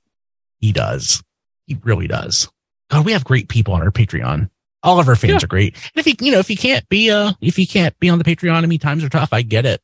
He 0.60 0.70
does. 0.70 1.22
He 1.66 1.78
really 1.82 2.06
does. 2.06 2.48
Oh, 2.90 3.02
we 3.02 3.12
have 3.12 3.24
great 3.24 3.48
people 3.48 3.74
on 3.74 3.82
our 3.82 3.90
Patreon. 3.90 4.50
All 4.82 5.00
of 5.00 5.08
our 5.08 5.16
fans 5.16 5.42
yeah. 5.42 5.44
are 5.44 5.48
great. 5.48 5.74
And 5.74 5.92
if 5.94 6.06
you, 6.06 6.14
you 6.26 6.32
know, 6.32 6.38
if 6.38 6.50
you 6.50 6.56
can't 6.56 6.86
be, 6.88 7.10
uh, 7.10 7.32
if 7.40 7.58
you 7.58 7.66
can't 7.66 7.98
be 7.98 8.10
on 8.10 8.18
the 8.18 8.24
Patreon, 8.24 8.62
I 8.62 8.66
mean, 8.66 8.78
times 8.78 9.02
are 9.02 9.08
tough. 9.08 9.32
I 9.32 9.42
get 9.42 9.66
it. 9.66 9.80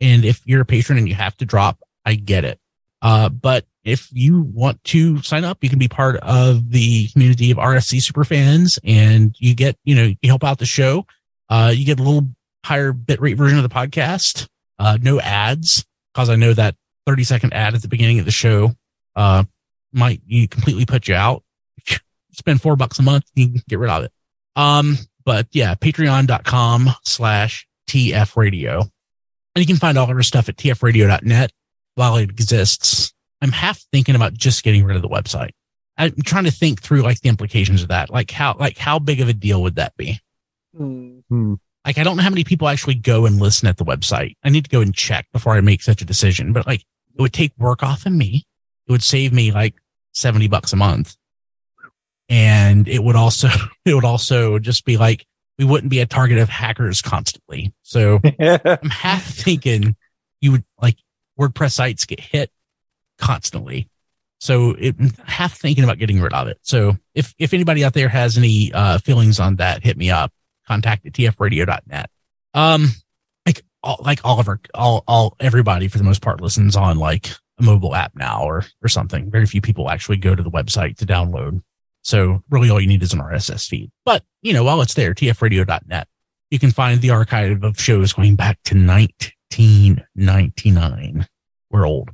And 0.00 0.24
if 0.24 0.42
you're 0.44 0.62
a 0.62 0.66
patron 0.66 0.98
and 0.98 1.08
you 1.08 1.14
have 1.14 1.36
to 1.38 1.44
drop, 1.44 1.78
I 2.04 2.14
get 2.14 2.44
it. 2.44 2.58
Uh, 3.00 3.28
but 3.28 3.64
if 3.84 4.08
you 4.12 4.42
want 4.42 4.82
to 4.84 5.22
sign 5.22 5.44
up, 5.44 5.62
you 5.62 5.70
can 5.70 5.78
be 5.78 5.88
part 5.88 6.16
of 6.16 6.70
the 6.70 7.08
community 7.08 7.50
of 7.50 7.58
RFC 7.58 8.02
super 8.02 8.24
fans 8.24 8.78
and 8.84 9.34
you 9.38 9.54
get, 9.54 9.76
you 9.84 9.94
know, 9.94 10.14
you 10.20 10.28
help 10.28 10.44
out 10.44 10.58
the 10.58 10.66
show. 10.66 11.06
Uh, 11.48 11.72
you 11.74 11.86
get 11.86 12.00
a 12.00 12.02
little 12.02 12.28
higher 12.64 12.92
bitrate 12.92 13.36
version 13.36 13.58
of 13.58 13.62
the 13.62 13.74
podcast. 13.74 14.48
Uh, 14.78 14.98
no 15.00 15.20
ads 15.20 15.86
because 16.12 16.28
I 16.28 16.36
know 16.36 16.52
that 16.52 16.74
30 17.06 17.24
second 17.24 17.54
ad 17.54 17.74
at 17.74 17.82
the 17.82 17.88
beginning 17.88 18.18
of 18.18 18.24
the 18.24 18.30
show, 18.30 18.72
uh, 19.16 19.44
might 19.92 20.20
you 20.26 20.48
completely 20.48 20.84
put 20.84 21.08
you 21.08 21.14
out. 21.14 21.42
Spend 22.32 22.60
four 22.60 22.76
bucks 22.76 22.98
a 22.98 23.02
month, 23.02 23.24
you 23.34 23.48
can 23.48 23.62
get 23.68 23.78
rid 23.78 23.90
of 23.90 24.04
it. 24.04 24.12
Um, 24.54 24.98
but 25.24 25.46
yeah, 25.52 25.74
patreon.com 25.74 26.90
slash 27.04 27.66
TF 27.88 28.36
radio. 28.36 28.80
And 28.80 28.90
you 29.62 29.66
can 29.66 29.76
find 29.76 29.96
all 29.96 30.10
of 30.10 30.10
our 30.10 30.22
stuff 30.22 30.48
at 30.48 30.56
tfradio.net 30.56 31.52
while 31.98 32.16
it 32.16 32.30
exists. 32.30 33.12
I'm 33.42 33.50
half 33.50 33.80
thinking 33.92 34.14
about 34.14 34.32
just 34.32 34.62
getting 34.62 34.84
rid 34.84 34.96
of 34.96 35.02
the 35.02 35.08
website. 35.08 35.50
I'm 35.96 36.14
trying 36.24 36.44
to 36.44 36.52
think 36.52 36.80
through 36.80 37.02
like 37.02 37.20
the 37.20 37.28
implications 37.28 37.82
of 37.82 37.88
that. 37.88 38.08
Like 38.08 38.30
how, 38.30 38.56
like 38.58 38.78
how 38.78 39.00
big 39.00 39.20
of 39.20 39.28
a 39.28 39.32
deal 39.32 39.62
would 39.62 39.74
that 39.76 39.96
be? 39.96 40.20
Hmm. 40.76 41.54
Like, 41.84 41.98
I 41.98 42.04
don't 42.04 42.16
know 42.16 42.22
how 42.22 42.30
many 42.30 42.44
people 42.44 42.68
actually 42.68 42.94
go 42.94 43.26
and 43.26 43.40
listen 43.40 43.66
at 43.66 43.78
the 43.78 43.84
website. 43.84 44.36
I 44.44 44.50
need 44.50 44.64
to 44.64 44.70
go 44.70 44.80
and 44.80 44.94
check 44.94 45.26
before 45.32 45.54
I 45.54 45.60
make 45.60 45.82
such 45.82 46.00
a 46.00 46.04
decision. 46.04 46.52
But 46.52 46.66
like, 46.66 46.80
it 46.80 47.20
would 47.20 47.32
take 47.32 47.52
work 47.58 47.82
off 47.82 48.06
of 48.06 48.12
me. 48.12 48.46
It 48.86 48.92
would 48.92 49.02
save 49.02 49.32
me 49.32 49.50
like 49.50 49.74
70 50.12 50.46
bucks 50.46 50.72
a 50.72 50.76
month. 50.76 51.16
And 52.28 52.86
it 52.86 53.02
would 53.02 53.16
also, 53.16 53.48
it 53.84 53.94
would 53.94 54.04
also 54.04 54.60
just 54.60 54.84
be 54.84 54.96
like, 54.98 55.26
we 55.58 55.64
wouldn't 55.64 55.90
be 55.90 55.98
a 55.98 56.06
target 56.06 56.38
of 56.38 56.48
hackers 56.48 57.02
constantly. 57.02 57.74
So 57.82 58.20
I'm 58.38 58.90
half 58.90 59.24
thinking 59.24 59.96
you 60.40 60.52
would 60.52 60.64
like 60.80 60.96
WordPress 61.38 61.72
sites 61.72 62.04
get 62.04 62.20
hit 62.20 62.50
constantly. 63.18 63.88
So 64.40 64.76
it, 64.78 64.94
half 65.24 65.58
thinking 65.58 65.84
about 65.84 65.98
getting 65.98 66.20
rid 66.20 66.32
of 66.32 66.48
it. 66.48 66.58
So 66.62 66.96
if, 67.14 67.34
if 67.38 67.52
anybody 67.52 67.84
out 67.84 67.94
there 67.94 68.08
has 68.08 68.38
any, 68.38 68.72
uh, 68.72 68.98
feelings 68.98 69.40
on 69.40 69.56
that, 69.56 69.82
hit 69.82 69.96
me 69.96 70.10
up 70.10 70.32
contact 70.66 71.06
at 71.06 71.12
tfradio.net. 71.12 72.10
Um, 72.54 72.88
like 73.46 73.62
all, 73.82 74.00
like 74.04 74.20
all 74.24 74.38
of 74.38 74.48
our, 74.48 74.60
all, 74.74 75.02
all, 75.08 75.36
everybody 75.40 75.88
for 75.88 75.98
the 75.98 76.04
most 76.04 76.22
part 76.22 76.40
listens 76.40 76.76
on 76.76 76.98
like 76.98 77.30
a 77.58 77.62
mobile 77.62 77.94
app 77.94 78.14
now 78.14 78.44
or, 78.44 78.64
or 78.82 78.88
something. 78.88 79.30
Very 79.30 79.46
few 79.46 79.60
people 79.60 79.90
actually 79.90 80.18
go 80.18 80.34
to 80.34 80.42
the 80.42 80.50
website 80.50 80.98
to 80.98 81.06
download. 81.06 81.62
So 82.02 82.42
really 82.48 82.70
all 82.70 82.80
you 82.80 82.86
need 82.86 83.02
is 83.02 83.12
an 83.12 83.20
RSS 83.20 83.66
feed. 83.66 83.90
But, 84.04 84.24
you 84.42 84.52
know, 84.52 84.62
while 84.62 84.80
it's 84.82 84.94
there, 84.94 85.14
tfradio.net, 85.14 86.06
you 86.50 86.58
can 86.58 86.70
find 86.70 87.00
the 87.00 87.10
archive 87.10 87.64
of 87.64 87.80
shows 87.80 88.12
going 88.12 88.36
back 88.36 88.58
to 88.64 88.74
1999. 89.56 91.26
We're 91.70 91.86
old. 91.86 92.10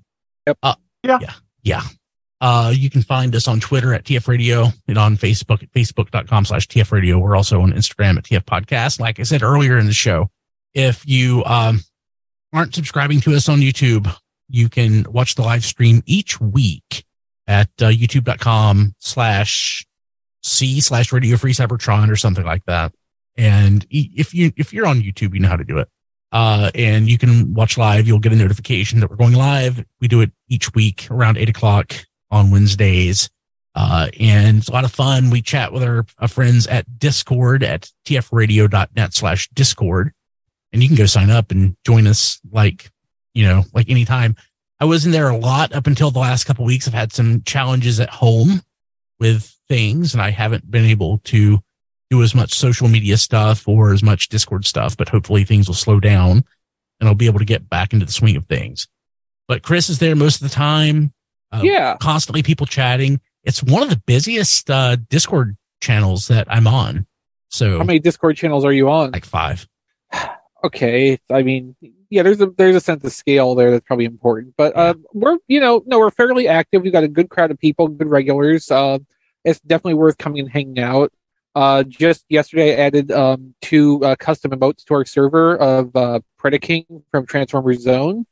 Yep. 0.47 0.59
Uh, 0.63 0.75
yeah. 1.03 1.19
Yeah. 1.21 1.33
Yeah. 1.63 1.83
Uh, 2.41 2.73
you 2.75 2.91
can 2.91 3.03
find 3.03 3.35
us 3.35 3.49
on 3.49 3.61
Twitter 3.61 3.95
at 3.95 4.05
TF 4.05 4.29
Radio 4.29 4.67
and 4.87 4.99
on 4.99 5.17
Facebook 5.17 5.63
at 5.63 5.73
facebook.com 5.73 6.45
slash 6.45 6.69
TF 6.69 6.93
Radio. 6.93 7.19
We're 7.19 7.37
also 7.37 7.63
on 7.63 7.73
Instagram 7.73 8.19
at 8.19 8.25
TF 8.25 8.45
Podcast. 8.45 9.01
Like 9.01 9.19
I 9.19 9.23
said 9.23 9.43
earlier 9.43 9.79
in 9.79 9.87
the 9.87 9.93
show, 9.93 10.31
if 10.75 11.07
you, 11.07 11.43
um, 11.45 11.81
aren't 12.53 12.75
subscribing 12.75 13.21
to 13.23 13.35
us 13.35 13.49
on 13.49 13.61
YouTube, 13.61 14.15
you 14.49 14.69
can 14.69 15.07
watch 15.11 15.35
the 15.35 15.43
live 15.43 15.65
stream 15.65 16.03
each 16.07 16.41
week 16.41 17.05
at 17.47 17.69
uh, 17.81 17.87
youtube.com 17.87 18.95
slash 18.99 19.87
C 20.43 20.81
slash 20.81 21.13
Radio 21.13 21.37
Free 21.37 21.53
Cybertron 21.53 22.11
or 22.11 22.17
something 22.17 22.45
like 22.45 22.65
that. 22.67 22.93
And 23.37 23.87
if 23.91 24.35
you, 24.35 24.53
if 24.57 24.73
you're 24.73 24.87
on 24.87 25.01
YouTube, 25.01 25.35
you 25.35 25.41
know 25.41 25.49
how 25.49 25.57
to 25.57 25.65
do 25.65 25.79
it. 25.79 25.89
Uh, 26.35 26.69
and 26.75 27.09
you 27.09 27.17
can 27.17 27.55
watch 27.55 27.79
live. 27.79 28.09
You'll 28.09 28.19
get 28.19 28.33
a 28.33 28.37
notification 28.37 28.99
that 28.99 29.09
we're 29.09 29.15
going 29.15 29.35
live. 29.35 29.85
We 30.01 30.09
do 30.09 30.21
it 30.21 30.33
each 30.49 30.75
week 30.75 31.07
around 31.09 31.39
eight 31.39 31.49
o'clock 31.49 31.95
on 32.29 32.51
Wednesdays. 32.51 33.31
Uh, 33.77 34.09
and 34.19 34.59
it's 34.59 34.69
a 34.69 34.73
lot 34.73 34.85
of 34.85 34.91
fun. 34.91 35.31
We 35.31 35.43
chat 35.43 35.73
with 35.73 35.85
our, 35.85 36.05
our 36.19 36.27
friends 36.27 36.67
at 36.67 36.99
Discord 36.99 37.63
at 37.63 37.89
tfradio.net 38.05 39.15
slash 39.15 39.49
Discord. 39.51 40.13
And 40.73 40.83
you 40.83 40.89
can 40.89 40.97
go 40.97 41.07
sign 41.07 41.31
up 41.31 41.53
and 41.53 41.77
join 41.87 42.09
us 42.09 42.41
like, 42.51 42.91
you 43.33 43.47
know, 43.47 43.63
like 43.73 43.89
anytime. 43.89 44.35
I 44.81 44.87
wasn't 44.87 45.13
there 45.13 45.29
a 45.29 45.37
lot 45.37 45.73
up 45.73 45.87
until 45.87 46.11
the 46.11 46.19
last 46.19 46.45
couple 46.45 46.65
weeks. 46.65 46.89
I've 46.89 46.95
had 46.95 47.13
some 47.13 47.43
challenges 47.45 48.01
at 48.01 48.11
home 48.11 48.61
with 49.21 49.57
things 49.69 50.15
and 50.15 50.21
I 50.21 50.31
haven't 50.31 50.69
been 50.69 50.85
able 50.85 51.19
to 51.25 51.63
do 52.15 52.23
as 52.23 52.35
much 52.35 52.55
social 52.55 52.89
media 52.89 53.17
stuff 53.17 53.67
or 53.67 53.93
as 53.93 54.03
much 54.03 54.29
Discord 54.29 54.67
stuff, 54.67 54.97
but 54.97 55.09
hopefully 55.09 55.45
things 55.45 55.67
will 55.67 55.75
slow 55.75 56.01
down 56.01 56.45
and 57.01 57.09
I'll 57.09 57.15
be 57.15 57.27
able 57.27 57.41
to 57.41 57.45
get 57.45 57.69
back 57.69 57.93
into 57.93 58.07
the 58.07 58.13
swing 58.13 58.37
of 58.37 58.47
things. 58.47 58.89
But 59.49 59.63
Chris 59.63 59.91
is 59.91 59.99
there 59.99 60.17
most 60.17 60.41
of 60.41 60.49
the 60.49 60.55
time. 60.55 61.13
Uh, 61.53 61.61
yeah. 61.63 61.97
Constantly 61.99 62.43
people 62.43 62.67
chatting. 62.67 63.21
It's 63.43 63.63
one 63.63 63.83
of 63.83 63.91
the 63.91 64.01
busiest 64.07 64.71
uh, 64.71 64.97
Discord 65.09 65.57
channels 65.81 66.29
that 66.29 66.47
I'm 66.51 66.67
on. 66.67 67.07
So 67.49 67.79
how 67.79 67.85
many 67.85 67.99
Discord 67.99 68.37
channels 68.37 68.65
are 68.65 68.73
you 68.73 68.89
on? 68.89 69.11
Like 69.11 69.25
five. 69.25 69.69
okay. 70.65 71.19
I 71.31 71.43
mean, 71.43 71.77
yeah, 72.11 72.23
there's 72.23 72.41
a 72.41 72.47
there's 72.47 72.77
a 72.77 72.81
sense 72.81 73.05
of 73.05 73.13
scale 73.13 73.55
there 73.55 73.71
that's 73.71 73.87
probably 73.87 74.07
important. 74.07 74.55
But 74.57 74.77
uh, 74.77 74.95
we're 75.13 75.39
you 75.47 75.61
know 75.61 75.83
no 75.87 75.99
we're 75.99 76.11
fairly 76.11 76.49
active. 76.49 76.83
We've 76.83 76.93
got 76.93 77.05
a 77.05 77.09
good 77.09 77.29
crowd 77.29 77.51
of 77.51 77.59
people, 77.59 77.89
good 77.89 78.09
regulars. 78.09 78.71
Uh, 78.71 78.99
it's 79.45 79.61
definitely 79.61 79.95
worth 79.95 80.17
coming 80.19 80.41
and 80.41 80.51
hanging 80.51 80.81
out. 80.81 81.13
Uh, 81.55 81.85
just 81.85 82.25
yesterday, 82.29 82.73
I 82.73 82.87
added 82.87 83.13
um, 83.13 83.55
two 83.63 84.05
uh, 84.05 84.17
custom 84.17 84.51
emotes 84.51 84.85
to 84.87 84.95
our 84.95 85.05
server 85.05 85.57
of 85.57 85.95
uh, 85.95 86.21
Predaking 86.39 87.03
from 87.11 87.27
Transformers 87.27 87.83
Zone, 87.83 88.27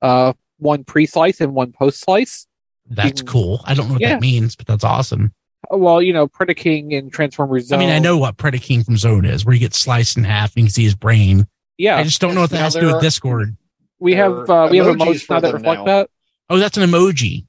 uh, 0.00 0.32
one 0.58 0.84
pre-slice 0.84 1.40
and 1.40 1.54
one 1.54 1.72
post-slice. 1.72 2.46
That's 2.88 3.20
cool. 3.22 3.60
I 3.64 3.74
don't 3.74 3.88
know 3.88 3.94
what 3.94 4.00
yeah. 4.00 4.10
that 4.10 4.20
means, 4.20 4.56
but 4.56 4.66
that's 4.66 4.84
awesome. 4.84 5.34
Well, 5.70 6.00
you 6.00 6.12
know, 6.12 6.28
Predaking 6.28 6.92
in 6.92 7.10
Transformers 7.10 7.66
Zone. 7.66 7.78
I 7.78 7.82
mean, 7.82 7.90
I 7.90 7.98
know 7.98 8.16
what 8.16 8.36
Predaking 8.36 8.84
from 8.84 8.96
Zone 8.96 9.24
is, 9.24 9.44
where 9.44 9.52
he 9.52 9.58
gets 9.58 9.78
sliced 9.78 10.16
in 10.16 10.24
half 10.24 10.54
and 10.54 10.62
you 10.62 10.64
can 10.64 10.72
see 10.72 10.84
his 10.84 10.94
brain. 10.94 11.46
Yeah. 11.76 11.96
I 11.96 12.04
just 12.04 12.20
don't 12.20 12.34
know 12.34 12.42
what 12.42 12.50
that 12.50 12.58
has 12.58 12.74
to 12.74 12.80
do 12.80 12.86
with 12.86 13.02
Discord. 13.02 13.56
We 13.98 14.14
have 14.14 14.48
uh, 14.48 14.68
we 14.70 14.78
have 14.78 14.86
emotes 14.86 15.28
now 15.28 15.40
that 15.40 15.52
reflect 15.52 15.80
now. 15.80 15.84
that. 15.84 16.10
Oh, 16.48 16.58
that's 16.58 16.78
an 16.78 16.88
emoji. 16.88 17.46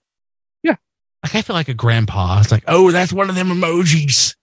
Yeah. 0.63 0.75
Like 1.23 1.35
I 1.35 1.41
feel 1.43 1.55
like 1.55 1.69
a 1.69 1.73
grandpa. 1.73 2.39
It's 2.39 2.51
like, 2.51 2.63
oh, 2.67 2.91
that's 2.91 3.13
one 3.13 3.29
of 3.29 3.35
them 3.35 3.49
emojis. 3.49 4.35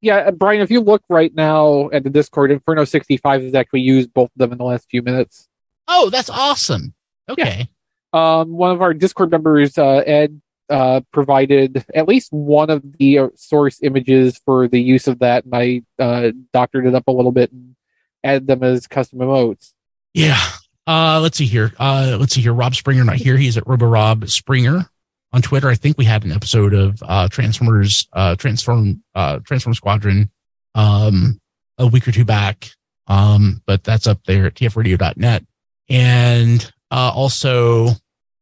Yeah, 0.00 0.16
uh, 0.18 0.30
Brian, 0.30 0.60
if 0.60 0.70
you 0.70 0.80
look 0.80 1.02
right 1.08 1.34
now 1.34 1.90
at 1.90 2.04
the 2.04 2.10
Discord, 2.10 2.50
Inferno 2.50 2.84
65 2.84 3.42
has 3.42 3.54
actually 3.54 3.80
used 3.80 4.12
both 4.12 4.26
of 4.26 4.38
them 4.38 4.52
in 4.52 4.58
the 4.58 4.64
last 4.64 4.88
few 4.90 5.02
minutes. 5.02 5.48
Oh, 5.88 6.10
that's 6.10 6.30
awesome. 6.30 6.94
Okay. 7.28 7.68
Yeah. 8.12 8.40
Um, 8.40 8.52
one 8.52 8.70
of 8.70 8.80
our 8.80 8.94
Discord 8.94 9.30
members, 9.30 9.76
uh, 9.76 10.02
Ed, 10.06 10.40
uh, 10.70 11.00
provided 11.12 11.84
at 11.94 12.06
least 12.06 12.32
one 12.32 12.70
of 12.70 12.82
the 12.98 13.18
uh, 13.18 13.28
source 13.34 13.82
images 13.82 14.40
for 14.44 14.68
the 14.68 14.80
use 14.80 15.08
of 15.08 15.18
that, 15.20 15.44
and 15.44 15.54
I 15.54 15.82
uh, 15.98 16.32
doctored 16.52 16.86
it 16.86 16.94
up 16.94 17.08
a 17.08 17.12
little 17.12 17.32
bit 17.32 17.50
and 17.52 17.74
added 18.22 18.46
them 18.46 18.62
as 18.62 18.86
custom 18.86 19.18
emotes. 19.20 19.72
Yeah. 20.14 20.40
Uh, 20.86 21.20
let's 21.20 21.36
see 21.36 21.46
here. 21.46 21.72
Uh, 21.78 22.16
let's 22.18 22.34
see 22.34 22.40
here. 22.40 22.54
Rob 22.54 22.74
Springer 22.74 23.04
not 23.04 23.16
here. 23.16 23.36
He's 23.36 23.56
at 23.56 23.64
RoboRob 23.64 24.28
Springer 24.30 24.90
on 25.32 25.42
Twitter. 25.42 25.68
I 25.68 25.74
think 25.74 25.98
we 25.98 26.04
had 26.04 26.24
an 26.24 26.32
episode 26.32 26.74
of 26.74 27.02
uh, 27.02 27.28
Transformers, 27.28 28.08
uh, 28.12 28.36
Transform, 28.36 29.02
uh, 29.14 29.40
Transform 29.40 29.74
Squadron, 29.74 30.30
um, 30.74 31.40
a 31.78 31.86
week 31.86 32.08
or 32.08 32.12
two 32.12 32.24
back. 32.24 32.70
Um, 33.06 33.62
but 33.66 33.84
that's 33.84 34.06
up 34.06 34.24
there 34.24 34.46
at 34.46 34.54
tfradio.net. 34.54 35.44
And 35.88 36.72
uh, 36.90 37.12
also, 37.14 37.90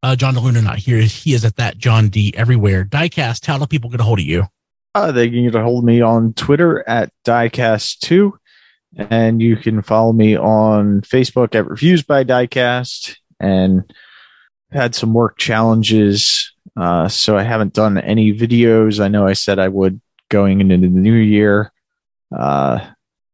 uh, 0.03 0.16
John 0.16 0.34
DeLuna 0.34 0.62
not 0.62 0.78
here. 0.78 1.01
He 1.01 1.34
is 1.34 1.45
at 1.45 1.57
that 1.57 1.78
John 1.78 2.09
D 2.09 2.32
everywhere. 2.37 2.84
Diecast, 2.84 3.47
how 3.47 3.59
do 3.59 3.66
people 3.66 3.91
get 3.91 4.01
a 4.01 4.05
hold 4.05 4.18
of 4.18 4.24
you? 4.24 4.45
Uh, 4.95 5.12
they 5.12 5.28
can 5.28 5.45
get 5.45 5.55
a 5.55 5.62
hold 5.62 5.84
of 5.84 5.87
me 5.87 6.01
on 6.01 6.32
Twitter 6.32 6.89
at 6.89 7.12
Diecast2. 7.24 8.32
And 8.97 9.43
you 9.43 9.57
can 9.57 9.82
follow 9.82 10.12
me 10.12 10.37
on 10.37 11.03
Facebook 11.03 11.55
at 11.55 11.68
Reviews 11.68 12.03
by 12.03 12.24
Diecast 12.24 13.16
and 13.39 13.93
had 14.70 14.95
some 14.95 15.12
work 15.12 15.37
challenges. 15.39 16.53
Uh, 16.77 17.09
so 17.09 17.37
I 17.37 17.43
haven't 17.43 17.72
done 17.72 17.99
any 17.99 18.33
videos. 18.33 19.03
I 19.03 19.09
know 19.09 19.27
I 19.27 19.33
said 19.33 19.59
I 19.59 19.68
would 19.68 20.01
going 20.29 20.61
into 20.61 20.77
the 20.77 20.89
new 20.89 21.14
year. 21.14 21.72
Uh, 22.37 22.85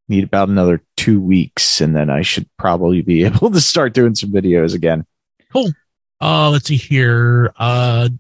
need 0.09 0.25
about 0.25 0.49
another 0.49 0.83
two 0.97 1.21
weeks 1.21 1.81
and 1.81 1.97
then 1.97 2.11
I 2.11 2.23
should 2.23 2.49
probably 2.59 3.03
be 3.03 3.25
able 3.27 3.51
to 3.51 3.61
start 3.61 3.95
doing 3.95 4.15
some 4.15 4.31
videos 4.31 4.75
again. 4.75 5.05
Cool. 5.53 5.73
Uh, 6.21 6.51
let's 6.51 6.67
see 6.67 6.77
here. 6.77 7.53
Uh, 7.57 8.11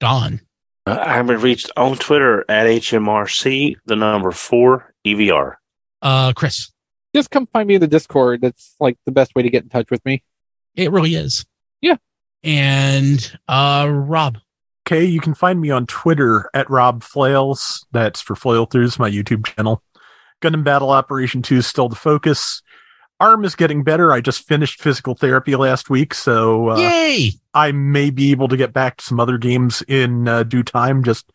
Don. 0.00 0.40
Uh, 0.86 1.02
I 1.04 1.14
have 1.14 1.26
been 1.26 1.40
reached 1.40 1.70
on 1.76 1.96
Twitter 1.96 2.44
at 2.48 2.66
HMRC, 2.66 3.76
the 3.84 3.96
number 3.96 4.30
four 4.30 4.94
EVR. 5.04 5.54
Uh, 6.00 6.32
Chris 6.34 6.70
just 7.14 7.30
come 7.30 7.46
find 7.46 7.66
me 7.66 7.74
in 7.74 7.80
the 7.80 7.88
Discord. 7.88 8.40
That's 8.40 8.74
like 8.78 8.96
the 9.04 9.12
best 9.12 9.34
way 9.34 9.42
to 9.42 9.50
get 9.50 9.64
in 9.64 9.68
touch 9.68 9.90
with 9.90 10.04
me. 10.04 10.22
It 10.76 10.92
really 10.92 11.14
is. 11.14 11.44
Yeah. 11.80 11.96
And 12.44 13.38
uh 13.48 13.88
Rob. 13.90 14.38
Okay, 14.88 15.04
you 15.04 15.20
can 15.20 15.34
find 15.34 15.60
me 15.60 15.70
on 15.70 15.84
Twitter 15.84 16.48
at 16.54 16.70
Rob 16.70 17.02
Flails. 17.02 17.86
That's 17.92 18.22
for 18.22 18.34
Flail 18.34 18.66
Throughs, 18.66 18.98
my 18.98 19.10
YouTube 19.10 19.44
channel. 19.44 19.82
Gundam 20.40 20.64
Battle 20.64 20.88
Operation 20.88 21.42
2 21.42 21.58
is 21.58 21.66
still 21.66 21.90
the 21.90 21.94
focus. 21.94 22.62
Arm 23.20 23.44
is 23.44 23.54
getting 23.54 23.84
better. 23.84 24.12
I 24.12 24.22
just 24.22 24.48
finished 24.48 24.80
physical 24.80 25.14
therapy 25.14 25.56
last 25.56 25.90
week, 25.90 26.14
so 26.14 26.70
uh, 26.70 26.78
Yay! 26.78 27.32
I 27.52 27.70
may 27.70 28.08
be 28.08 28.30
able 28.30 28.48
to 28.48 28.56
get 28.56 28.72
back 28.72 28.96
to 28.96 29.04
some 29.04 29.20
other 29.20 29.36
games 29.36 29.82
in 29.88 30.26
uh, 30.26 30.44
due 30.44 30.62
time. 30.62 31.04
Just 31.04 31.30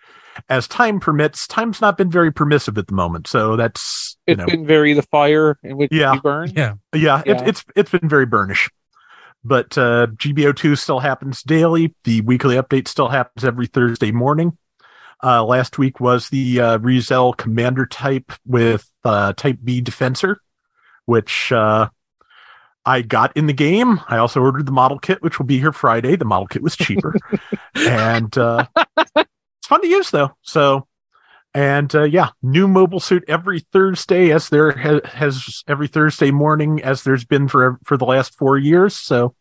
as 0.49 0.67
time 0.67 0.99
permits. 0.99 1.45
Time's 1.45 1.79
not 1.79 1.95
been 1.95 2.09
very 2.09 2.31
permissive 2.31 2.79
at 2.79 2.87
the 2.87 2.95
moment, 2.95 3.27
so 3.27 3.55
that's 3.55 4.17
it's 4.25 4.39
know, 4.39 4.47
been 4.47 4.65
very 4.65 4.93
the 4.93 5.03
fire 5.03 5.59
in 5.61 5.77
which 5.77 5.91
yeah, 5.91 6.13
you 6.13 6.21
burn. 6.21 6.51
Yeah, 6.55 6.73
yeah, 6.95 7.21
yeah. 7.23 7.41
It, 7.43 7.47
it's 7.49 7.65
it's 7.75 7.91
been 7.91 8.09
very 8.09 8.25
burnish. 8.25 8.67
But 9.43 9.77
uh, 9.77 10.07
GBO2 10.07 10.77
still 10.77 10.99
happens 10.99 11.43
daily. 11.43 11.93
The 12.03 12.21
weekly 12.21 12.55
update 12.55 12.87
still 12.87 13.09
happens 13.09 13.43
every 13.43 13.67
Thursday 13.67 14.11
morning. 14.11 14.57
Uh, 15.23 15.43
last 15.43 15.77
week 15.77 15.99
was 15.99 16.29
the 16.29 16.59
uh, 16.59 16.77
ReZEL 16.79 17.37
Commander 17.37 17.85
type 17.85 18.31
with 18.45 18.89
uh, 19.05 19.31
Type 19.33 19.57
B 19.63 19.81
Defensor, 19.81 20.35
which 21.05 21.51
uh, 21.51 21.87
I 22.85 23.01
got 23.01 23.35
in 23.37 23.47
the 23.47 23.53
game. 23.53 24.01
I 24.07 24.17
also 24.17 24.41
ordered 24.41 24.65
the 24.65 24.73
model 24.73 24.99
kit, 24.99 25.21
which 25.21 25.39
will 25.39 25.45
be 25.45 25.59
here 25.59 25.71
Friday. 25.71 26.17
The 26.17 26.25
model 26.25 26.47
kit 26.47 26.61
was 26.61 26.75
cheaper, 26.75 27.15
and 27.75 28.37
uh, 28.37 28.65
it's 29.15 29.67
fun 29.67 29.81
to 29.81 29.87
use 29.87 30.11
though. 30.11 30.31
So, 30.41 30.87
and 31.53 31.93
uh, 31.93 32.03
yeah, 32.03 32.29
new 32.41 32.67
mobile 32.67 32.99
suit 32.99 33.23
every 33.27 33.59
Thursday, 33.59 34.31
as 34.31 34.49
there 34.49 34.71
ha- 34.71 35.07
has 35.07 35.63
every 35.67 35.87
Thursday 35.87 36.31
morning, 36.31 36.81
as 36.81 37.03
there's 37.03 37.25
been 37.25 37.47
for 37.47 37.79
for 37.83 37.97
the 37.97 38.05
last 38.05 38.35
four 38.37 38.57
years. 38.57 38.95
So, 38.95 39.35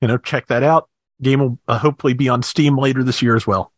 you 0.00 0.08
know, 0.08 0.16
check 0.16 0.46
that 0.46 0.62
out. 0.62 0.88
Game 1.20 1.40
will 1.40 1.58
uh, 1.66 1.78
hopefully 1.78 2.14
be 2.14 2.28
on 2.28 2.42
Steam 2.42 2.78
later 2.78 3.02
this 3.02 3.20
year 3.20 3.36
as 3.36 3.46
well. 3.46 3.72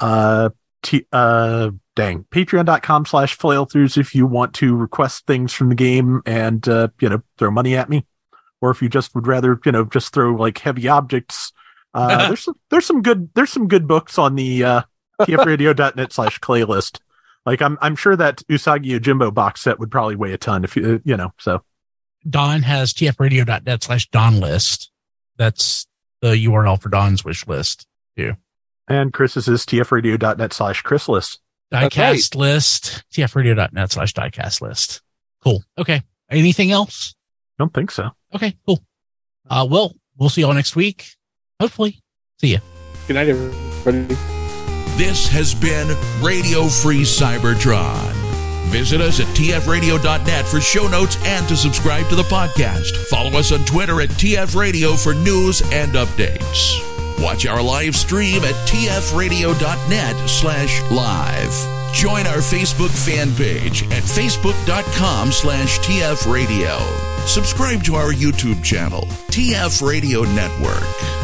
Uh, 0.00 0.50
t- 0.82 1.06
uh, 1.12 1.70
dang, 1.94 2.24
patreon.com 2.30 3.06
slash 3.06 3.38
flailthroughs 3.38 3.96
if 3.96 4.14
you 4.14 4.26
want 4.26 4.54
to 4.54 4.76
request 4.76 5.26
things 5.26 5.52
from 5.52 5.68
the 5.68 5.74
game 5.74 6.20
and, 6.26 6.68
uh, 6.68 6.88
you 7.00 7.08
know, 7.08 7.22
throw 7.38 7.50
money 7.50 7.76
at 7.76 7.88
me. 7.88 8.06
Or 8.60 8.70
if 8.70 8.82
you 8.82 8.88
just 8.88 9.14
would 9.14 9.26
rather, 9.26 9.58
you 9.64 9.72
know, 9.72 9.84
just 9.84 10.12
throw 10.12 10.34
like 10.34 10.58
heavy 10.58 10.88
objects. 10.88 11.52
Uh, 11.92 12.28
there's 12.28 12.44
some, 12.44 12.54
there's 12.70 12.86
some 12.86 13.02
good, 13.02 13.30
there's 13.34 13.50
some 13.50 13.68
good 13.68 13.86
books 13.86 14.18
on 14.18 14.34
the, 14.34 14.64
uh, 14.64 14.82
tfradio.net 15.20 16.12
slash 16.12 16.40
playlist. 16.40 17.00
Like 17.46 17.60
I'm, 17.60 17.78
I'm 17.80 17.96
sure 17.96 18.16
that 18.16 18.42
Usagi 18.48 18.98
Yojimbo 18.98 19.32
box 19.32 19.62
set 19.62 19.78
would 19.78 19.90
probably 19.90 20.16
weigh 20.16 20.32
a 20.32 20.38
ton 20.38 20.64
if 20.64 20.76
you, 20.76 21.00
you 21.04 21.16
know, 21.16 21.32
so. 21.38 21.62
Don 22.28 22.62
has 22.62 22.94
tfradio.net 22.94 23.82
slash 23.82 24.08
Don 24.08 24.40
list. 24.40 24.90
That's 25.36 25.86
the 26.20 26.28
URL 26.28 26.80
for 26.80 26.88
Don's 26.88 27.24
wish 27.24 27.46
list 27.46 27.86
too. 28.16 28.34
And 28.88 29.12
Chris's 29.12 29.48
is 29.48 29.64
tfradio.net 29.66 30.52
slash 30.52 30.82
Chris 30.82 31.08
list. 31.08 31.40
Diecast 31.72 32.34
right. 32.34 32.34
list, 32.36 33.04
tfradio.net 33.12 33.92
slash 33.92 34.14
diecast 34.14 34.60
list. 34.60 35.02
Cool. 35.42 35.62
Okay. 35.76 36.02
Anything 36.30 36.70
else? 36.70 37.14
Don't 37.58 37.72
think 37.72 37.90
so. 37.90 38.10
Okay, 38.34 38.56
cool. 38.66 38.84
Uh, 39.48 39.66
well, 39.68 39.94
we'll 40.16 40.28
see 40.28 40.40
y'all 40.40 40.54
next 40.54 40.76
week. 40.76 41.06
Hopefully. 41.60 42.00
See 42.40 42.52
ya. 42.52 42.58
Good 43.06 43.14
night, 43.14 43.28
everybody. 43.28 44.43
This 44.96 45.26
has 45.28 45.54
been 45.54 45.88
Radio 46.22 46.68
Free 46.68 47.02
Cybertron. 47.02 48.12
Visit 48.74 49.00
us 49.00 49.20
at 49.20 49.26
tfradio.net 49.28 50.46
for 50.46 50.60
show 50.60 50.88
notes 50.88 51.16
and 51.24 51.46
to 51.48 51.56
subscribe 51.56 52.08
to 52.08 52.16
the 52.16 52.22
podcast. 52.24 52.96
Follow 53.06 53.30
us 53.38 53.52
on 53.52 53.64
Twitter 53.64 54.00
at 54.00 54.08
tfradio 54.10 55.00
for 55.00 55.14
news 55.14 55.62
and 55.72 55.92
updates. 55.92 56.80
Watch 57.22 57.46
our 57.46 57.62
live 57.62 57.94
stream 57.94 58.42
at 58.42 58.54
tfradio.net 58.66 60.28
slash 60.28 60.82
live. 60.90 61.94
Join 61.94 62.26
our 62.26 62.38
Facebook 62.38 62.90
fan 62.90 63.32
page 63.36 63.84
at 63.84 64.02
facebook.com 64.02 65.30
slash 65.30 65.78
tfradio. 65.78 66.80
Subscribe 67.26 67.84
to 67.84 67.94
our 67.94 68.12
YouTube 68.12 68.62
channel, 68.64 69.02
TF 69.30 69.86
Radio 69.86 70.22
Network. 70.34 71.23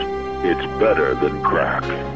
It's 0.43 0.65
better 0.79 1.13
than 1.13 1.43
crack. 1.43 2.11